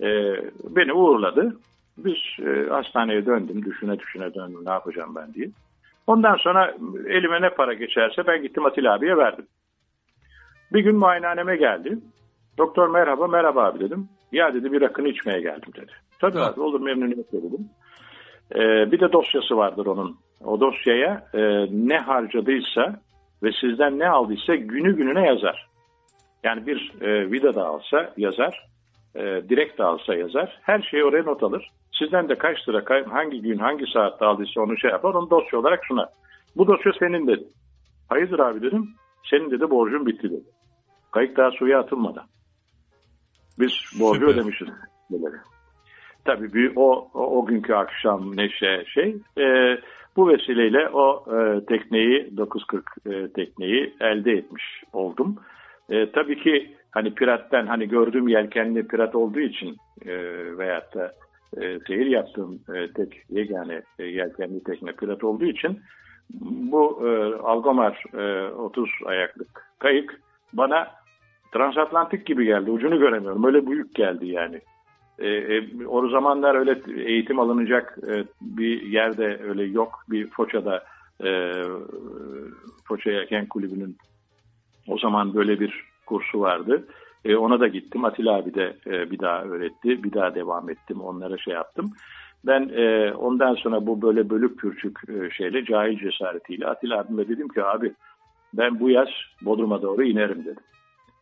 Ee, 0.00 0.34
beni 0.64 0.92
uğurladı. 0.92 1.56
Biz 1.98 2.46
e, 2.46 2.68
hastaneye 2.70 3.26
döndüm. 3.26 3.64
Düşüne 3.64 3.98
düşüne 3.98 4.34
döndüm. 4.34 4.64
Ne 4.64 4.70
yapacağım 4.70 5.14
ben 5.14 5.34
diye. 5.34 5.50
Ondan 6.06 6.36
sonra 6.36 6.74
elime 7.06 7.42
ne 7.42 7.50
para 7.50 7.74
geçerse 7.74 8.26
ben 8.26 8.42
gittim 8.42 8.66
Atilla 8.66 8.94
abiye 8.94 9.16
verdim. 9.16 9.46
Bir 10.72 10.80
gün 10.80 10.96
muayenehaneme 10.96 11.56
geldi. 11.56 11.98
Doktor 12.58 12.88
merhaba 12.88 13.26
merhaba 13.26 13.64
abi 13.64 13.80
dedim. 13.80 14.08
Ya 14.32 14.54
dedi 14.54 14.72
bir 14.72 14.80
rakını 14.80 15.08
içmeye 15.08 15.40
geldim 15.40 15.72
dedi. 15.76 15.92
Tabii 16.18 16.38
abi 16.38 16.60
olur 16.60 16.80
memnuniyetle 16.80 17.42
dedim. 17.42 17.68
Ee, 18.54 18.92
bir 18.92 19.00
de 19.00 19.12
dosyası 19.12 19.56
vardır 19.56 19.86
onun. 19.86 20.16
O 20.44 20.60
dosyaya 20.60 21.26
e, 21.34 21.66
ne 21.70 21.98
harcadıysa 21.98 23.00
ve 23.42 23.50
sizden 23.60 23.98
ne 23.98 24.08
aldıysa 24.08 24.54
günü 24.54 24.96
gününe 24.96 25.26
yazar. 25.26 25.68
Yani 26.44 26.66
bir 26.66 26.92
e, 27.00 27.30
vida 27.30 27.54
da 27.54 27.66
alsa 27.66 28.12
yazar, 28.16 28.66
e, 29.14 29.20
direkt 29.20 29.78
de 29.78 29.84
alsa 29.84 30.14
yazar. 30.14 30.58
Her 30.62 30.82
şeyi 30.82 31.04
oraya 31.04 31.22
not 31.22 31.42
alır. 31.42 31.70
Sizden 31.98 32.28
de 32.28 32.34
kaç 32.34 32.68
lira, 32.68 33.04
hangi 33.10 33.42
gün, 33.42 33.58
hangi 33.58 33.84
saatte 33.92 34.24
aldıysa 34.24 34.60
onu 34.60 34.78
şey 34.78 34.90
yapar, 34.90 35.14
onu 35.14 35.30
dosya 35.30 35.58
olarak 35.58 35.86
sunar. 35.86 36.08
Bu 36.56 36.66
dosya 36.66 36.92
senin 36.98 37.26
dedi. 37.26 37.44
Hayırdır 38.08 38.38
abi 38.38 38.62
dedim. 38.62 38.88
Senin 39.30 39.50
dedi 39.50 39.70
borcun 39.70 40.06
bitti 40.06 40.30
dedi. 40.30 40.44
Kayık 41.12 41.36
daha 41.36 41.50
suya 41.50 41.80
atılmadan. 41.80 42.24
Biz 43.58 43.72
borcu 44.00 44.20
Süper. 44.20 44.34
ödemişiz. 44.34 44.68
Tabii 46.24 46.54
bir, 46.54 46.72
o, 46.76 47.08
o, 47.14 47.38
o 47.38 47.46
günkü 47.46 47.74
akşam 47.74 48.36
neşe 48.36 48.84
şey. 48.94 49.16
e, 49.38 49.76
bu 50.16 50.28
vesileyle 50.28 50.88
o 50.88 51.24
e, 51.36 51.64
tekneyi 51.64 52.36
940 52.36 52.84
e, 53.06 53.28
tekneyi 53.28 53.94
elde 54.00 54.32
etmiş 54.32 54.82
oldum. 54.92 55.36
E, 55.90 56.10
tabii 56.10 56.42
ki 56.42 56.74
hani 56.90 57.14
piratten 57.14 57.66
hani 57.66 57.88
gördüğüm 57.88 58.28
yelkenli 58.28 58.86
pirat 58.86 59.14
olduğu 59.14 59.40
için 59.40 59.76
e, 60.06 60.12
veyahut 60.58 60.94
da 60.94 61.12
e, 61.56 61.80
seyir 61.86 62.06
yaptığım 62.06 62.60
e, 62.74 62.92
tek 62.92 63.22
yegane 63.30 63.82
e, 63.98 64.04
yelkenli 64.04 64.64
tekne 64.64 64.92
pirat 64.92 65.24
olduğu 65.24 65.44
için 65.44 65.80
bu 66.40 67.08
e, 67.08 67.34
Algomar 67.42 68.04
e, 68.18 68.50
30 68.52 68.90
ayaklık 69.06 69.48
kayık 69.78 70.20
bana 70.52 70.88
transatlantik 71.52 72.26
gibi 72.26 72.44
geldi. 72.44 72.70
Ucunu 72.70 72.98
göremiyorum. 72.98 73.44
Öyle 73.44 73.66
büyük 73.66 73.94
geldi 73.94 74.26
yani. 74.26 74.60
E, 75.20 75.28
e, 75.28 75.86
o 75.86 76.08
zamanlar 76.08 76.54
öyle 76.54 76.80
eğitim 77.10 77.38
alınacak 77.38 77.98
e, 78.08 78.24
bir 78.40 78.82
yerde 78.82 79.40
öyle 79.48 79.64
yok. 79.64 80.04
Bir 80.10 80.26
Foça'da 80.30 80.84
e, 81.24 81.52
Foça 82.84 83.10
Yelken 83.10 83.46
Kulübü'nün 83.46 83.96
o 84.88 84.98
zaman 84.98 85.34
böyle 85.34 85.60
bir 85.60 85.84
kursu 86.06 86.40
vardı. 86.40 86.86
E, 87.24 87.36
ona 87.36 87.60
da 87.60 87.66
gittim. 87.66 88.04
Atilla 88.04 88.36
abi 88.36 88.54
de 88.54 88.76
bir 88.86 89.18
daha 89.18 89.42
öğretti. 89.42 90.04
Bir 90.04 90.12
daha 90.12 90.34
devam 90.34 90.70
ettim. 90.70 91.00
Onlara 91.00 91.38
şey 91.38 91.54
yaptım. 91.54 91.92
Ben 92.46 92.68
ondan 93.12 93.54
sonra 93.54 93.86
bu 93.86 94.02
böyle 94.02 94.30
bölük 94.30 94.58
pürçük 94.58 94.98
şeyle 95.32 95.64
cahil 95.64 95.98
cesaretiyle 95.98 96.66
Atilla 96.66 96.98
abime 96.98 97.28
dedim 97.28 97.48
ki 97.48 97.64
abi 97.64 97.92
ben 98.54 98.80
bu 98.80 98.90
yaz 98.90 99.08
Bodrum'a 99.42 99.82
doğru 99.82 100.02
inerim 100.02 100.44
dedim. 100.44 100.62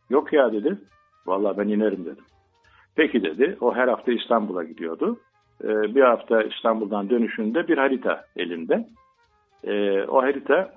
Yok 0.09 0.33
ya 0.33 0.53
dedi. 0.53 0.77
Vallahi 1.25 1.57
ben 1.57 1.67
inerim 1.67 2.05
dedim. 2.05 2.25
Peki 2.99 3.23
dedi. 3.23 3.57
O 3.61 3.75
her 3.75 3.87
hafta 3.87 4.11
İstanbul'a 4.11 4.63
gidiyordu. 4.63 5.19
Ee, 5.63 5.67
bir 5.67 6.01
hafta 6.01 6.43
İstanbul'dan 6.43 7.09
dönüşünde 7.09 7.67
bir 7.67 7.77
harita 7.77 8.25
elinde. 8.35 8.87
Ee, 9.63 10.03
o 10.03 10.21
harita 10.21 10.73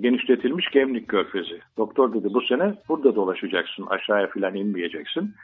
genişletilmiş 0.00 0.70
Gemlik 0.72 1.08
Körfezi. 1.08 1.60
Doktor 1.76 2.14
dedi 2.14 2.34
bu 2.34 2.40
sene 2.42 2.74
burada 2.88 3.14
dolaşacaksın. 3.14 3.86
Aşağıya 3.86 4.26
falan 4.26 4.54
inmeyeceksin. 4.54 5.34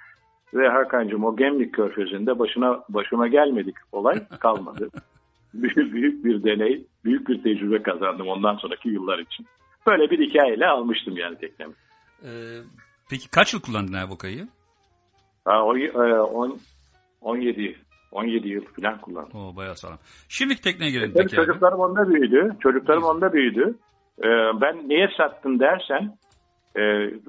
Ve 0.55 0.69
Hakan'cığım 0.69 1.25
o 1.25 1.37
Gemlik 1.37 1.75
Körfezi'nde 1.75 2.39
başına 2.39 2.81
başıma 2.89 3.29
gelmedik 3.29 3.77
olay 3.93 4.29
kalmadı. 4.41 4.89
büyük, 5.55 5.95
büyük 5.95 6.25
bir 6.25 6.45
deney, 6.45 6.85
büyük 7.05 7.29
bir 7.29 7.43
tecrübe 7.43 7.83
kazandım 7.83 8.29
ondan 8.29 8.57
sonraki 8.57 8.89
yıllar 8.89 9.19
için. 9.19 9.47
Böyle 9.87 10.11
bir 10.11 10.31
hikayeyle 10.31 10.67
almıştım 10.67 11.17
yani 11.17 11.39
teknemi. 11.39 11.73
Ee, 12.23 12.29
peki 13.11 13.31
kaç 13.31 13.55
yıl 13.55 13.61
kullandın 13.61 14.17
kayığı? 14.19 14.49
Ha, 15.47 15.65
o, 15.65 15.77
e, 15.77 16.21
on, 16.21 16.59
17 17.21 17.77
17 18.13 18.49
yıl 18.49 18.65
falan 18.65 19.01
kullandım. 19.01 19.41
Oo 19.41 19.57
bayağı 19.57 19.77
sağlam. 19.77 19.99
Şimdiki 20.29 20.63
tekneye 20.63 21.01
peki 21.01 21.21
abi. 21.21 21.47
çocuklarım 21.47 21.81
onda 21.81 22.09
büyüdü. 22.09 22.57
Çocuklarım 22.61 23.05
onda 23.05 23.33
büyüdü. 23.33 23.75
Ee, 24.23 24.29
ben 24.61 24.89
niye 24.89 25.09
sattın 25.17 25.61
dersen 25.61 26.17
e, 26.77 26.83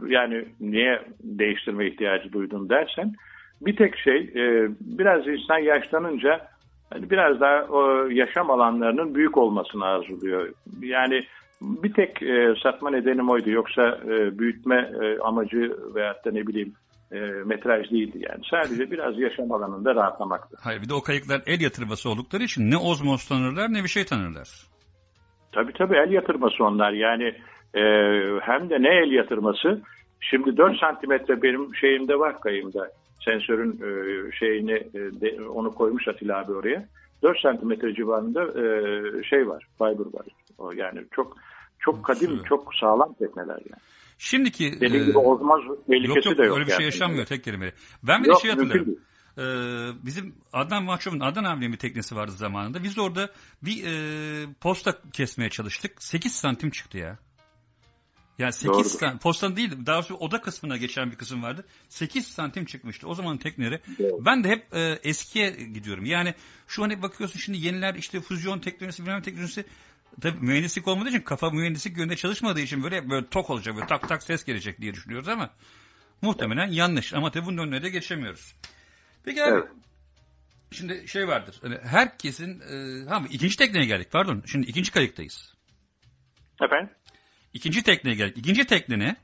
yani 0.08 0.46
niye 0.60 1.02
değiştirme 1.24 1.88
ihtiyacı 1.88 2.32
duydun 2.32 2.70
dersen 2.70 3.14
bir 3.62 3.76
tek 3.76 3.98
şey 3.98 4.18
e, 4.18 4.70
biraz 4.80 5.28
insan 5.28 5.58
yaşlanınca 5.58 6.48
hani 6.90 7.10
biraz 7.10 7.40
daha 7.40 7.66
o 7.70 8.08
yaşam 8.10 8.52
alanlarının 8.52 9.16
büyük 9.16 9.38
olmasını 9.38 9.86
arzuluyor. 9.86 10.54
Yani 10.82 11.24
bir 11.62 11.94
tek 11.94 12.22
e, 12.22 12.54
satma 12.64 12.90
nedenim 12.90 13.30
oydu. 13.30 13.50
Yoksa 13.50 14.00
e, 14.06 14.40
büyütme 14.40 14.92
e, 15.02 15.20
amacı 15.20 15.78
veyahut 15.96 16.26
da 16.26 16.32
ne 16.32 16.48
bileyim 16.48 16.74
e, 17.12 17.20
metraj 17.46 17.92
değildi 17.92 18.26
yani. 18.30 18.42
Sadece 18.52 18.92
biraz 18.92 19.20
yaşam 19.20 19.52
alanında 19.52 19.96
rahatlamaktı. 19.96 20.58
Hayır 20.62 20.82
bir 20.82 20.90
de 20.90 20.94
o 20.94 21.02
kayıklar 21.02 21.42
el 21.46 21.62
yatırması 21.62 22.10
oldukları 22.10 22.44
için 22.44 22.72
ne 22.72 22.78
ozmoz 22.78 23.28
tanırlar 23.28 23.74
ne 23.74 23.84
bir 23.84 23.90
şey 23.90 24.06
tanırlar. 24.06 24.50
Tabii 25.52 25.74
tabii 25.74 25.96
el 25.96 26.12
yatırması 26.12 26.64
onlar 26.64 26.92
yani 26.92 27.24
e, 27.74 27.82
hem 28.42 28.70
de 28.70 28.82
ne 28.82 28.90
el 28.90 29.12
yatırması 29.12 29.82
şimdi 30.20 30.58
4 30.58 30.80
santimetre 30.80 31.42
benim 31.42 31.76
şeyimde 31.76 32.20
var 32.20 32.40
kayımda 32.40 32.92
sensörün 33.26 33.72
e, 33.72 34.32
şeyini 34.32 34.74
e, 34.74 35.22
de, 35.22 35.50
onu 35.50 35.76
koymuş 35.76 36.08
Atilla 36.08 36.38
abi 36.40 36.52
oraya 36.52 36.86
4 37.24 37.40
santimetre 37.40 37.94
civarında 37.94 38.44
e, 38.44 39.24
şey 39.24 39.48
var 39.48 39.68
fiber 39.78 40.14
var 40.14 40.26
o 40.58 40.72
yani 40.72 41.00
çok 41.12 41.38
çok 41.80 42.06
kadim 42.06 42.44
çok 42.44 42.76
sağlam 42.76 43.14
tekneler 43.14 43.60
yani. 43.70 43.82
Şimdiki 44.18 44.82
Dediğim 44.82 45.04
e, 45.04 45.06
gibi 45.06 45.14
tehlikesi 45.14 46.08
yok, 46.08 46.26
yok, 46.26 46.38
de 46.38 46.44
yok 46.44 46.58
öyle 46.58 46.68
bir 46.68 46.72
şey 46.72 46.86
yaşanmıyor 46.86 47.26
tek 47.26 47.44
kelimeyle. 47.44 47.74
Ben 48.04 48.24
bir 48.24 48.28
Yok, 48.28 48.38
de 48.38 48.42
şey 48.42 48.52
hatırlarım. 48.52 49.00
Ee, 49.38 50.06
bizim 50.06 50.36
Adnan 50.54 50.84
Mahçup'un 50.84 51.20
Adnan 51.20 51.44
abinin 51.44 51.74
bir 51.74 51.78
teknesi 51.78 52.16
vardı 52.16 52.32
zamanında. 52.32 52.84
Biz 52.84 52.98
orada 52.98 53.30
bir 53.62 53.86
e, 53.86 54.54
posta 54.62 55.02
kesmeye 55.14 55.50
çalıştık. 55.50 56.04
8 56.04 56.36
santim 56.36 56.70
çıktı 56.70 56.98
ya. 56.98 57.18
Yani 58.38 58.54
8 58.54 58.68
Doğrudur. 58.68 58.90
santim, 58.90 59.20
postanın 59.20 59.56
değil 59.56 59.72
daha 59.86 59.96
doğrusu 59.96 60.16
oda 60.16 60.42
kısmına 60.42 60.78
geçen 60.78 61.12
bir 61.12 61.16
kısım 61.16 61.44
vardı. 61.44 61.66
8 61.90 62.28
santim 62.28 62.66
çıkmıştı. 62.66 63.08
O 63.08 63.14
zaman 63.14 63.38
tekneleri. 63.38 63.82
Ben 64.00 64.44
de 64.44 64.50
hep 64.50 64.76
e, 64.76 65.00
eskiye 65.04 65.50
gidiyorum. 65.50 66.06
Yani 66.06 66.34
şu 66.68 66.84
hani 66.84 67.02
bakıyorsun 67.02 67.40
şimdi 67.40 67.66
yeniler 67.66 67.96
işte 67.96 68.22
füzyon 68.22 68.60
teknolojisi 68.60 69.04
bilmem 69.06 69.22
teknolojisi 69.22 69.66
Tabii 70.22 70.46
mühendislik 70.46 70.88
olmadığı 70.88 71.10
için 71.10 71.22
kafa 71.22 71.50
mühendislik 71.50 71.98
yönünde 71.98 72.16
çalışmadığı 72.16 72.60
için 72.60 72.84
böyle 72.84 73.10
böyle 73.10 73.28
tok 73.28 73.50
olacak 73.50 73.76
böyle 73.76 73.88
tak 73.88 74.10
tak 74.10 74.24
ses 74.24 74.46
gelecek 74.46 74.82
diye 74.82 74.94
düşünüyoruz 74.94 75.28
ama 75.28 75.50
muhtemelen 76.22 76.68
yanlış. 76.68 77.14
Ama 77.14 77.32
tabii 77.32 77.46
bunun 77.46 77.58
önüne 77.58 77.84
de 77.84 77.90
geçemiyoruz. 77.90 78.56
Peki 79.26 79.44
abi 79.44 79.62
şimdi 80.72 81.08
şey 81.08 81.28
vardır. 81.28 81.56
Hani 81.62 81.76
herkesin 81.84 82.62
e, 82.62 83.06
ha 83.10 83.22
ikinci 83.32 83.58
tekneye 83.58 83.86
geldik 83.86 84.08
pardon. 84.12 84.44
Şimdi 84.46 84.68
ikinci 84.68 84.92
kayıktayız. 84.92 85.56
Efendim? 86.64 86.90
İkinci 87.54 87.84
tekneye 87.84 88.16
geldik. 88.16 88.38
İkinci 88.38 88.66
tekne 88.66 89.00
ne? 89.00 89.16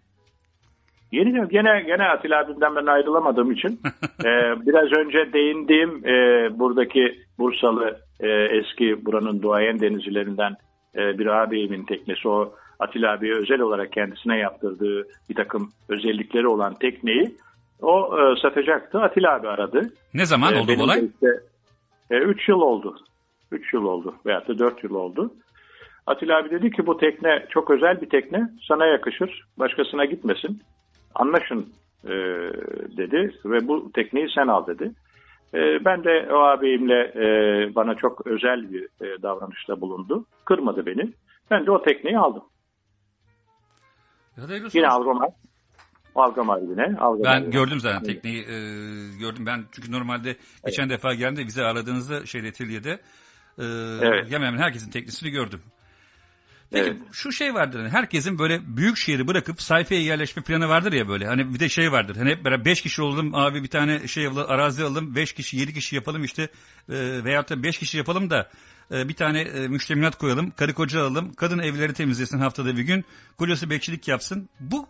Yeni 1.12 1.50
gene 1.50 1.84
gene 1.88 2.04
Atilla 2.04 2.40
abimden 2.40 2.76
ben 2.76 2.86
ayrılamadığım 2.86 3.52
için 3.52 3.70
e, 4.20 4.32
biraz 4.66 4.92
önce 4.98 5.34
değindiğim 5.34 6.08
e, 6.08 6.14
buradaki 6.60 7.16
Bursalı 7.40 8.00
e, 8.20 8.28
eski 8.30 9.06
buranın 9.06 9.42
duayen 9.42 9.80
denizcilerinden 9.80 10.56
e, 10.96 11.20
bir 11.20 11.26
abimin 11.26 11.86
teknesi 11.86 12.28
o 12.28 12.54
Atilla 12.80 13.12
abiye 13.12 13.36
özel 13.36 13.60
olarak 13.60 13.92
kendisine 13.92 14.38
yaptırdığı 14.38 15.08
bir 15.30 15.36
takım 15.36 15.72
özellikleri 15.90 16.48
olan 16.48 16.74
tekneyi 16.74 17.36
o 17.82 18.20
e, 18.20 18.42
satacaktı. 18.42 19.00
Atilla 19.00 19.36
abi 19.36 19.48
aradı. 19.48 19.94
Ne 20.14 20.26
zaman 20.26 20.54
E, 20.54 20.60
oldu 20.60 20.74
bu 20.78 20.84
olay? 20.84 21.02
de 21.02 21.06
Işte, 21.06 21.28
3 22.12 22.50
yıl 22.50 22.62
oldu. 22.62 22.96
3 23.52 23.74
yıl 23.74 23.84
oldu 23.84 24.16
veyahut 24.26 24.48
da 24.48 24.60
4 24.60 24.84
yıl 24.84 24.96
oldu. 24.96 25.34
Atilla 26.08 26.38
abi 26.38 26.50
dedi 26.50 26.72
ki 26.72 26.86
bu 26.88 26.98
tekne 26.98 27.46
çok 27.50 27.70
özel 27.72 28.02
bir 28.02 28.10
tekne. 28.10 28.50
Sana 28.68 28.86
yakışır. 28.86 29.44
Başkasına 29.60 30.06
gitmesin. 30.06 30.62
Anlaşın 31.16 31.66
e, 32.06 32.12
dedi 32.98 33.32
ve 33.46 33.68
bu 33.68 33.92
tekneyi 33.92 34.28
sen 34.36 34.48
al 34.48 34.68
dedi. 34.68 34.92
E, 35.54 35.86
ben 35.86 36.04
de 36.04 36.28
o 36.34 36.38
abimle 36.38 37.02
e, 37.16 37.26
bana 37.76 37.96
çok 37.96 38.28
özel 38.28 38.74
bir 38.74 38.84
e, 38.84 39.22
davranışta 39.22 39.82
bulundu. 39.82 40.26
Kırmadı 40.46 40.86
beni. 40.86 41.14
Ben 41.52 41.66
de 41.66 41.72
o 41.72 41.84
tekneyi 41.84 42.18
aldım. 42.20 42.44
Yine 44.74 44.88
Algomar. 44.88 45.30
Algomar 46.16 46.60
yine. 46.62 46.98
Algomar 47.00 47.34
Ben 47.34 47.40
yine. 47.40 47.50
gördüm 47.50 47.80
zaten 47.80 48.04
tekneyi 48.04 48.42
e, 48.42 48.56
gördüm. 49.20 49.46
Ben 49.46 49.64
çünkü 49.72 49.92
normalde 49.92 50.36
geçen 50.66 50.90
defa 50.90 51.14
geldiğimde 51.14 51.46
bize 51.46 51.64
aradığınızda 51.64 52.26
şeyde 52.26 52.52
Tilye'de 52.52 53.00
e, 53.60 53.64
Evet. 54.02 54.32
hemen 54.32 54.58
herkesin 54.58 54.92
teknesini 54.92 55.30
gördüm. 55.30 55.62
Peki 56.74 56.90
Evet. 56.90 57.02
şu 57.12 57.32
şey 57.32 57.54
vardır 57.54 57.80
hani 57.80 57.90
herkesin 57.90 58.40
böyle 58.40 58.78
büyük 58.78 58.98
şehri 58.98 59.28
bırakıp 59.28 59.62
sayfaya 59.62 60.02
yerleşme 60.02 60.44
planı 60.44 60.70
vardır 60.70 60.94
ya 60.94 61.08
böyle. 61.08 61.28
Hani 61.28 61.54
bir 61.54 61.60
de 61.60 61.70
şey 61.70 61.92
vardır. 61.92 62.16
Hani 62.16 62.30
hep 62.30 62.46
beraber 62.46 62.66
5 62.66 62.82
kişi 62.82 63.02
olalım 63.02 63.36
abi 63.36 63.64
bir 63.64 63.68
tane 63.68 64.08
şey 64.08 64.28
alalım, 64.28 64.52
arazi 64.52 64.84
alalım. 64.84 65.16
5 65.16 65.34
kişi 65.34 65.58
7 65.58 65.74
kişi 65.74 65.96
yapalım 65.96 66.24
işte 66.24 66.44
e, 66.90 67.24
veyahut 67.24 67.50
da 67.50 67.64
5 67.64 67.78
kişi 67.78 67.98
yapalım 67.98 68.30
da 68.30 68.50
e, 68.92 69.10
bir 69.10 69.14
tane 69.14 69.42
e, 69.42 69.68
müştemilat 69.68 70.18
koyalım. 70.18 70.52
Karı 70.52 70.74
koca 70.74 71.02
alalım. 71.02 71.34
Kadın 71.34 71.60
evleri 71.60 71.94
temizlesin 71.94 72.40
haftada 72.40 72.78
bir 72.78 72.84
gün. 72.84 73.06
Kocası 73.38 73.70
bekçilik 73.70 74.08
yapsın. 74.08 74.50
Bu 74.60 74.88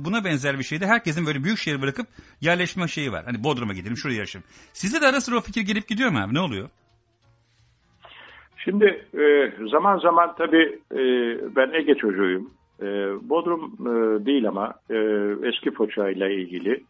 buna 0.00 0.24
benzer 0.24 0.58
bir 0.58 0.64
şeyde 0.64 0.86
herkesin 0.86 1.26
böyle 1.26 1.44
büyük 1.44 1.58
şehir 1.58 1.82
bırakıp 1.82 2.06
yerleşme 2.40 2.88
şeyi 2.88 3.12
var. 3.12 3.24
Hani 3.24 3.44
Bodrum'a 3.44 3.74
gidelim 3.74 3.96
şuraya 3.96 4.18
yaşayalım. 4.18 4.50
Sizde 4.72 5.00
de 5.00 5.06
ara 5.06 5.20
sıra 5.20 5.36
o 5.36 5.40
fikir 5.40 5.62
gelip 5.62 5.88
gidiyor 5.88 6.10
mu 6.10 6.18
abi? 6.18 6.34
Ne 6.34 6.40
oluyor? 6.40 6.70
Şimdi 8.66 9.04
e, 9.18 9.52
zaman 9.70 9.98
zaman 9.98 10.34
tabii 10.38 10.78
e, 10.92 11.00
ben 11.56 11.70
Ege 11.72 11.94
çocuğuyum. 11.94 12.50
E, 12.82 12.86
Bodrum 13.28 13.76
değil 14.26 14.48
ama 14.48 14.74
e, 14.90 14.96
eski 15.42 15.70
Foça 15.70 16.10
ile 16.10 16.34
ilgili, 16.34 16.84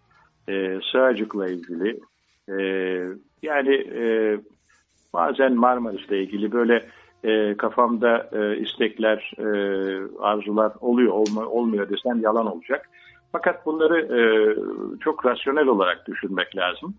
e, 0.48 0.78
Sığacık'la 0.92 1.48
ilgili, 1.48 2.00
yani 3.42 3.74
e, 3.74 4.36
bazen 5.14 5.54
Marmaris'le 5.54 6.10
ilgili 6.10 6.52
böyle 6.52 6.86
kafamda 7.56 8.30
istekler, 8.56 9.32
arzular 10.20 10.72
oluyor, 10.80 11.12
olmuyor 11.46 11.90
desem 11.90 12.20
yalan 12.20 12.46
olacak. 12.46 12.88
Fakat 13.32 13.66
bunları 13.66 14.08
çok 15.00 15.26
rasyonel 15.26 15.66
olarak 15.66 16.06
düşünmek 16.08 16.56
lazım. 16.56 16.94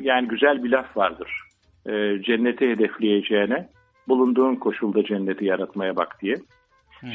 Yani 0.00 0.28
güzel 0.28 0.64
bir 0.64 0.70
laf 0.70 0.96
vardır 0.96 1.44
e, 1.86 2.22
cenneti 2.22 2.70
hedefleyeceğine 2.70 3.68
bulunduğun 4.08 4.54
koşulda 4.54 5.04
cenneti 5.04 5.44
yaratmaya 5.44 5.96
bak 5.96 6.22
diye. 6.22 6.36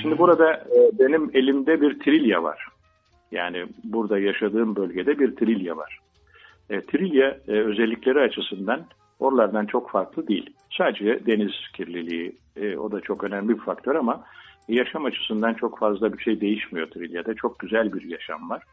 Şimdi 0.01 0.17
burada 0.17 0.53
e, 0.53 0.99
benim 0.99 1.31
elimde 1.33 1.81
bir 1.81 1.99
trilya 1.99 2.43
var. 2.43 2.67
Yani 3.31 3.65
burada 3.83 4.19
yaşadığım 4.19 4.75
bölgede 4.75 5.19
bir 5.19 5.35
trilya 5.35 5.77
var. 5.77 5.99
E, 6.69 6.81
trilya 6.81 7.37
e, 7.47 7.51
özellikleri 7.51 8.19
açısından 8.19 8.85
oralardan 9.19 9.65
çok 9.65 9.91
farklı 9.91 10.27
değil. 10.27 10.49
Sadece 10.77 11.25
deniz 11.25 11.51
kirliliği 11.73 12.35
e, 12.55 12.77
o 12.77 12.91
da 12.91 13.01
çok 13.01 13.23
önemli 13.23 13.49
bir 13.49 13.63
faktör 13.63 13.95
ama 13.95 14.23
yaşam 14.67 15.05
açısından 15.05 15.53
çok 15.53 15.79
fazla 15.79 16.13
bir 16.13 16.23
şey 16.23 16.41
değişmiyor 16.41 16.87
Trilya'da. 16.87 17.33
Çok 17.33 17.59
güzel 17.59 17.93
bir 17.93 18.01
yaşam 18.01 18.49
var. 18.49 18.63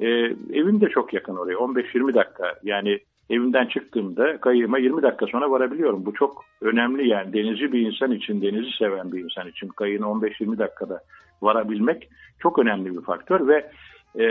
E, 0.00 0.06
evim 0.52 0.80
de 0.80 0.88
çok 0.88 1.14
yakın 1.14 1.36
oraya 1.36 1.54
15-20 1.54 2.14
dakika 2.14 2.54
yani 2.62 2.98
evimden 3.30 3.66
çıktığımda 3.66 4.40
kayığıma 4.40 4.78
20 4.78 5.02
dakika 5.02 5.26
sonra 5.26 5.50
varabiliyorum. 5.50 6.06
Bu 6.06 6.14
çok 6.14 6.44
önemli 6.60 7.08
yani 7.08 7.32
denizci 7.32 7.72
bir 7.72 7.80
insan 7.80 8.12
için, 8.12 8.42
denizi 8.42 8.76
seven 8.78 9.12
bir 9.12 9.24
insan 9.24 9.48
için 9.48 9.68
kayığına 9.68 10.06
15-20 10.06 10.58
dakikada 10.58 11.00
varabilmek 11.42 12.08
çok 12.38 12.58
önemli 12.58 12.96
bir 12.96 13.02
faktör 13.02 13.48
ve 13.48 13.70
e, 14.18 14.24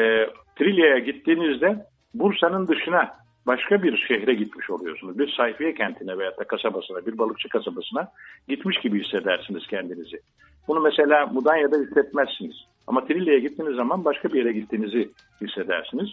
Trilya'ya 0.55 0.99
gittiğinizde 0.99 1.85
Bursa'nın 2.13 2.67
dışına 2.67 3.23
başka 3.47 3.83
bir 3.83 3.97
şehre 3.97 4.33
gitmiş 4.33 4.69
oluyorsunuz. 4.69 5.19
Bir 5.19 5.33
sayfiye 5.37 5.73
kentine 5.73 6.17
veya 6.17 6.37
da 6.37 6.43
kasabasına, 6.43 7.05
bir 7.05 7.17
balıkçı 7.17 7.49
kasabasına 7.49 8.07
gitmiş 8.47 8.79
gibi 8.79 9.03
hissedersiniz 9.03 9.67
kendinizi. 9.67 10.19
Bunu 10.67 10.79
mesela 10.79 11.25
Mudanya'da 11.25 11.77
hissetmezsiniz. 11.77 12.55
Ama 12.87 13.05
Trilya'ya 13.05 13.39
gittiğiniz 13.39 13.75
zaman 13.75 14.05
başka 14.05 14.29
bir 14.29 14.39
yere 14.39 14.53
gittiğinizi 14.53 15.09
hissedersiniz. 15.41 16.09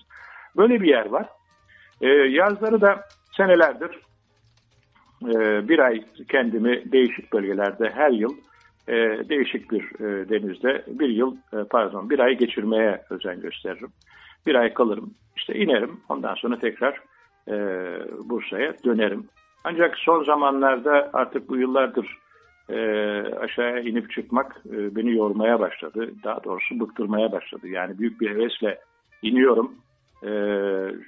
Böyle 0.57 0.81
bir 0.81 0.89
yer 0.89 1.07
var. 1.07 1.27
E, 2.01 2.09
yazları 2.09 2.81
da 2.81 3.05
senelerdir 3.37 3.99
e, 5.23 5.69
bir 5.69 5.79
ay 5.79 6.05
kendimi 6.29 6.93
değişik 6.93 7.33
bölgelerde 7.33 7.91
her 7.95 8.11
yıl 8.11 8.37
e, 8.89 8.95
değişik 9.29 9.71
bir 9.71 9.83
e, 9.83 10.29
denizde 10.29 10.85
bir 10.87 11.09
yıl 11.09 11.37
e, 11.53 11.57
pardon 11.71 12.11
bir 12.11 12.19
ay 12.19 12.39
geçirmeye 12.39 13.03
özen 13.11 13.41
gösteririm. 13.41 13.93
Bir 14.47 14.55
ay 14.55 14.75
kalırım 14.75 15.15
işte 15.37 15.55
inerim 15.55 16.01
ondan 16.09 16.35
sonra 16.35 16.59
tekrar 16.59 17.01
e, 17.49 17.55
Bursa'ya 18.25 18.75
dönerim. 18.85 19.29
Ancak 19.65 19.99
son 19.99 20.25
zamanlarda 20.25 21.11
artık 21.13 21.49
bu 21.49 21.57
yıllardır 21.57 22.19
e, 22.69 22.79
aşağıya 23.41 23.81
inip 23.81 24.11
çıkmak 24.11 24.57
e, 24.67 24.97
beni 24.97 25.17
yormaya 25.17 25.61
başladı. 25.61 26.11
Daha 26.25 26.45
doğrusu 26.45 26.81
bıktırmaya 26.81 27.33
başladı. 27.33 27.69
Yani 27.69 27.99
büyük 27.99 28.21
bir 28.21 28.31
hevesle 28.31 28.79
iniyorum. 29.23 29.75
E, 30.25 30.31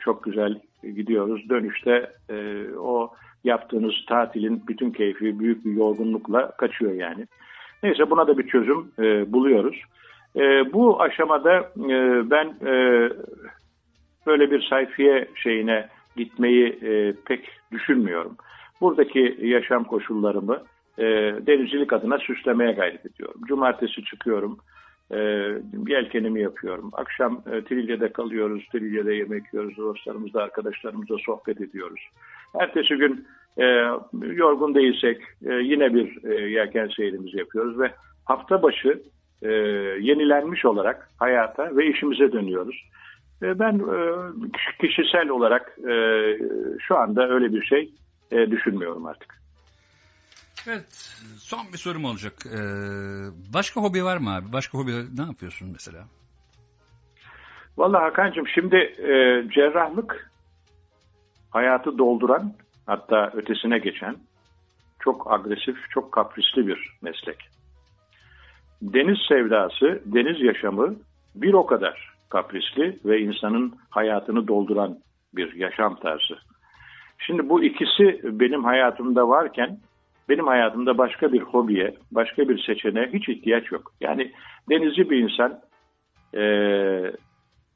çok 0.04 0.24
güzel 0.24 0.60
gidiyoruz. 0.82 1.48
Dönüşte 1.48 2.10
e, 2.30 2.64
o 2.78 3.12
yaptığınız 3.44 3.94
tatilin 4.08 4.62
bütün 4.68 4.90
keyfi 4.90 5.38
büyük 5.38 5.64
bir 5.64 5.72
yorgunlukla 5.72 6.50
kaçıyor 6.50 6.92
yani. 6.92 7.26
Neyse 7.82 8.10
buna 8.10 8.26
da 8.26 8.38
bir 8.38 8.46
çözüm 8.46 8.92
e, 8.98 9.32
buluyoruz. 9.32 9.82
E, 10.36 10.72
bu 10.72 11.02
aşamada 11.02 11.58
e, 11.76 12.30
ben 12.30 12.54
e, 12.66 13.08
böyle 14.26 14.50
bir 14.50 14.62
sayfiye 14.62 15.28
şeyine 15.34 15.88
gitmeyi 16.16 16.66
e, 16.82 17.14
pek 17.24 17.48
düşünmüyorum. 17.72 18.36
Buradaki 18.80 19.38
yaşam 19.40 19.84
koşullarımı 19.84 20.62
e, 20.98 21.04
denizcilik 21.46 21.92
adına 21.92 22.18
süslemeye 22.18 22.72
gayret 22.72 23.06
ediyorum. 23.06 23.40
Cumartesi 23.48 24.04
çıkıyorum, 24.04 24.58
e, 25.12 25.18
yelkenimi 25.88 26.40
yapıyorum. 26.40 26.90
Akşam 26.92 27.42
e, 27.52 27.64
Trilya'da 27.64 28.12
kalıyoruz, 28.12 28.68
Trilya'da 28.72 29.12
yemek 29.12 29.42
yiyoruz, 29.52 29.76
dostlarımızla, 29.76 30.42
arkadaşlarımızla 30.42 31.16
sohbet 31.26 31.60
ediyoruz. 31.60 32.00
Ertesi 32.60 32.94
gün 32.94 33.26
e, 33.58 33.64
yorgun 34.22 34.74
değilsek 34.74 35.22
e, 35.46 35.54
yine 35.54 35.94
bir 35.94 36.24
e, 36.24 36.50
yelken 36.50 36.88
seyrimizi 36.96 37.38
yapıyoruz 37.38 37.78
ve 37.78 37.90
hafta 38.24 38.62
başı 38.62 39.02
e, 39.42 39.52
yenilenmiş 40.00 40.64
olarak 40.64 41.08
hayata 41.18 41.76
ve 41.76 41.86
işimize 41.86 42.32
dönüyoruz. 42.32 42.84
E, 43.42 43.58
ben 43.58 43.78
e, 43.78 43.98
kişisel 44.80 45.28
olarak 45.28 45.78
e, 45.88 45.94
şu 46.78 46.96
anda 46.96 47.28
öyle 47.28 47.52
bir 47.52 47.62
şey 47.62 47.90
e, 48.30 48.50
düşünmüyorum 48.50 49.06
artık. 49.06 49.41
Evet, 50.66 51.16
son 51.38 51.72
bir 51.72 51.78
sorum 51.78 52.04
olacak. 52.04 52.32
Ee, 52.46 52.58
başka 53.54 53.80
hobi 53.80 54.04
var 54.04 54.16
mı 54.16 54.34
abi? 54.34 54.52
Başka 54.52 54.78
hobi 54.78 54.90
ne 54.90 55.22
yapıyorsun 55.22 55.68
mesela? 55.72 56.04
Vallahi 57.76 58.02
Hakan'cığım 58.02 58.48
şimdi 58.48 58.76
e, 58.76 59.44
cerrahlık 59.54 60.30
hayatı 61.50 61.98
dolduran 61.98 62.52
hatta 62.86 63.30
ötesine 63.34 63.78
geçen 63.78 64.16
çok 65.00 65.32
agresif, 65.32 65.76
çok 65.90 66.12
kaprisli 66.12 66.66
bir 66.66 66.96
meslek. 67.02 67.48
Deniz 68.82 69.18
sevdası, 69.28 70.02
deniz 70.04 70.40
yaşamı 70.40 70.94
bir 71.34 71.52
o 71.52 71.66
kadar 71.66 72.14
kaprisli 72.28 72.98
ve 73.04 73.20
insanın 73.20 73.74
hayatını 73.90 74.48
dolduran 74.48 74.98
bir 75.34 75.54
yaşam 75.54 75.96
tarzı. 75.96 76.38
Şimdi 77.18 77.48
bu 77.48 77.64
ikisi 77.64 78.20
benim 78.24 78.64
hayatımda 78.64 79.28
varken 79.28 79.78
benim 80.28 80.46
hayatımda 80.46 80.98
başka 80.98 81.32
bir 81.32 81.40
hobiye, 81.40 81.94
başka 82.10 82.48
bir 82.48 82.62
seçeneğe 82.62 83.10
hiç 83.12 83.28
ihtiyaç 83.28 83.72
yok. 83.72 83.92
Yani 84.00 84.32
denizci 84.70 85.10
bir 85.10 85.16
insan, 85.16 85.60
e, 86.34 86.40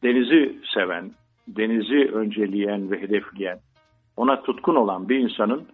denizi 0.03 0.59
seven, 0.75 1.11
denizi 1.49 2.11
önceleyen 2.13 2.91
ve 2.91 3.03
hedefleyen, 3.03 3.59
ona 4.17 4.43
tutkun 4.43 4.75
olan 4.75 5.09
bir 5.09 5.19
insanın 5.19 5.67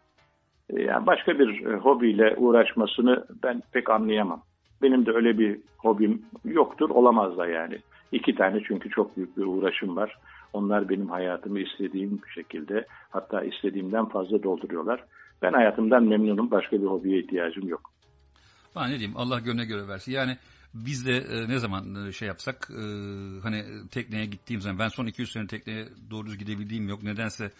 e, 0.70 0.82
yani 0.82 1.07
başka 1.07 1.39
bir 1.39 1.66
e, 1.66 1.77
hobiyle 1.77 2.35
uğraşmasını 2.36 3.24
ben 3.43 3.62
pek 3.73 3.90
anlayamam. 3.90 4.43
Benim 4.82 5.07
de 5.07 5.12
öyle 5.12 5.39
bir 5.39 5.59
hobim 5.78 6.23
yoktur, 6.44 6.90
olamaz 6.90 7.39
da 7.39 7.47
yani. 7.47 7.78
İki 8.12 8.35
tane 8.35 8.62
çünkü 8.66 8.90
çok 8.90 9.16
büyük 9.16 9.36
bir 9.36 9.47
uğraşım 9.47 9.97
var. 9.97 10.19
Onlar 10.53 10.89
benim 10.89 11.09
hayatımı 11.09 11.61
istediğim 11.61 12.20
şekilde 12.35 12.86
hatta 13.11 13.43
istediğimden 13.43 14.07
fazla 14.07 14.43
dolduruyorlar. 14.43 15.05
Ben 15.43 15.52
hayatımdan 15.52 16.05
memnunum. 16.05 16.51
Başka 16.51 16.77
bir 16.77 16.86
hobiye 16.86 17.19
ihtiyacım 17.20 17.69
yok. 17.69 17.90
Ha, 18.74 18.86
ne 18.86 18.98
diyeyim 18.98 19.16
Allah 19.16 19.40
gönlüne 19.40 19.64
göre 19.64 19.89
versin. 19.89 20.12
Yani 20.12 20.36
biz 20.74 21.06
de 21.06 21.16
e, 21.16 21.48
ne 21.48 21.59
zaman 21.59 22.06
e, 22.06 22.12
şey 22.12 22.28
yapsak 22.28 22.70
e, 22.70 22.82
hani 23.43 23.64
tekneye 23.90 24.27
gittiğim 24.27 24.60
zaman 24.60 24.78
ben 24.78 24.89
son 24.89 25.06
200 25.06 25.32
sene 25.32 25.47
tekneye 25.47 25.89
doğru 26.10 26.27
düz 26.27 26.39
gidebildiğim 26.39 26.89
yok. 26.89 27.02
Nedense 27.02 27.51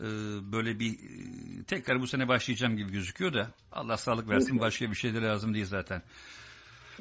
e, 0.00 0.04
böyle 0.52 0.78
bir 0.78 0.92
e, 0.92 1.64
tekrar 1.64 2.00
bu 2.00 2.06
sene 2.06 2.28
başlayacağım 2.28 2.76
gibi 2.76 2.92
gözüküyor 2.92 3.32
da 3.32 3.48
Allah 3.72 3.96
sağlık 3.96 4.28
versin 4.28 4.60
başka 4.60 4.90
bir 4.90 4.96
şey 4.96 5.14
de 5.14 5.22
lazım 5.22 5.54
değil 5.54 5.66
zaten. 5.66 6.02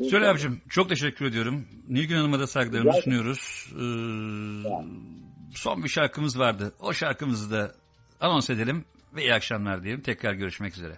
Söyle 0.10 0.28
abicim 0.28 0.62
çok 0.70 0.90
teşekkür 0.90 1.26
ediyorum. 1.26 1.66
Nilgün 1.90 2.16
Hanım'a 2.16 2.40
da 2.40 2.48
saygılarımızı 2.48 3.02
sunuyoruz. 3.02 3.68
Ee, 3.72 3.84
son 5.56 5.84
bir 5.84 5.90
şarkımız 5.90 6.40
vardı. 6.40 6.74
O 6.80 6.94
şarkımızı 6.94 7.52
da 7.52 7.76
anons 8.22 8.50
edelim 8.50 8.86
ve 9.16 9.22
iyi 9.22 9.34
akşamlar 9.34 9.84
diyelim. 9.84 10.02
Tekrar 10.02 10.34
görüşmek 10.34 10.74
üzere. 10.74 10.94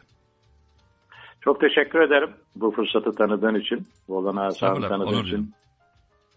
Çok 1.41 1.61
teşekkür 1.61 1.99
ederim 1.99 2.29
bu 2.55 2.71
fırsatı 2.71 3.11
tanıdığın 3.11 3.55
için. 3.55 3.87
Bu 4.07 4.17
olanağı 4.17 4.51
sağ 4.51 4.73
tanıdığın 4.73 5.23
için. 5.23 5.53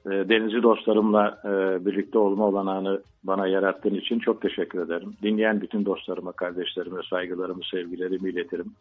E, 0.06 0.10
Denizci 0.10 0.62
dostlarımla 0.62 1.38
e, 1.44 1.86
birlikte 1.86 2.18
olma 2.18 2.44
olanağını 2.44 3.02
bana 3.24 3.48
yarattığın 3.48 3.94
için 3.94 4.18
çok 4.18 4.42
teşekkür 4.42 4.86
ederim. 4.86 5.16
Dinleyen 5.22 5.60
bütün 5.60 5.84
dostlarıma, 5.84 6.32
kardeşlerime 6.32 7.00
saygılarımı, 7.10 7.60
sevgilerimi 7.70 8.30
iletirim. 8.30 8.72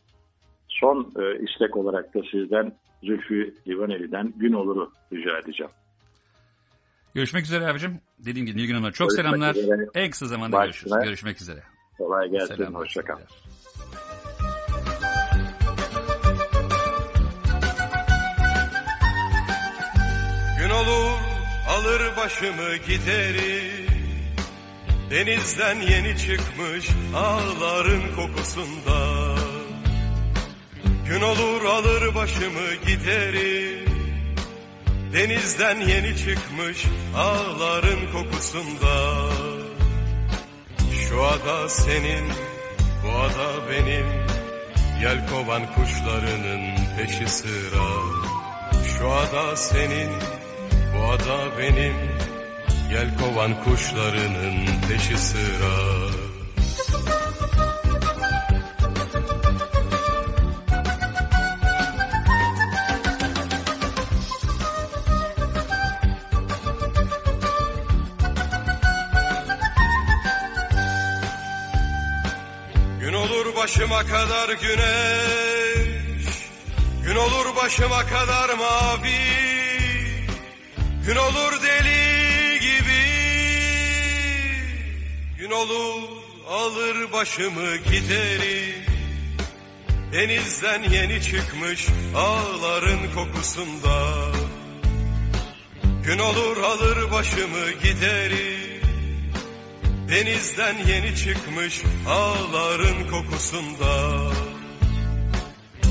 Son 0.68 1.12
e, 1.20 1.44
istek 1.44 1.78
olarak 1.78 2.16
da 2.16 2.20
sizden 2.32 2.72
Zülfü 3.04 3.54
Livaneli'den 3.68 4.34
Gün 4.38 4.54
Olur'u 4.54 4.92
rica 5.14 5.38
edeceğim. 5.40 5.72
Görüşmek 7.16 7.44
üzere 7.44 7.66
abicim. 7.68 8.00
Dediğim 8.20 8.46
gibi 8.46 8.58
Nilgün 8.58 8.74
Hanım'a 8.74 8.92
çok 8.92 9.10
Görüşmek 9.10 9.26
selamlar. 9.26 9.56
üzere. 9.56 9.88
En 9.96 10.12
kısa 10.12 10.26
zamanda 10.26 10.58
Başına. 10.58 10.70
görüşürüz. 10.70 11.04
Görüşmek 11.04 11.42
üzere. 11.42 11.77
Kolay 11.98 12.30
gelsin, 12.30 12.56
Selamlar, 12.56 12.82
hoşça 12.82 13.02
kal. 13.02 13.18
Gün 20.60 20.70
olur 20.70 21.18
alır 21.70 22.18
başımı 22.18 22.76
giderim 22.76 23.88
Denizden 25.12 25.76
yeni 25.76 26.18
çıkmış 26.18 26.90
ağların 27.16 28.16
kokusunda. 28.16 29.36
Gün 31.08 31.22
olur 31.22 31.66
alır 31.66 32.16
başımı 32.16 32.74
giderim 32.88 33.88
Denizden 35.14 35.80
yeni 35.80 36.18
çıkmış 36.18 36.86
ağların 37.16 38.12
kokusunda 38.14 39.28
Şu 41.10 41.24
ada 41.24 41.70
senin, 41.70 42.26
bu 43.04 43.18
ada 43.18 43.70
benim. 43.70 44.08
Yelkovan 45.02 45.74
kuşlarının 45.74 46.76
peşi 46.98 47.28
sıra. 47.28 47.88
Şu 48.98 49.12
ada 49.12 49.56
senin, 49.56 50.10
bu 50.94 51.12
ada 51.12 51.58
benim. 51.58 51.96
Yelkovan 52.92 53.64
kuşlarının 53.64 54.66
peşi 54.90 55.18
sıra 55.18 56.07
başıma 73.68 74.04
kadar 74.04 74.50
güneş. 74.50 76.26
Gün 77.04 77.16
olur 77.16 77.56
başıma 77.56 78.06
kadar 78.06 78.50
mavi. 78.50 79.20
Gün 81.06 81.16
olur 81.16 81.62
deli 81.64 82.60
gibi. 82.60 83.04
Gün 85.40 85.52
olur 85.52 86.02
alır 86.50 87.12
başımı 87.12 87.76
giderim 87.78 88.86
Denizden 90.14 90.84
yeni 90.84 91.22
çıkmış 91.22 91.88
ağların 92.16 93.00
kokusunda. 93.16 94.32
Gün 96.04 96.20
olur 96.20 96.58
alır 96.58 97.12
başımı 97.12 97.72
giderim 97.84 98.67
Denizden 100.10 100.78
yeni 100.88 101.16
çıkmış 101.16 101.84
ağların 102.08 103.10
kokusunda. 103.12 104.22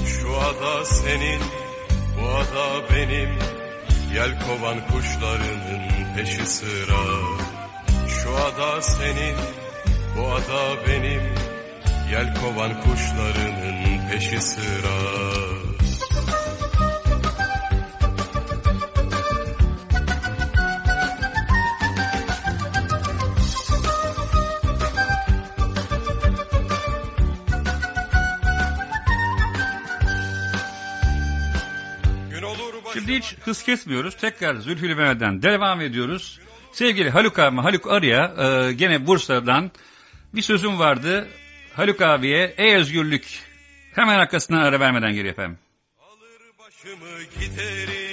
Şu 0.06 0.36
ada 0.36 0.84
senin, 0.84 1.40
bu 2.20 2.28
ada 2.28 2.94
benim. 2.94 3.38
Yelkovan 4.14 4.86
kuşlarının 4.86 6.14
peşi 6.16 6.46
sıra. 6.46 7.02
Şu 8.08 8.36
ada 8.36 8.82
senin, 8.82 9.36
Bu 10.16 10.32
ada 10.32 10.86
benim. 10.86 11.22
Yelkovan 12.10 12.80
kuşlarının 12.80 14.08
peşi 14.10 14.40
sıra 14.40 15.45
Şimdi 33.06 33.18
hiç 33.18 33.36
hız 33.40 33.62
kesmiyoruz. 33.62 34.16
Tekrar 34.16 34.54
Zülfü 34.54 34.88
Livaneli'den 34.88 35.42
devam 35.42 35.80
ediyoruz. 35.80 36.40
Sevgili 36.72 37.10
Haluk 37.10 37.38
abi, 37.38 37.60
Haluk 37.60 37.86
Arı'ya 37.86 38.34
e, 38.38 38.72
gene 38.72 39.06
Bursa'dan 39.06 39.70
bir 40.34 40.42
sözüm 40.42 40.78
vardı. 40.78 41.28
Haluk 41.74 42.02
abiye 42.02 42.54
ey 42.56 42.74
özgürlük 42.74 43.42
hemen 43.94 44.18
arkasından 44.18 44.58
ara 44.58 44.80
vermeden 44.80 45.12
geliyor 45.12 45.32
efendim. 45.32 45.58
başımı 46.58 47.22
giderim 47.40 48.05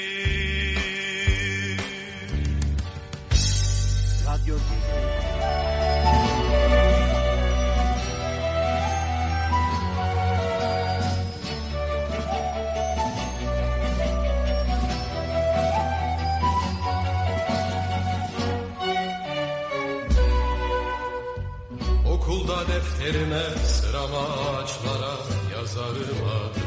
Defterime 23.04 23.42
sırama 23.66 24.20
ağaçlara 24.20 25.16
yazarım 25.54 26.30
adı 26.30 26.60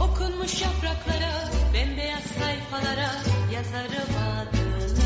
Okunmuş 0.00 0.62
yapraklara, 0.62 1.32
bembeyaz 1.74 2.22
sayfalara 2.38 3.10
yazarım 3.52 4.14
adını. 4.30 5.00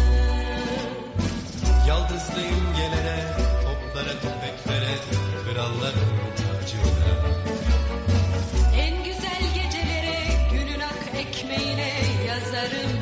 Yaldızlı 1.89 2.41
imgelere, 2.41 3.37
toplara 3.63 4.13
tüfeklere 4.13 4.95
Kralların 5.45 6.15
tacına 6.37 7.15
En 8.77 9.05
güzel 9.05 9.43
gecelere, 9.55 10.19
günün 10.53 10.81
ak 10.81 11.21
ekmeğine 11.21 11.93
yazarım 12.27 12.94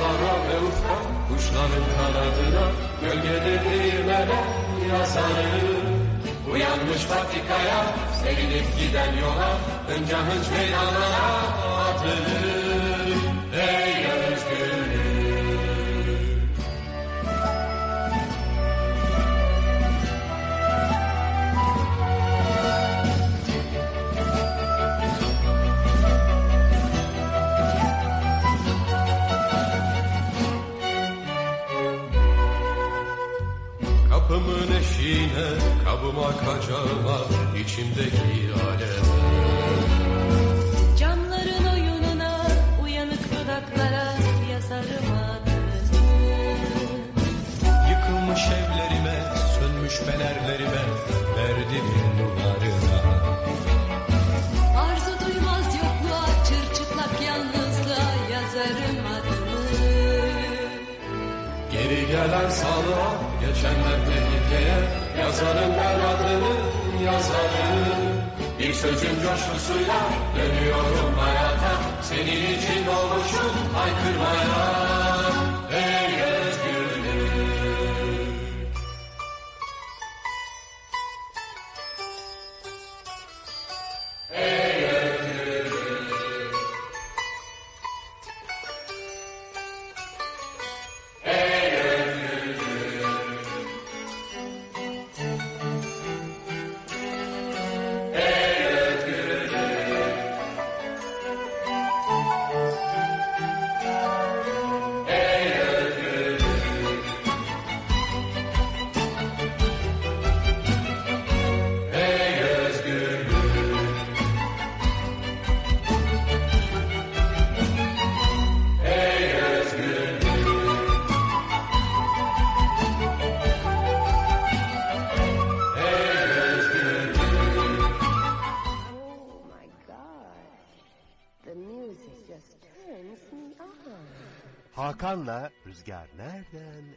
Tarlalara 0.00 0.48
ve 0.48 0.58
ufka 0.66 0.96
kuşların 1.28 1.84
kanadına 1.96 2.66
Gölgede 3.02 3.64
değirmene 3.64 4.40
yazarım 4.92 6.06
Uyanmış 6.52 7.06
patikaya 7.06 7.84
sevinip 8.22 8.78
giden 8.78 9.12
yola 9.16 9.58
Hınca 9.88 10.18
hınç 10.18 10.46
meydanlara 10.56 11.24
atılır 11.88 12.39
Şimdi 37.80 38.09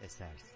esersin? 0.03 0.53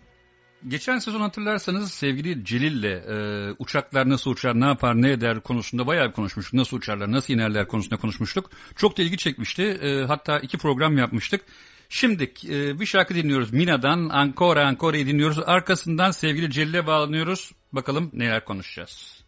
Geçen 0.67 0.99
sezon 0.99 1.21
hatırlarsanız 1.21 1.91
sevgili 1.91 2.45
Celil'le 2.45 2.83
e, 2.83 3.55
uçaklar 3.59 4.09
nasıl 4.09 4.31
uçar, 4.31 4.59
ne 4.59 4.65
yapar, 4.65 5.01
ne 5.01 5.11
eder 5.11 5.39
konusunda 5.39 5.87
bayağı 5.87 6.07
bir 6.07 6.13
konuşmuştuk. 6.13 6.53
Nasıl 6.53 6.77
uçarlar, 6.77 7.11
nasıl 7.11 7.33
inerler 7.33 7.67
konusunda 7.67 7.97
konuşmuştuk. 7.97 8.51
Çok 8.75 8.97
da 8.97 9.01
ilgi 9.01 9.17
çekmişti. 9.17 9.63
E, 9.63 10.05
hatta 10.05 10.39
iki 10.39 10.57
program 10.57 10.97
yapmıştık. 10.97 11.41
Şimdi 11.89 12.33
e, 12.49 12.79
bir 12.79 12.85
şarkı 12.85 13.15
dinliyoruz. 13.15 13.53
Mina'dan 13.53 14.09
Ancora 14.09 14.67
Ancora'yı 14.67 15.07
dinliyoruz. 15.07 15.39
Arkasından 15.45 16.11
sevgili 16.11 16.51
Celil'e 16.51 16.87
bağlanıyoruz. 16.87 17.51
Bakalım 17.71 18.11
neler 18.13 18.45
konuşacağız. 18.45 19.23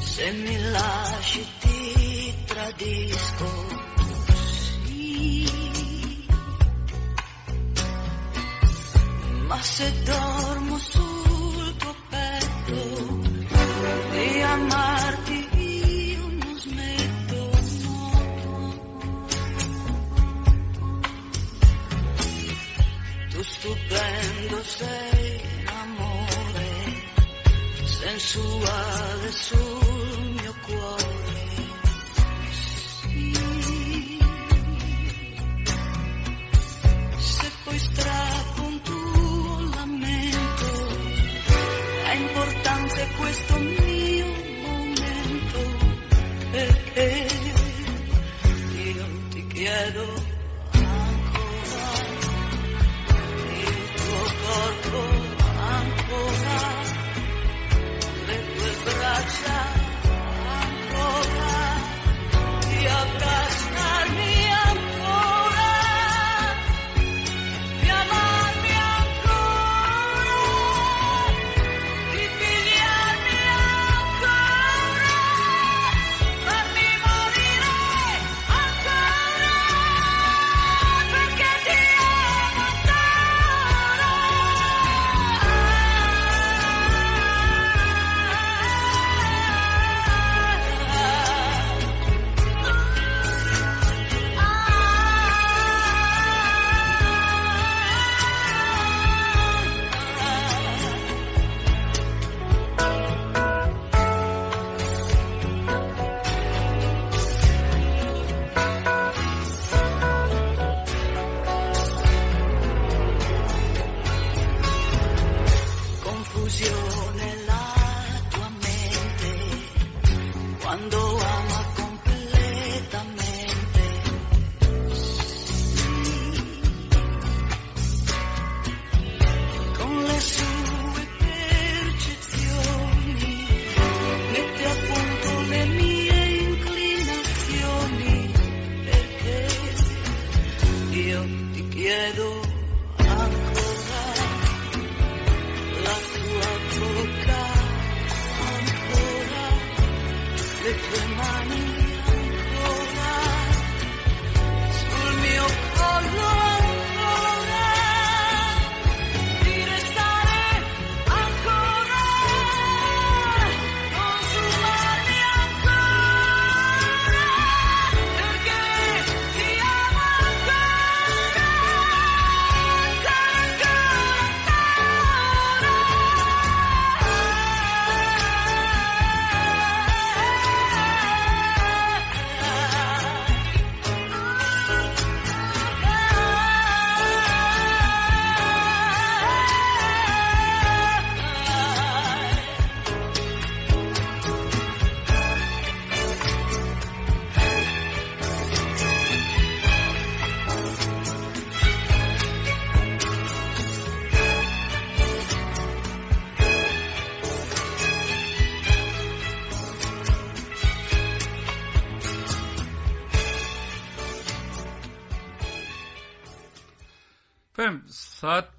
Se 0.00 0.32
tradisco. 2.72 3.48
Sì. 4.84 6.26
Ma 9.46 9.60
se 9.62 10.02
dormo 10.02 10.78
sul 10.78 11.76
tuo 11.76 11.94
petto, 12.08 13.20
di 14.10 14.42
amarti 14.42 15.48
io 15.56 16.28
non 16.28 16.58
smetto, 16.58 17.50
no. 17.82 18.00
Tu 23.30 23.42
stupendo 23.42 24.62
sei 24.62 25.40
amore, 25.66 27.02
sensuale 27.84 29.32
sul 29.32 30.34
mio 30.40 30.54
cuore. 30.66 31.11
poi 37.72 37.78
strappo 37.78 38.62
un 38.64 38.82
tuo 38.82 39.70
lamento. 39.74 40.68
È 42.04 42.14
importante 42.16 43.08
questo 43.16 43.58
mio 43.58 44.26
momento 44.66 45.58
perché 46.50 47.26
io 48.84 49.06
ti 49.30 49.46
chiedo 49.46 50.04
ancora 50.72 51.92
il 53.48 53.90
tuo 53.94 54.22
corpo 54.44 55.00
ancora 55.56 56.60
le 58.26 58.38
tue 58.54 58.72
braccia 58.84 59.60
ancora 60.60 61.50
di 62.68 62.86
abbracciarmi 62.86 64.31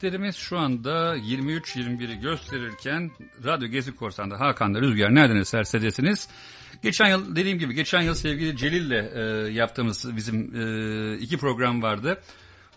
saatlerimiz 0.04 0.36
şu 0.36 0.58
anda 0.58 1.18
23.21'i 1.18 2.20
gösterirken 2.20 3.12
Radyo 3.46 3.68
Gezi 3.68 3.96
Korsan'da 3.96 4.40
Hakan'da 4.40 4.82
Rüzgar 4.82 5.16
nereden 5.16 5.36
eserseniz 5.36 6.30
Geçen 6.82 7.10
yıl 7.10 7.36
dediğim 7.36 7.60
gibi 7.60 7.74
geçen 7.74 8.02
yıl 8.02 8.14
sevgili 8.14 8.58
Celil'le 8.58 8.92
e, 8.92 9.52
yaptığımız 9.52 10.16
bizim 10.16 10.56
e, 10.56 11.18
iki 11.18 11.38
program 11.38 11.82
vardı. 11.82 12.22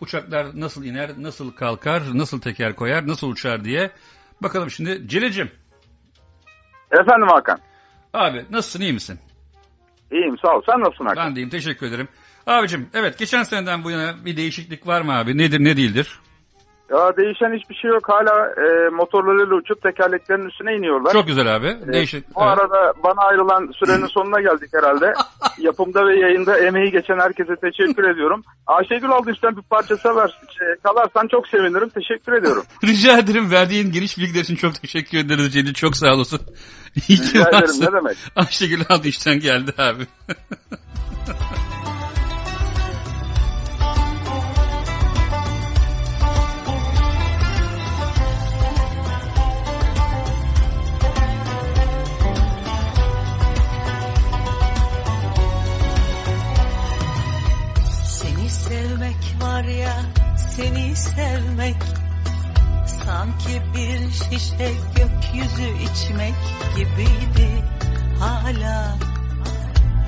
Uçaklar 0.00 0.46
nasıl 0.54 0.84
iner, 0.84 1.10
nasıl 1.18 1.52
kalkar, 1.52 2.02
nasıl 2.14 2.40
teker 2.40 2.76
koyar, 2.76 3.08
nasıl 3.08 3.28
uçar 3.30 3.64
diye. 3.64 3.90
Bakalım 4.42 4.70
şimdi 4.70 5.08
Celil'cim. 5.08 5.50
Efendim 6.90 7.28
Hakan. 7.28 7.58
Abi 8.14 8.44
nasılsın 8.50 8.80
iyi 8.80 8.92
misin? 8.92 9.18
İyiyim 10.12 10.36
sağ 10.44 10.56
ol. 10.56 10.62
Sen 10.66 10.80
nasılsın 10.80 11.04
Hakan? 11.04 11.26
Ben 11.28 11.36
deyim 11.36 11.50
teşekkür 11.50 11.86
ederim. 11.86 12.08
Abicim 12.46 12.88
evet 12.94 13.18
geçen 13.18 13.42
seneden 13.42 13.84
bu 13.84 13.90
yana 13.90 14.24
bir 14.24 14.36
değişiklik 14.36 14.86
var 14.86 15.00
mı 15.00 15.12
abi? 15.12 15.38
Nedir 15.38 15.64
ne 15.64 15.76
değildir? 15.76 16.20
Ya 16.90 17.16
değişen 17.16 17.58
hiçbir 17.58 17.74
şey 17.74 17.90
yok. 17.90 18.08
Hala 18.08 18.46
e, 18.50 18.88
motorlarıyla 18.90 19.54
uçup 19.56 19.82
tekerleklerin 19.82 20.48
üstüne 20.48 20.74
iniyorlar. 20.76 21.12
Çok 21.12 21.26
güzel 21.26 21.56
abi. 21.56 21.66
E, 21.66 21.92
Değişik. 21.92 22.34
Bu 22.34 22.42
arada 22.42 22.92
bana 23.04 23.20
ayrılan 23.28 23.70
sürenin 23.78 24.06
sonuna 24.06 24.40
geldik 24.40 24.70
herhalde. 24.74 25.12
Yapımda 25.58 26.06
ve 26.06 26.20
yayında 26.20 26.58
emeği 26.58 26.90
geçen 26.90 27.18
herkese 27.18 27.56
teşekkür 27.56 28.04
ediyorum. 28.12 28.42
Ayşegül 28.66 29.08
Aldınç'tan 29.10 29.56
bir 29.56 29.62
parça 29.62 29.96
sever, 29.96 30.28
şey, 30.58 30.68
kalarsan 30.82 31.28
çok 31.28 31.48
sevinirim. 31.48 31.88
Teşekkür 31.88 32.32
ediyorum. 32.32 32.62
Rica 32.84 33.18
ederim 33.18 33.50
verdiğin 33.50 33.92
geniş 33.92 34.18
bilgiler 34.18 34.40
için 34.40 34.56
çok 34.56 34.74
teşekkür 34.74 35.18
ederiz 35.18 35.52
Celil. 35.52 35.74
Çok 35.74 35.96
sağ 35.96 36.14
olasın. 36.14 36.40
İyi 37.08 37.18
ki 37.18 37.22
Rica 37.22 37.40
ederim, 37.42 37.60
varsın. 37.62 37.84
ne 37.84 37.92
demek. 37.92 38.16
Ayşegül 38.36 38.80
Aldınç'tan 38.88 39.40
geldi 39.40 39.72
abi. 39.78 40.02
Var 59.56 59.64
ya, 59.64 59.96
seni 60.36 60.96
sevmek 60.96 61.76
Sanki 62.86 63.62
bir 63.74 64.10
şişe 64.10 64.72
gökyüzü 64.96 65.68
içmek 65.82 66.34
gibiydi 66.76 67.64
Hala. 68.20 68.98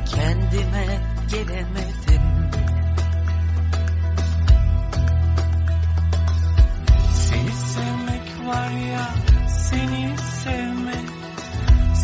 Kendime 0.06 0.86
gelemedim. 1.30 2.22
Seni 7.12 7.52
sevmek 7.52 8.46
var 8.46 8.70
ya, 8.70 9.08
seni 9.48 10.18
sevmek 10.18 11.10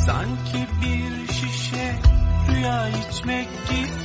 Sanki 0.06 0.66
bir 0.82 1.32
şişe 1.32 1.94
rüya 2.48 2.88
içmek 2.88 3.48
gibiydi 3.68 4.03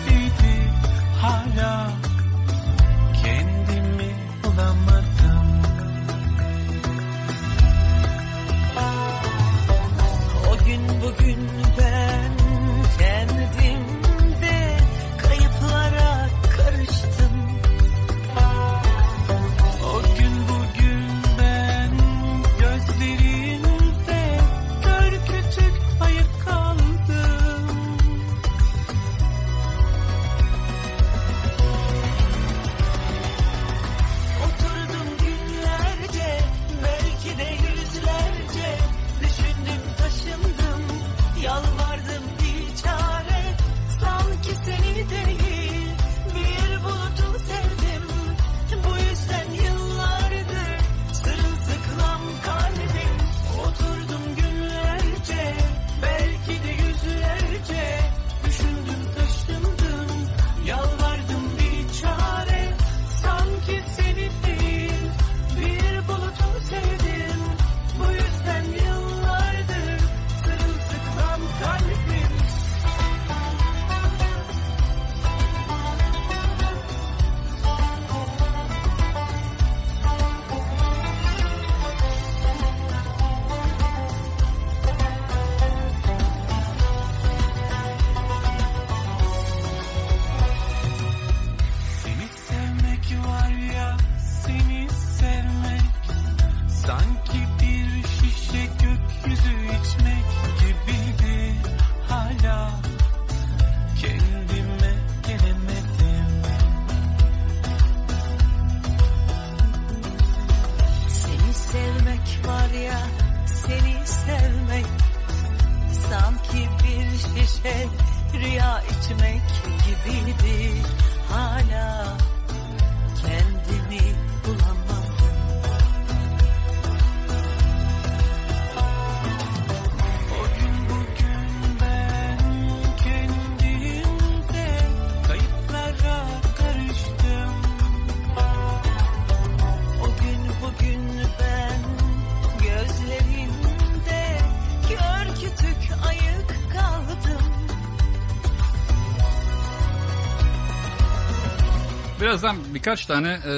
birkaç 152.79 153.05
tane 153.05 153.39
e, 153.45 153.51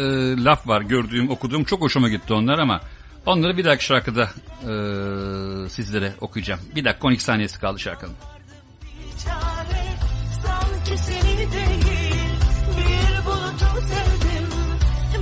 laf 0.44 0.68
var 0.68 0.82
gördüğüm, 0.82 1.30
okuduğum. 1.30 1.64
Çok 1.64 1.82
hoşuma 1.82 2.10
gitti 2.10 2.34
onlar 2.34 2.60
ama 2.60 2.82
onları 3.26 3.58
bir 3.58 3.66
dahaki 3.66 3.86
şarkıda 3.86 4.24
e, 4.62 5.70
sizlere 5.70 6.14
okuyacağım. 6.22 6.62
Bir 6.76 6.86
dakika 6.86 7.08
12 7.08 7.24
saniyesi 7.24 7.60
kaldı 7.60 7.80
şarkının. 7.80 8.16
çare 9.24 9.84
sanki 10.44 10.98
seni 10.98 11.38
değil 11.38 11.86
bir 12.78 13.26
bulutu 13.26 13.88
sevdim 13.88 14.50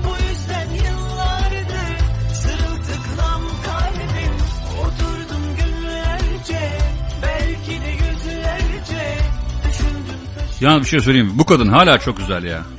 bu 0.04 0.30
yüzden 0.30 0.70
yıllardır 0.70 2.00
sırıltıklam 2.34 3.42
kalbim 3.66 4.36
oturdum 4.80 5.56
günlerce 5.58 6.72
belki 7.22 7.82
de 7.82 7.90
yüzlerce 7.90 9.18
Yalnız 10.62 10.84
bir 10.84 10.90
şey 10.90 11.00
söyleyeyim 11.00 11.28
mi? 11.28 11.34
Bu 11.38 11.46
kadın 11.46 11.68
hala 11.68 11.98
çok 11.98 12.18
güzel 12.18 12.44
ya. 12.44 12.79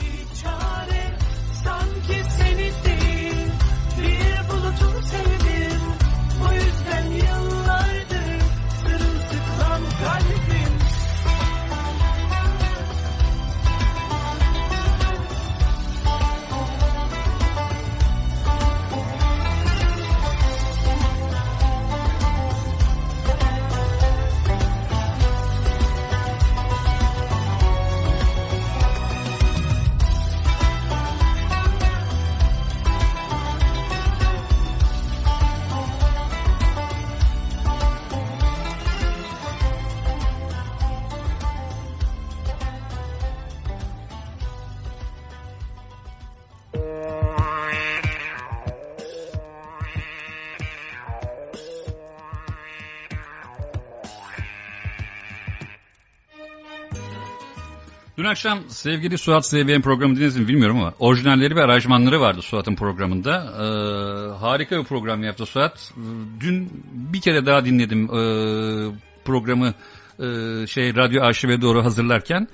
Dün 58.21 58.25
akşam 58.25 58.59
sevgili 58.69 59.19
Suat 59.19 59.47
SVM 59.47 59.81
programı 59.81 60.17
dinlediniz 60.17 60.37
mi 60.37 60.49
bilmiyorum 60.49 60.79
ama 60.79 60.93
orijinalleri 60.99 61.57
ve 61.57 61.63
aranjmanları 61.63 62.21
vardı 62.21 62.43
Suat'ın 62.43 62.75
programında. 62.75 63.35
Ee, 63.35 64.39
harika 64.39 64.79
bir 64.79 64.85
program 64.85 65.23
yaptı 65.23 65.47
Suat. 65.47 65.93
Dün 66.41 66.71
bir 66.93 67.21
kere 67.21 67.47
daha 67.47 67.65
dinledim 67.65 68.05
ee, 68.05 68.93
programı 69.25 69.75
ee, 70.19 70.67
şey 70.67 70.97
radyo 70.97 71.23
arşive 71.23 71.61
doğru 71.61 71.85
hazırlarken. 71.85 72.49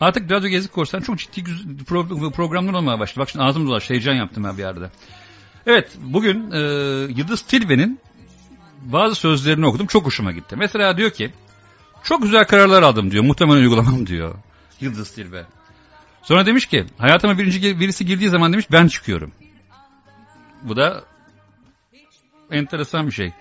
Artık 0.00 0.30
Radyo 0.30 0.48
Gezi 0.48 0.68
Korsan 0.68 1.00
çok 1.00 1.18
ciddi 1.18 1.40
pro- 1.84 2.32
programlar 2.32 2.72
olmaya 2.72 2.98
başladı. 2.98 3.20
Bak 3.20 3.30
şimdi 3.30 3.44
ağzım 3.44 3.66
dolaş 3.66 3.90
heyecan 3.90 4.14
yaptım 4.14 4.44
ben 4.44 4.56
bir 4.56 4.62
yerde. 4.62 4.90
Evet 5.66 5.90
bugün 6.02 6.50
ee, 6.50 6.58
Yıldız 7.16 7.42
Tilbe'nin 7.42 8.00
bazı 8.82 9.14
sözlerini 9.14 9.66
okudum 9.66 9.86
çok 9.86 10.06
hoşuma 10.06 10.32
gitti. 10.32 10.56
Mesela 10.56 10.96
diyor 10.96 11.10
ki 11.10 11.32
çok 12.04 12.22
güzel 12.22 12.44
kararlar 12.44 12.82
aldım 12.82 13.10
diyor 13.10 13.24
muhtemelen 13.24 13.60
uygulamam 13.60 14.06
diyor. 14.06 14.34
Yıldız 14.80 15.10
Tilbe. 15.10 15.46
Sonra 16.22 16.46
demiş 16.46 16.66
ki 16.66 16.86
hayatıma 16.98 17.38
birinci 17.38 17.80
birisi 17.80 18.06
girdiği 18.06 18.28
zaman 18.28 18.52
demiş 18.52 18.66
ben 18.72 18.88
çıkıyorum. 18.88 19.32
Bu 20.62 20.76
da 20.76 21.04
enteresan 22.50 23.06
bir 23.06 23.12
şey. 23.12 23.32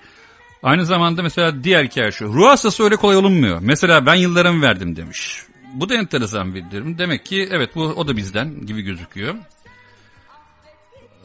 Aynı 0.64 0.86
zamanda 0.86 1.24
mesela 1.24 1.64
diğer 1.64 1.84
hikaye 1.84 2.12
şu. 2.12 2.26
Ruh 2.26 2.50
hastası 2.50 2.84
öyle 2.84 2.96
kolay 2.96 3.18
olunmuyor. 3.18 3.60
Mesela 3.62 4.06
ben 4.06 4.16
yıllarımı 4.16 4.62
verdim 4.62 4.96
demiş. 4.96 5.44
Bu 5.74 5.90
da 5.90 5.96
enteresan 5.96 6.56
bir 6.56 6.72
durum. 6.72 6.98
Demek 6.98 7.26
ki 7.26 7.48
evet 7.52 7.76
bu 7.76 7.82
o 7.84 8.08
da 8.08 8.18
bizden 8.18 8.66
gibi 8.66 8.82
gözüküyor. 8.82 9.36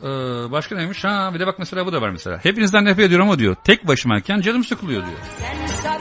Ee, 0.02 0.06
başka 0.50 0.76
neymiş? 0.76 1.04
Ha 1.04 1.30
bir 1.34 1.40
de 1.40 1.46
bak 1.46 1.58
mesela 1.58 1.86
bu 1.86 1.92
da 1.92 2.00
var 2.00 2.10
mesela. 2.10 2.38
Hepinizden 2.42 2.84
nefret 2.84 3.06
ediyorum 3.06 3.28
ama 3.28 3.38
diyor. 3.38 3.56
Tek 3.64 3.86
başımayken 3.86 4.40
canım 4.40 4.64
sıkılıyor 4.64 5.06
diyor. 5.06 5.18
Sen 5.82 5.91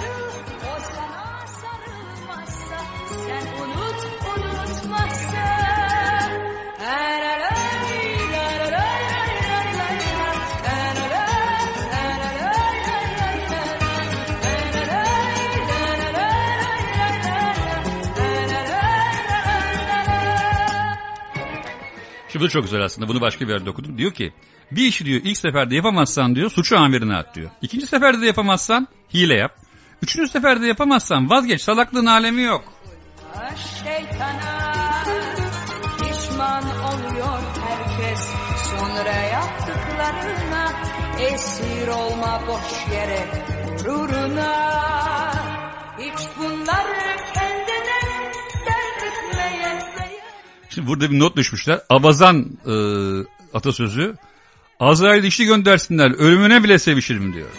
bu 22.42 22.46
da 22.46 22.50
çok 22.50 22.64
güzel 22.64 22.82
aslında. 22.82 23.08
Bunu 23.08 23.22
başka 23.22 23.48
bir 23.48 23.54
yerde 23.54 23.70
okudum. 23.70 23.98
Diyor 23.98 24.12
ki 24.12 24.34
bir 24.72 24.88
işi 24.88 25.06
diyor 25.06 25.22
ilk 25.24 25.38
seferde 25.38 25.76
yapamazsan 25.76 26.36
diyor 26.36 26.50
suçu 26.50 26.78
amirine 26.78 27.16
at 27.16 27.36
diyor. 27.36 27.50
İkinci 27.62 27.88
seferde 27.88 28.22
de 28.22 28.26
yapamazsan 28.26 28.88
hile 29.14 29.36
yap. 29.36 29.56
Üçüncü 30.02 30.32
seferde 30.32 30.68
yapamazsan 30.68 31.30
vazgeç 31.30 31.62
salaklığın 31.62 32.06
alemi 32.06 32.42
yok. 32.42 32.64
Şeytana 33.84 35.04
pişman 35.98 36.64
oluyor 36.64 37.40
herkes 37.68 38.30
sonra 38.70 39.14
yaptıklarına 39.14 40.74
esir 41.20 41.88
olma 41.88 42.42
boş 42.48 42.94
yere 42.94 43.28
gururuna 43.86 44.82
hiç 46.00 46.28
bunları 46.40 47.41
Şimdi 50.76 50.88
burada 50.88 51.12
bir 51.12 51.20
not 51.20 51.38
düşmüşler. 51.38 51.80
Abazan 51.90 52.46
e, 52.66 52.74
atasözü. 53.54 54.16
Azrail 54.80 55.24
işi 55.24 55.46
göndersinler 55.46 56.12
ölümüne 56.12 56.64
bile 56.64 56.80
sevişirim 56.80 57.34
diyor. 57.34 57.50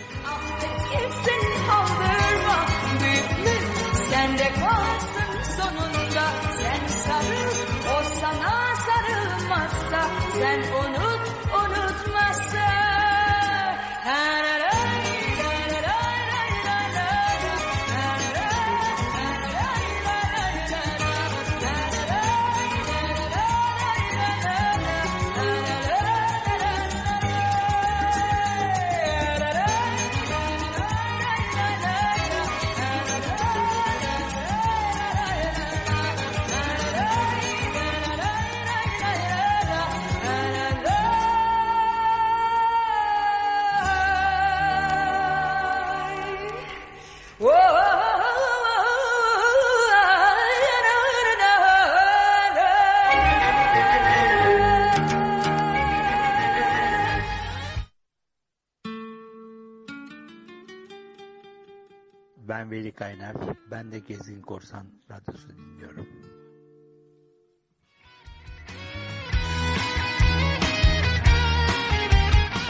Ben 62.62 62.70
Veli 62.70 62.92
Kaynar. 62.92 63.34
Ben 63.70 63.92
de 63.92 63.98
Gezgin 63.98 64.42
Korsan 64.42 64.86
Radyosu 65.10 65.48
dinliyorum. 65.48 66.06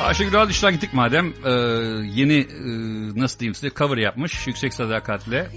Ayşegül 0.00 0.42
Aldış'tan 0.42 0.72
gittik 0.72 0.94
madem. 0.94 1.34
Ee, 1.44 1.50
yeni 2.04 2.38
e, 2.38 3.20
nasıl 3.20 3.38
diyeyim 3.38 3.54
size 3.54 3.70
cover 3.70 3.96
yapmış. 3.96 4.46
Yüksek 4.46 4.74
Sadakat'le. 4.74 5.50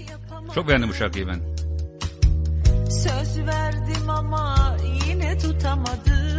Çok 0.54 0.68
beğendim 0.68 0.88
bu 0.88 0.94
şarkıyı 0.94 1.26
ben. 1.26 1.40
Söz 2.90 3.46
verdim 3.46 4.10
ama 4.10 4.76
yine 5.08 5.38
tutamadım 5.38 6.35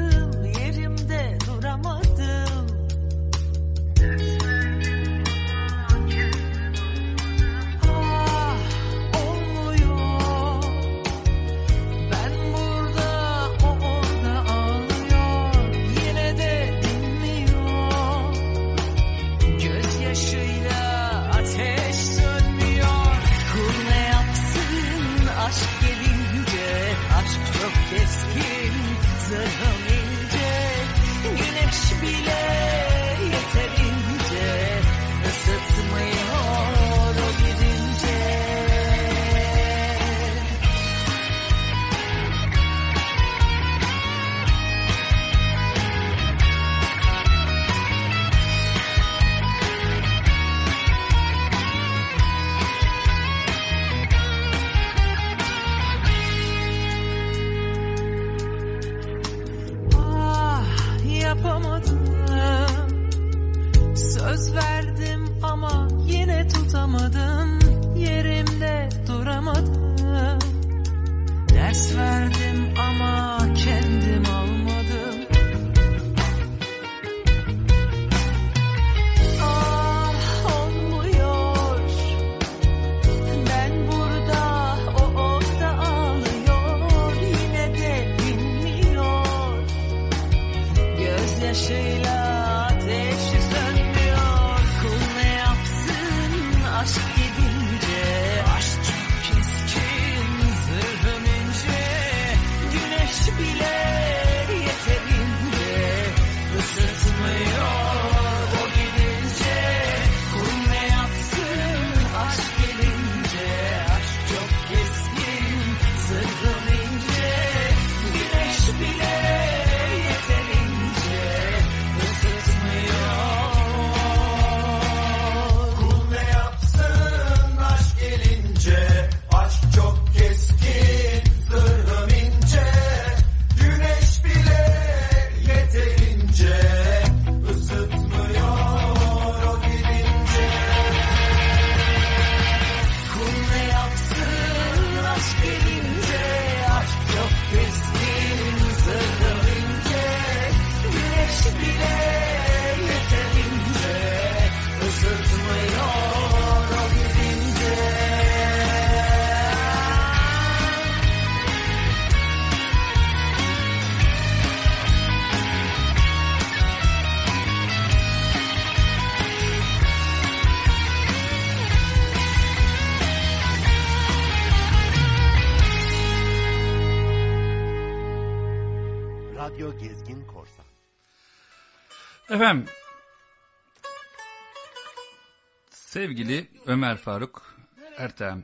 Sevgili 185.98 186.48
Ömer 186.65 186.98
Faruk 186.98 187.56
Ertem. 187.98 188.44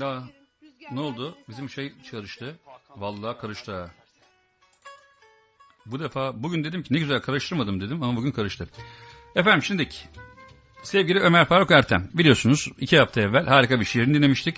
Daha 0.00 0.24
ne 0.92 1.00
oldu? 1.00 1.34
Bizim 1.48 1.70
şey 1.70 1.92
çalıştı. 2.10 2.58
Vallahi 2.96 3.38
karıştı. 3.38 3.90
Bu 5.86 6.00
defa 6.00 6.42
bugün 6.42 6.64
dedim 6.64 6.82
ki 6.82 6.94
ne 6.94 6.98
güzel 6.98 7.20
karıştırmadım 7.20 7.80
dedim 7.80 8.02
ama 8.02 8.16
bugün 8.16 8.30
karıştı. 8.30 8.68
Efendim 9.36 9.62
şimdiki 9.62 9.98
sevgili 10.82 11.20
Ömer 11.20 11.44
Faruk 11.44 11.70
Ertem 11.70 12.08
biliyorsunuz 12.14 12.68
iki 12.78 12.98
hafta 12.98 13.20
evvel 13.20 13.46
harika 13.46 13.80
bir 13.80 13.84
şiirini 13.84 14.14
dinlemiştik. 14.14 14.56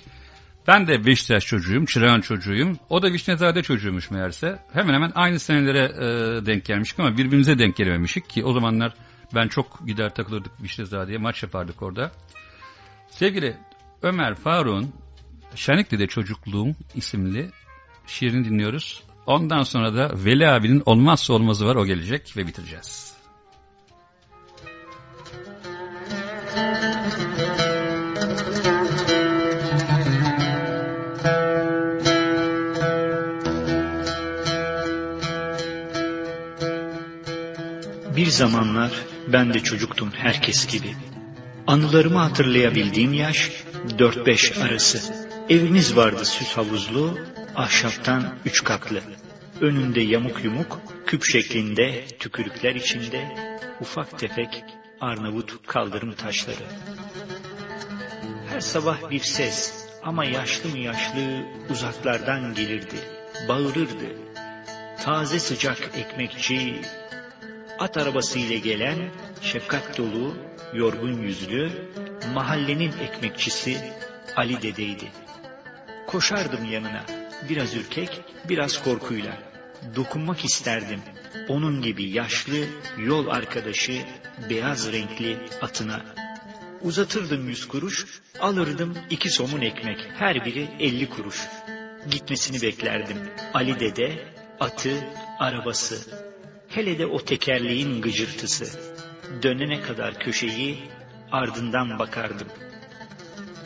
Ben 0.67 0.87
de 0.87 1.05
Beşiktaş 1.05 1.45
çocuğuyum, 1.45 1.85
Çırağan 1.85 2.21
çocuğuyum. 2.21 2.79
O 2.89 3.01
da 3.01 3.13
Vişnezade 3.13 3.63
çocuğuymuş 3.63 4.11
meğerse. 4.11 4.59
Hemen 4.73 4.93
hemen 4.93 5.11
aynı 5.15 5.39
senelere 5.39 5.83
e, 5.83 6.45
denk 6.45 6.65
gelmiştik 6.65 6.99
ama 6.99 7.17
birbirimize 7.17 7.59
denk 7.59 7.75
gelememiştik 7.75 8.29
ki 8.29 8.43
o 8.43 8.53
zamanlar 8.53 8.93
ben 9.35 9.47
çok 9.47 9.87
gider 9.87 10.15
takılırdık 10.15 10.63
Vişnezade'ye 10.63 11.17
maç 11.17 11.43
yapardık 11.43 11.81
orada. 11.81 12.11
Sevgili 13.09 13.57
Ömer 14.01 14.35
Faruk'un 14.35 14.93
Şenlikli'de 15.55 16.07
Çocukluğum 16.07 16.75
isimli 16.95 17.49
şiirini 18.07 18.45
dinliyoruz. 18.45 19.03
Ondan 19.25 19.63
sonra 19.63 19.95
da 19.95 20.11
Veli 20.25 20.47
abinin 20.47 20.83
olmazsa 20.85 21.33
olmazı 21.33 21.65
var 21.65 21.75
o 21.75 21.85
gelecek 21.85 22.37
ve 22.37 22.47
bitireceğiz. 22.47 23.09
Bir 38.15 38.25
zamanlar 38.25 39.08
ben 39.33 39.53
de 39.53 39.59
çocuktum 39.59 40.11
herkes 40.11 40.67
gibi. 40.67 40.95
Anılarımı 41.67 42.19
hatırlayabildiğim 42.19 43.13
yaş 43.13 43.51
4-5 43.87 44.63
arası. 44.63 45.13
Evimiz 45.49 45.95
vardı 45.95 46.25
süs 46.25 46.57
havuzlu, 46.57 47.17
ahşaptan 47.55 48.35
üç 48.45 48.63
katlı. 48.63 49.01
Önünde 49.61 50.01
yamuk 50.01 50.43
yumuk, 50.43 50.81
küp 51.05 51.23
şeklinde, 51.23 52.05
tükürükler 52.19 52.75
içinde, 52.75 53.35
ufak 53.81 54.19
tefek 54.19 54.63
Arnavut 55.01 55.67
kaldırım 55.67 56.13
taşları. 56.13 56.65
Her 58.49 58.59
sabah 58.59 59.09
bir 59.09 59.19
ses 59.19 59.85
ama 60.03 60.25
yaşlı 60.25 60.69
mı 60.69 60.77
yaşlı 60.77 61.45
uzaklardan 61.69 62.53
gelirdi, 62.53 62.95
bağırırdı. 63.47 64.17
Taze 65.03 65.39
sıcak 65.39 65.91
ekmekçi, 65.97 66.81
at 67.79 67.97
arabasıyla 67.97 68.57
gelen 68.57 69.11
şefkat 69.41 69.97
dolu, 69.97 70.37
yorgun 70.73 71.21
yüzlü, 71.21 71.71
mahallenin 72.33 72.91
ekmekçisi 72.91 73.77
Ali 74.35 74.61
dedeydi. 74.61 75.11
Koşardım 76.07 76.65
yanına, 76.65 77.05
biraz 77.49 77.75
ürkek, 77.75 78.21
biraz 78.49 78.83
korkuyla. 78.83 79.37
Dokunmak 79.95 80.45
isterdim, 80.45 80.99
onun 81.47 81.81
gibi 81.81 82.09
yaşlı, 82.09 82.65
yol 82.97 83.27
arkadaşı, 83.27 84.05
beyaz 84.49 84.91
renkli 84.93 85.37
atına. 85.61 86.01
Uzatırdım 86.81 87.49
yüz 87.49 87.67
kuruş, 87.67 88.21
alırdım 88.39 88.97
iki 89.09 89.29
somun 89.29 89.61
ekmek, 89.61 90.07
her 90.17 90.45
biri 90.45 90.67
elli 90.79 91.09
kuruş. 91.09 91.47
Gitmesini 92.11 92.61
beklerdim. 92.61 93.17
Ali 93.53 93.79
dede, 93.79 94.33
atı, 94.59 94.91
arabası. 95.39 96.28
Hele 96.79 96.99
de 96.99 97.05
o 97.05 97.25
tekerleğin 97.25 98.01
gıcırtısı. 98.01 98.79
Dönene 99.43 99.81
kadar 99.81 100.19
köşeyi 100.19 100.77
ardından 101.31 101.99
bakardım. 101.99 102.47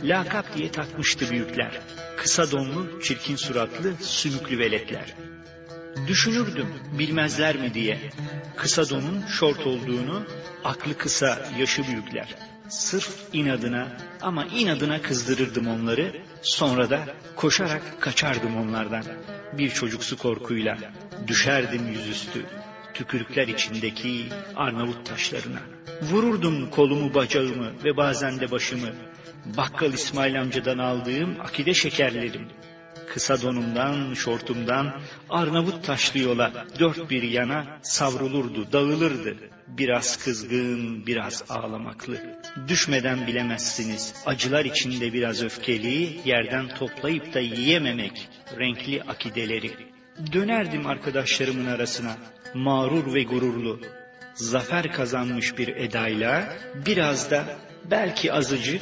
Lakap 0.04 0.58
diye 0.58 0.72
takmıştı 0.72 1.32
büyükler. 1.32 1.82
Kısa 2.18 2.52
donlu, 2.52 3.02
çirkin 3.02 3.36
suratlı, 3.36 3.94
sümüklü 4.02 4.60
veletler. 4.60 5.14
Düşünürdüm 6.08 6.68
bilmezler 7.00 7.58
mi 7.58 7.74
diye. 7.74 8.00
Kısa 8.56 8.90
donun 8.90 9.26
şort 9.28 9.68
olduğunu, 9.68 10.24
aklı 10.64 10.98
kısa, 10.98 11.52
yaşı 11.60 11.88
büyükler. 11.88 12.36
Sırf 12.70 13.18
inadına 13.34 13.98
ama 14.22 14.46
inadına 14.46 15.02
kızdırırdım 15.02 15.68
onları. 15.68 16.22
Sonra 16.42 16.90
da 16.90 17.06
koşarak 17.36 18.02
kaçardım 18.02 18.58
onlardan. 18.58 19.04
Bir 19.58 19.70
çocuksu 19.70 20.18
korkuyla 20.18 20.78
düşerdim 21.28 21.88
yüzüstü 21.88 22.46
tükürükler 22.94 23.48
içindeki 23.48 24.26
Arnavut 24.56 25.06
taşlarına. 25.06 25.60
Vururdum 26.02 26.70
kolumu 26.70 27.14
bacağımı 27.14 27.72
ve 27.84 27.98
bazen 27.98 28.40
de 28.40 28.52
başımı. 28.52 28.90
Bakkal 29.58 29.94
İsmail 29.94 30.42
amcadan 30.42 30.78
aldığım 30.78 31.42
akide 31.42 31.74
şekerlerim. 31.74 32.48
Kısa 33.08 33.42
donumdan, 33.42 34.14
şortumdan 34.14 35.02
Arnavut 35.30 35.84
taşlı 35.84 36.20
yola 36.20 36.66
dört 36.80 37.10
bir 37.10 37.24
yana 37.24 37.80
savrulurdu, 37.82 38.72
dağılırdı. 38.72 39.38
Biraz 39.68 40.24
kızgın, 40.24 41.06
biraz 41.08 41.44
ağlamaklı. 41.50 42.18
Düşmeden 42.68 43.28
bilemezsiniz. 43.28 44.14
Acılar 44.26 44.66
içinde 44.66 45.14
biraz 45.14 45.44
öfkeli, 45.44 46.20
yerden 46.26 46.68
toplayıp 46.68 47.34
da 47.34 47.40
yiyememek 47.40 48.30
renkli 48.60 49.04
akideleri. 49.04 49.93
Dönerdim 50.34 50.88
arkadaşlarımın 50.88 51.66
arasına, 51.66 52.18
mağrur 52.54 53.14
ve 53.14 53.24
gururlu. 53.24 53.80
Zafer 54.34 54.92
kazanmış 54.92 55.58
bir 55.58 55.68
edayla, 55.68 56.54
biraz 56.86 57.32
da 57.32 57.46
belki 57.92 58.34
azıcık 58.34 58.82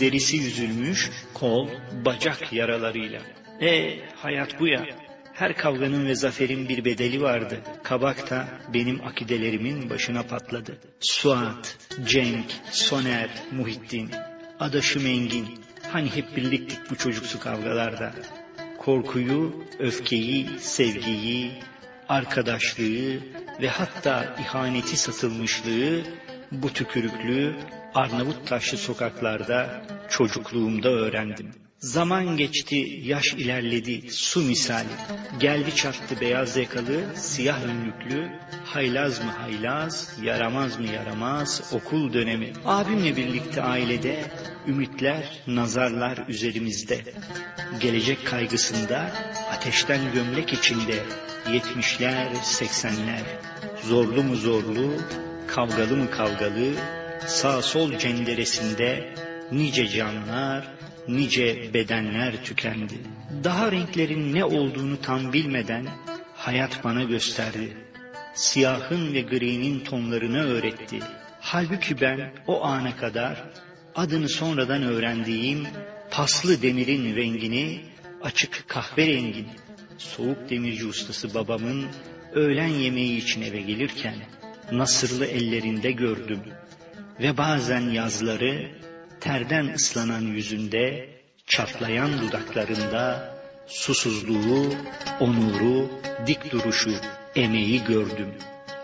derisi 0.00 0.36
yüzülmüş 0.36 1.10
kol, 1.34 1.68
bacak 2.04 2.52
yaralarıyla. 2.52 3.20
E 3.60 4.00
hayat 4.16 4.60
bu 4.60 4.68
ya. 4.68 4.86
Her 5.32 5.56
kavganın 5.56 6.06
ve 6.06 6.14
zaferin 6.14 6.68
bir 6.68 6.84
bedeli 6.84 7.22
vardı. 7.22 7.60
Kabak 7.82 8.30
da 8.30 8.48
benim 8.74 9.06
akidelerimin 9.06 9.90
başına 9.90 10.22
patladı. 10.22 10.78
Suat, 11.00 11.78
Cenk, 12.06 12.46
Soner, 12.70 13.30
Muhittin, 13.52 14.10
Adaşım 14.60 15.06
Engin. 15.06 15.46
Hani 15.92 16.16
hep 16.16 16.36
birliktik 16.36 16.78
bu 16.90 16.96
çocuksu 16.96 17.40
kavgalarda. 17.40 18.12
Korkuyu, 18.84 19.64
öfkeyi, 19.78 20.48
sevgiyi, 20.58 21.52
arkadaşlığı 22.08 23.20
ve 23.60 23.68
hatta 23.68 24.36
ihaneti 24.40 24.96
satılmışlığı 24.96 26.02
bu 26.52 26.72
tükürüklü 26.72 27.56
Arnavut 27.94 28.46
taşlı 28.46 28.78
sokaklarda 28.78 29.82
çocukluğumda 30.10 30.88
öğrendim. 30.88 31.50
Zaman 31.82 32.36
geçti, 32.36 33.00
yaş 33.02 33.32
ilerledi, 33.32 34.10
su 34.10 34.40
misali. 34.40 34.88
Geldi 35.40 35.76
çattı 35.76 36.20
beyaz 36.20 36.56
yakalı, 36.56 37.16
siyah 37.16 37.62
önlüklü, 37.62 38.30
haylaz 38.64 39.24
mı 39.24 39.30
haylaz, 39.30 40.18
yaramaz 40.22 40.78
mı 40.78 40.86
yaramaz, 40.86 41.72
okul 41.72 42.12
dönemi. 42.12 42.52
Abimle 42.64 43.16
birlikte 43.16 43.62
ailede, 43.62 44.24
ümitler, 44.66 45.42
nazarlar 45.46 46.24
üzerimizde. 46.28 47.00
Gelecek 47.80 48.26
kaygısında, 48.26 49.12
ateşten 49.52 50.12
gömlek 50.14 50.52
içinde, 50.52 50.98
yetmişler, 51.52 52.28
seksenler. 52.42 53.22
Zorlu 53.84 54.22
mu 54.22 54.36
zorlu, 54.36 54.92
kavgalı 55.46 55.96
mı 55.96 56.10
kavgalı, 56.10 56.74
sağ 57.26 57.62
sol 57.62 57.98
cenderesinde, 57.98 59.14
nice 59.52 59.88
canlar, 59.88 60.81
nice 61.08 61.74
bedenler 61.74 62.44
tükendi. 62.44 62.94
Daha 63.44 63.72
renklerin 63.72 64.34
ne 64.34 64.44
olduğunu 64.44 65.00
tam 65.00 65.32
bilmeden 65.32 65.86
hayat 66.34 66.84
bana 66.84 67.02
gösterdi. 67.02 67.76
Siyahın 68.34 69.14
ve 69.14 69.20
gri'nin 69.20 69.80
tonlarını 69.80 70.44
öğretti. 70.44 70.98
Halbuki 71.40 72.00
ben 72.00 72.32
o 72.46 72.64
ana 72.64 72.96
kadar 72.96 73.44
adını 73.94 74.28
sonradan 74.28 74.82
öğrendiğim 74.82 75.66
paslı 76.10 76.62
demirin 76.62 77.16
rengini 77.16 77.80
açık 78.22 78.64
kahverengin 78.68 79.48
soğuk 79.98 80.50
demirci 80.50 80.86
ustası 80.86 81.34
babamın 81.34 81.86
öğlen 82.32 82.66
yemeği 82.66 83.16
için 83.18 83.42
eve 83.42 83.60
gelirken 83.60 84.14
nasırlı 84.72 85.26
ellerinde 85.26 85.92
gördüm 85.92 86.40
ve 87.20 87.36
bazen 87.36 87.80
yazları 87.80 88.81
terden 89.22 89.74
ıslanan 89.74 90.20
yüzünde, 90.20 91.08
çatlayan 91.46 92.10
dudaklarında 92.20 93.34
susuzluğu, 93.66 94.74
onuru, 95.20 95.90
dik 96.26 96.52
duruşu, 96.52 96.94
emeği 97.36 97.84
gördüm. 97.84 98.34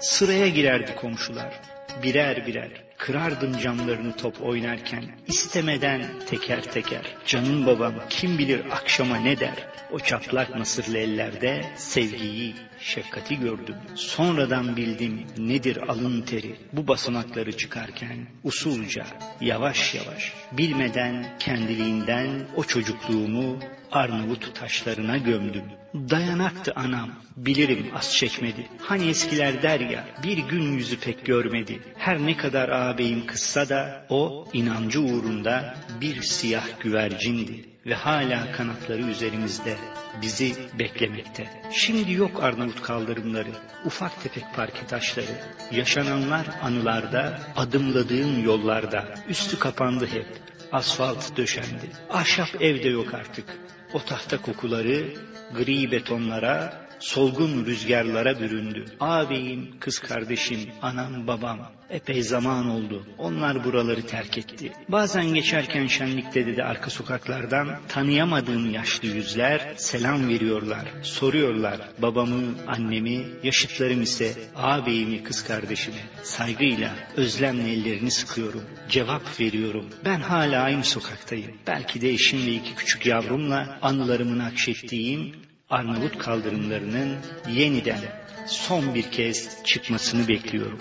Sıraya 0.00 0.48
girerdi 0.48 0.94
komşular, 0.94 1.60
birer 2.02 2.46
birer. 2.46 2.70
Kırardım 2.98 3.58
camlarını 3.58 4.16
top 4.16 4.42
oynarken, 4.42 5.04
istemeden 5.26 6.02
teker 6.26 6.62
teker. 6.62 7.16
Canım 7.26 7.66
babam 7.66 7.94
kim 8.10 8.38
bilir 8.38 8.60
akşama 8.70 9.16
ne 9.16 9.40
der. 9.40 9.66
O 9.92 9.98
çatlak 9.98 10.56
nasırlı 10.56 10.98
ellerde 10.98 11.64
sevgiyi, 11.76 12.54
şefkati 12.80 13.38
gördüm. 13.38 13.76
Sonradan 13.94 14.76
bildim 14.76 15.26
nedir 15.38 15.76
alın 15.88 16.22
teri. 16.22 16.56
Bu 16.72 16.88
basamakları 16.88 17.56
çıkarken 17.56 18.26
usulca, 18.44 19.06
yavaş 19.40 19.94
yavaş, 19.94 20.32
bilmeden 20.52 21.38
kendiliğinden 21.38 22.46
o 22.56 22.64
çocukluğumu 22.64 23.58
Arnavut 23.92 24.54
taşlarına 24.54 25.16
gömdüm. 25.16 25.64
Dayanaktı 25.94 26.72
anam, 26.76 27.10
bilirim 27.36 27.86
az 27.94 28.16
çekmedi. 28.16 28.68
Hani 28.78 29.08
eskiler 29.08 29.62
der 29.62 29.80
ya, 29.80 30.06
bir 30.22 30.38
gün 30.38 30.72
yüzü 30.72 31.00
pek 31.00 31.26
görmedi. 31.26 31.80
Her 31.98 32.18
ne 32.18 32.36
kadar 32.36 32.68
ağabeyim 32.68 33.26
kızsa 33.26 33.68
da 33.68 34.06
o 34.08 34.48
inancı 34.52 35.00
uğrunda 35.00 35.74
bir 36.00 36.22
siyah 36.22 36.80
güvercindi 36.80 37.64
ve 37.88 37.94
hala 37.94 38.52
kanatları 38.52 39.02
üzerimizde 39.02 39.76
bizi 40.22 40.54
beklemekte. 40.78 41.62
Şimdi 41.72 42.12
yok 42.12 42.42
Arnavut 42.42 42.82
kaldırımları, 42.82 43.50
ufak 43.84 44.22
tefek 44.22 44.44
parke 44.56 44.86
taşları, 44.86 45.42
yaşananlar 45.70 46.46
anılarda, 46.62 47.40
adımladığım 47.56 48.44
yollarda, 48.44 49.14
üstü 49.28 49.58
kapandı 49.58 50.06
hep, 50.06 50.26
asfalt 50.72 51.36
döşendi. 51.36 51.90
Ahşap 52.10 52.62
evde 52.62 52.88
yok 52.88 53.14
artık. 53.14 53.44
O 53.92 53.98
tahta 53.98 54.42
kokuları 54.42 55.14
gri 55.56 55.90
betonlara, 55.90 56.87
solgun 57.00 57.66
rüzgarlara 57.66 58.40
büründü. 58.40 58.84
Ağabeyim, 59.00 59.80
kız 59.80 59.98
kardeşim, 59.98 60.60
anam, 60.82 61.26
babam. 61.26 61.58
Epey 61.90 62.22
zaman 62.22 62.68
oldu. 62.68 63.06
Onlar 63.18 63.64
buraları 63.64 64.06
terk 64.06 64.38
etti. 64.38 64.72
Bazen 64.88 65.34
geçerken 65.34 65.86
şenlikte 65.86 66.56
de 66.56 66.64
arka 66.64 66.90
sokaklardan 66.90 67.68
tanıyamadığım 67.88 68.74
yaşlı 68.74 69.08
yüzler 69.08 69.74
selam 69.76 70.28
veriyorlar. 70.28 70.84
Soruyorlar 71.02 71.80
babamı, 71.98 72.54
annemi, 72.66 73.26
yaşıtlarım 73.42 74.02
ise 74.02 74.32
ağabeyimi, 74.56 75.22
kız 75.22 75.44
kardeşimi. 75.44 75.96
Saygıyla, 76.22 76.94
özlemle 77.16 77.72
ellerini 77.72 78.10
sıkıyorum. 78.10 78.64
Cevap 78.88 79.40
veriyorum. 79.40 79.86
Ben 80.04 80.20
hala 80.20 80.62
aynı 80.62 80.84
sokaktayım. 80.84 81.50
Belki 81.66 82.00
de 82.00 82.10
eşim 82.10 82.46
ve 82.46 82.50
iki 82.50 82.74
küçük 82.74 83.06
yavrumla 83.06 83.78
anılarımı 83.82 84.38
nakşettiğim 84.38 85.47
Arnavut 85.70 86.18
kaldırımlarının 86.18 87.16
yeniden 87.48 88.00
son 88.46 88.94
bir 88.94 89.10
kez 89.10 89.64
çıkmasını 89.64 90.28
bekliyorum. 90.28 90.78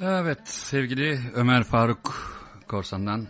Evet 0.00 0.48
sevgili 0.48 1.20
Ömer 1.34 1.64
Faruk 1.64 2.14
Korsan'dan 2.68 3.28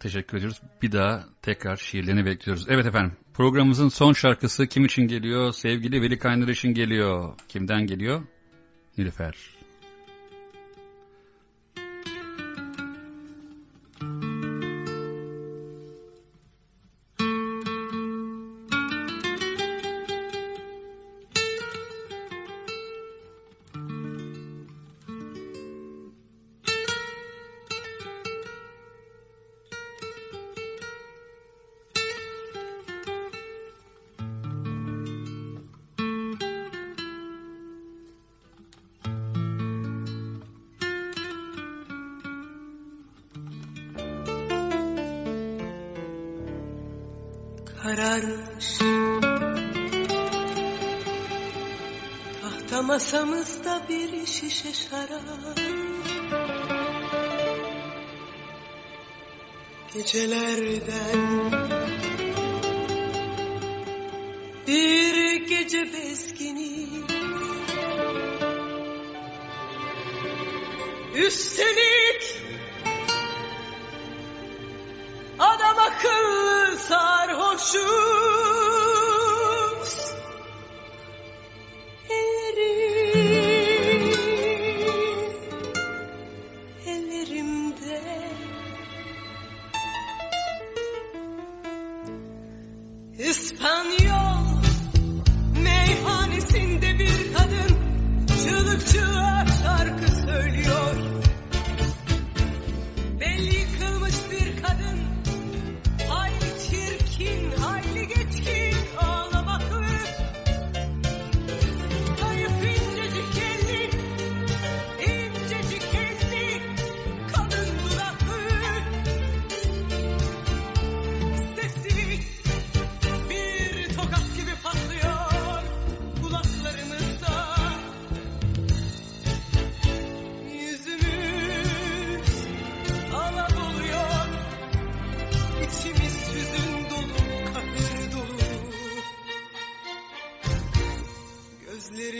teşekkür 0.00 0.38
ediyoruz. 0.38 0.60
Bir 0.82 0.92
daha 0.92 1.24
tekrar 1.42 1.76
şiirlerini 1.76 2.26
bekliyoruz. 2.26 2.66
Evet 2.68 2.86
efendim 2.86 3.16
Programımızın 3.34 3.88
son 3.88 4.12
şarkısı 4.12 4.66
kim 4.66 4.84
için 4.84 5.02
geliyor? 5.02 5.52
Sevgili 5.52 6.02
Veli 6.02 6.18
Kaynar 6.18 6.48
için 6.48 6.68
geliyor. 6.74 7.34
Kimden 7.48 7.86
geliyor? 7.86 8.22
Nilüfer. 8.98 9.53
pençelerden 60.04 61.43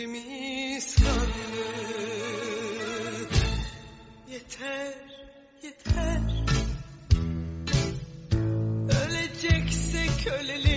mislandı 0.05 1.65
Yeter, 4.31 4.93
yeter. 5.63 6.21
Öleceksek 9.05 10.27
ölelim 10.27 10.74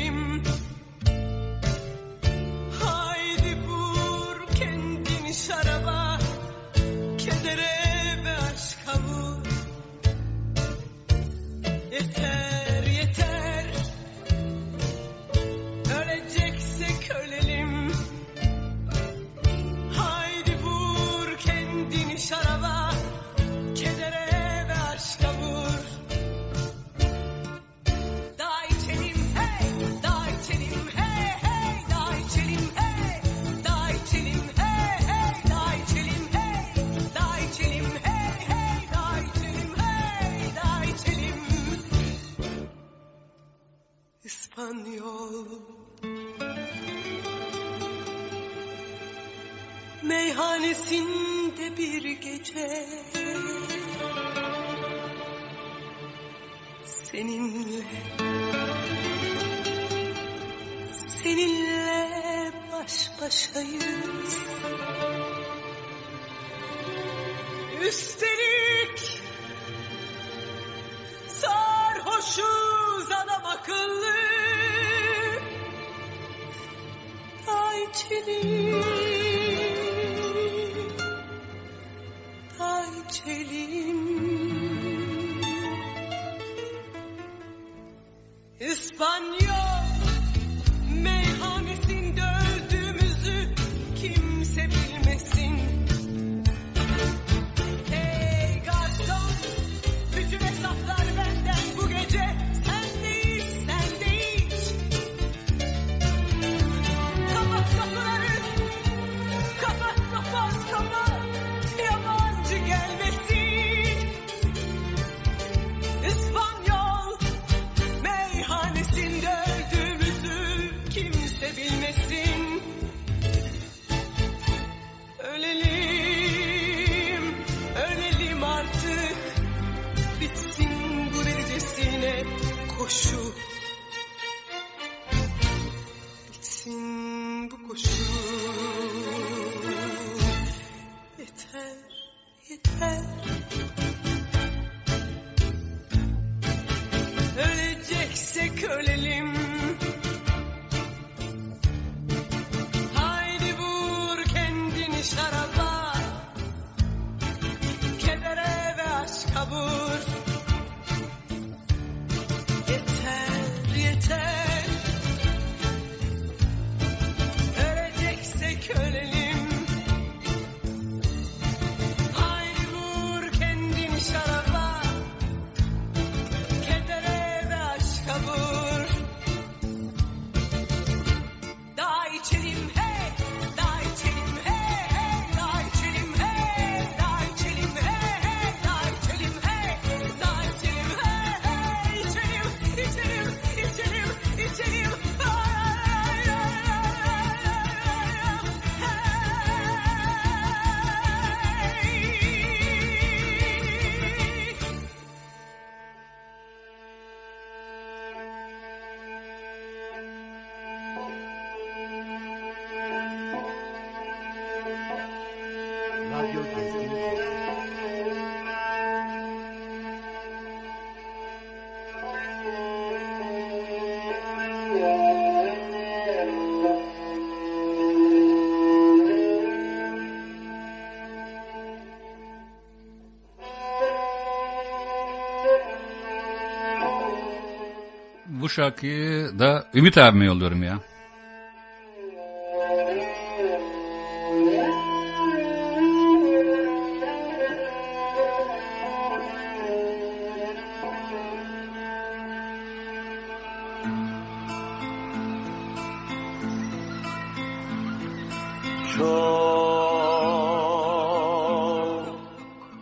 Bu 238.48 238.52
şarkıyı 238.52 239.38
da 239.38 239.64
Ümit 239.74 239.98
abime 239.98 240.24
yolluyorum 240.26 240.62
ya. 240.62 240.78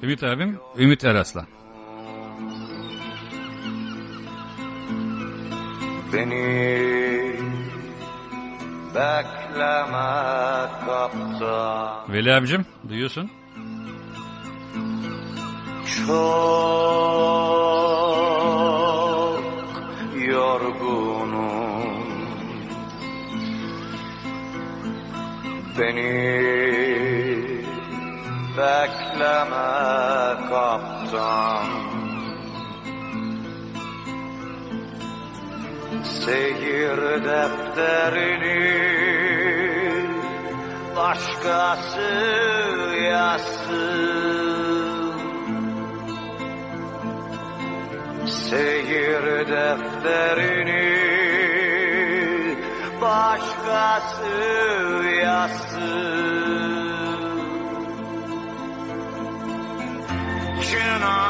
Ümit 0.03 0.23
abim 0.23 0.59
Ümit 0.79 1.05
Eraslan. 1.05 1.47
Beni 6.17 6.47
bekleme 8.95 10.11
kaptan. 10.87 12.13
Veli 12.13 12.33
abicim 12.33 12.67
duyuyorsun. 12.89 13.31
Çok 15.97 16.17
yorgunum. 20.29 22.07
Beni 25.79 26.56
Seyir 36.27 36.99
defterini 37.25 38.67
başkası 40.97 42.11
yazsın. 43.03 44.27
Seyir 48.27 49.25
defterini 49.49 50.87
başkası 53.01 54.27
yazsın. 55.23 56.57
Çınarlı 60.63 61.26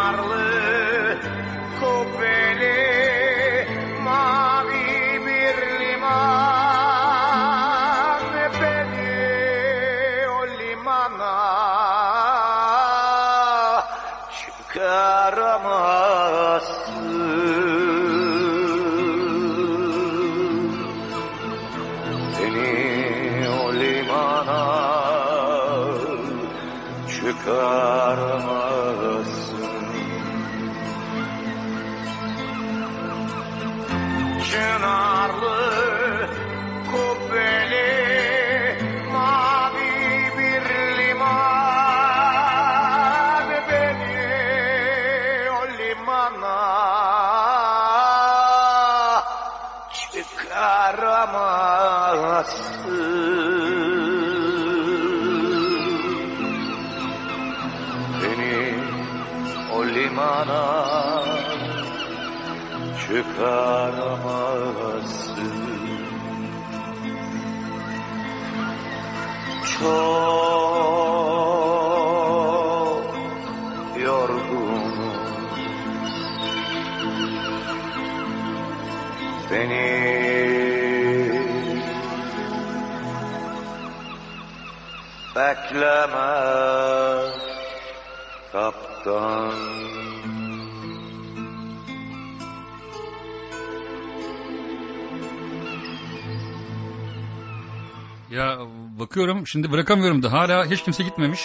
bakıyorum 99.17 99.47
şimdi 99.47 99.73
bırakamıyorum 99.73 100.23
da 100.23 100.33
hala 100.33 100.67
hiç 100.67 100.83
kimse 100.83 101.03
gitmemiş. 101.03 101.41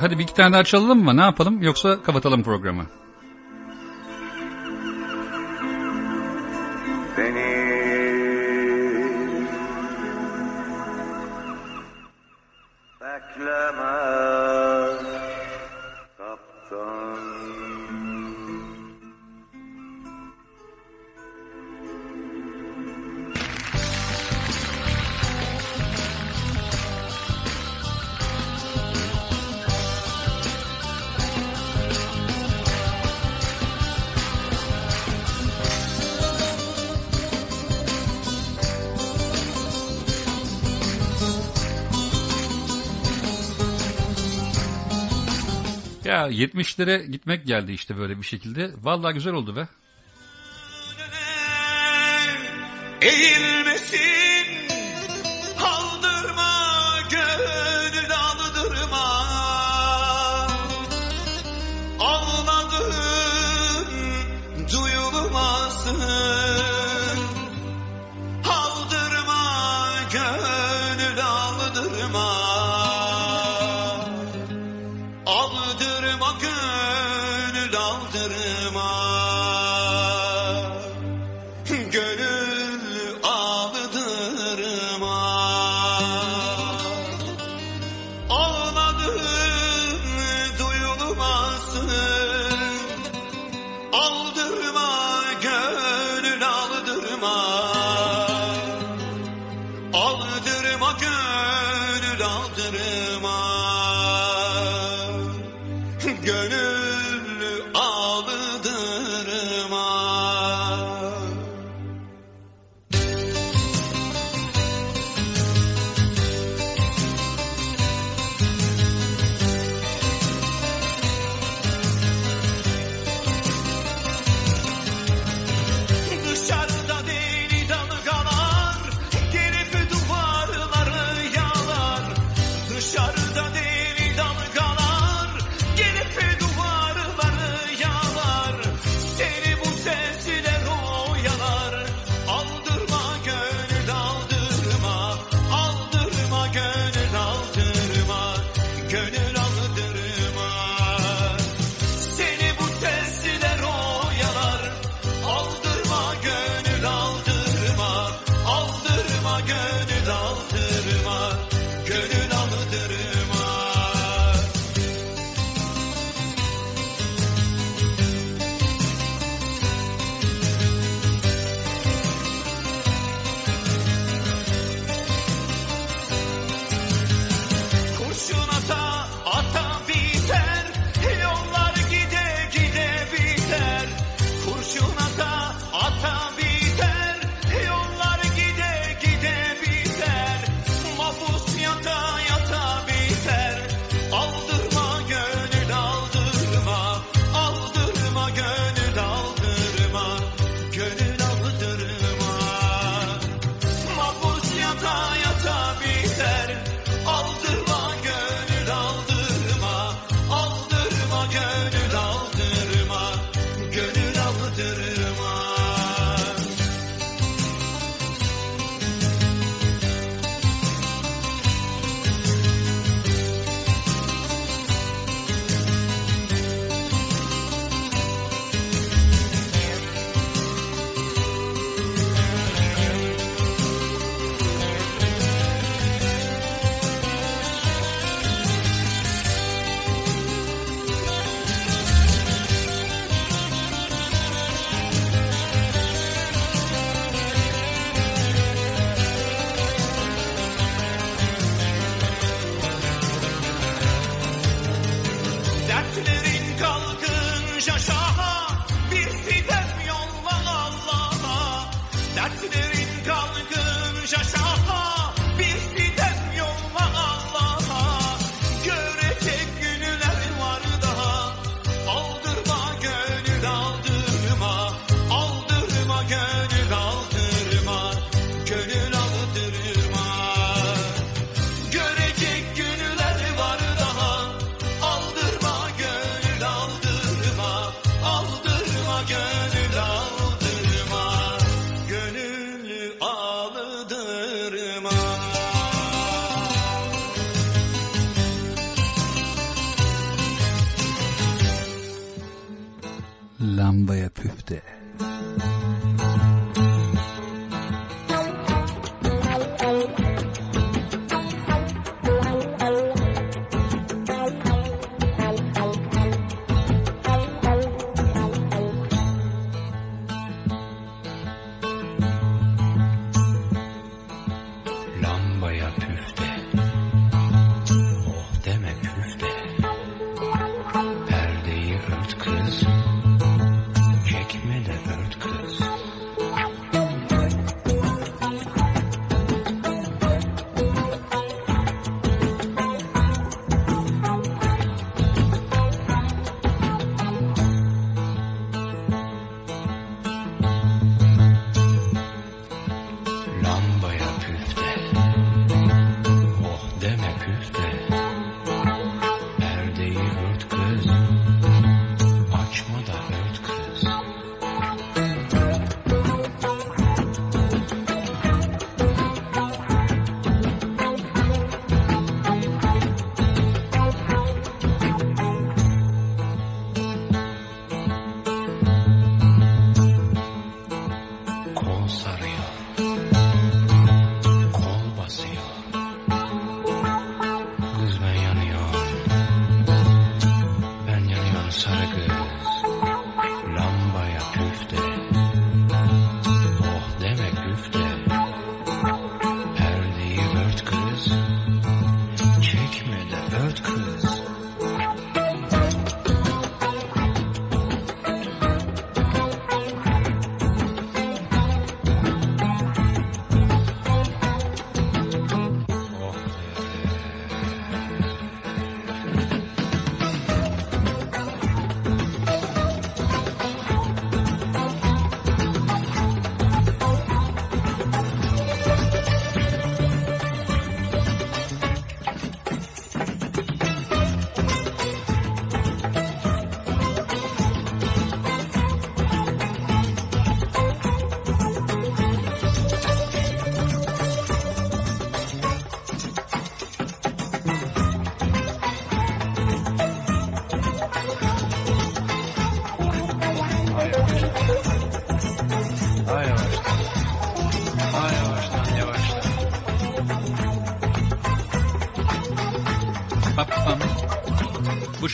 Hadi 0.00 0.18
bir 0.18 0.22
iki 0.22 0.34
tane 0.34 0.52
daha 0.52 0.64
çalalım 0.64 1.04
mı? 1.04 1.16
Ne 1.16 1.20
yapalım? 1.20 1.62
Yoksa 1.62 2.02
kapatalım 2.02 2.42
programı. 2.42 2.86
Ya 46.24 46.30
70'lere 46.30 47.06
gitmek 47.06 47.46
geldi 47.46 47.72
işte 47.72 47.96
böyle 47.96 48.18
bir 48.18 48.22
şekilde. 48.22 48.70
Vallahi 48.82 49.14
güzel 49.14 49.32
oldu 49.32 49.56
be. 49.56 49.68
Eğilmesin 53.00 54.63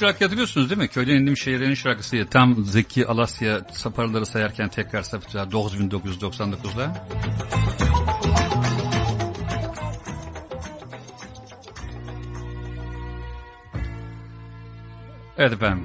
şarkı 0.01 0.24
hatırlıyorsunuz 0.24 0.70
değil 0.70 0.81
mi? 0.81 0.89
Köyden 0.89 1.14
indiğim 1.14 1.36
şehirlerin 1.36 1.74
şarkısı. 1.74 2.27
Tam 2.31 2.64
Zeki 2.64 3.06
Alasya 3.06 3.60
saparları 3.72 4.27
sayarken 4.27 4.68
tekrar 4.68 5.02
sapacağı 5.02 5.44
9999'da. 5.44 7.06
Evet 15.39 15.52
efendim. 15.52 15.85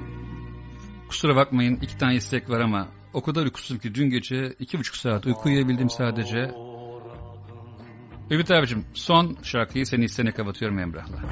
Kusura 1.08 1.36
bakmayın 1.36 1.76
iki 1.82 1.98
tane 1.98 2.14
istek 2.14 2.50
var 2.50 2.60
ama 2.60 2.88
o 3.12 3.22
kadar 3.22 3.44
uykusuzum 3.44 3.78
ki 3.78 3.94
dün 3.94 4.10
gece 4.10 4.54
iki 4.58 4.78
buçuk 4.78 4.96
saat 4.96 5.26
uyku 5.26 5.48
uyuyabildim 5.48 5.90
sadece. 5.90 6.50
Ümit 8.30 8.50
abicim 8.50 8.84
son 8.94 9.36
şarkıyı 9.42 9.86
seni 9.86 10.04
istene 10.04 10.32
kapatıyorum 10.32 10.78
Emrah'la. 10.78 11.22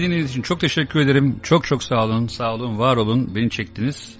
Dinlediğiniz 0.00 0.30
için 0.30 0.42
çok 0.42 0.60
teşekkür 0.60 1.00
ederim. 1.00 1.40
Çok 1.42 1.64
çok 1.64 1.82
sağ 1.82 2.04
olun, 2.04 2.26
sağ 2.26 2.54
olun, 2.54 2.78
var 2.78 2.96
olun. 2.96 3.34
Beni 3.34 3.50
çektiniz. 3.50 4.18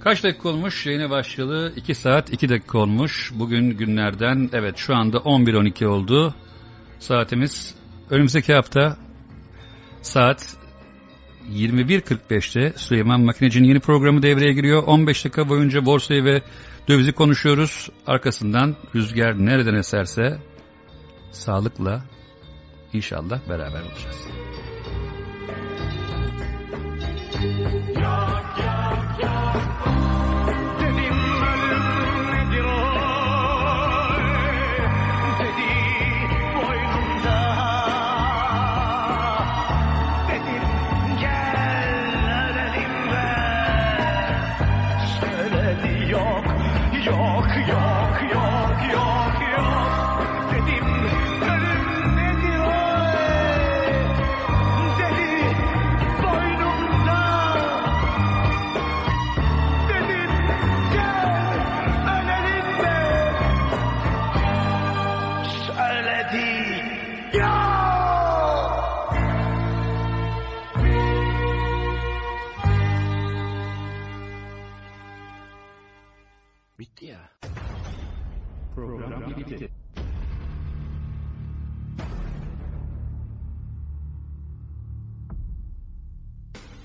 Kaç 0.00 0.24
dakika 0.24 0.48
olmuş? 0.48 0.86
Yayına 0.86 1.10
başlayalı 1.10 1.72
2 1.76 1.94
saat 1.94 2.32
2 2.32 2.48
dakika 2.48 2.78
olmuş. 2.78 3.32
Bugün 3.34 3.70
günlerden 3.70 4.50
evet 4.52 4.76
şu 4.76 4.94
anda 4.94 5.16
11.12 5.16 5.86
oldu. 5.86 6.34
Saatimiz 6.98 7.74
önümüzdeki 8.10 8.54
hafta 8.54 8.96
saat 10.02 10.56
21.45'te 11.52 12.72
Süleyman 12.76 13.20
Makineci'nin 13.20 13.68
yeni 13.68 13.80
programı 13.80 14.22
devreye 14.22 14.52
giriyor. 14.52 14.82
15 14.82 15.24
dakika 15.24 15.48
boyunca 15.48 15.86
borsayı 15.86 16.24
ve 16.24 16.42
dövizi 16.88 17.12
konuşuyoruz. 17.12 17.90
Arkasından 18.06 18.76
rüzgar 18.94 19.46
nereden 19.46 19.74
eserse 19.74 20.38
sağlıkla 21.30 22.04
inşallah 22.92 23.48
beraber 23.48 23.80
olacağız. 23.82 24.35
Dedim 27.42 27.86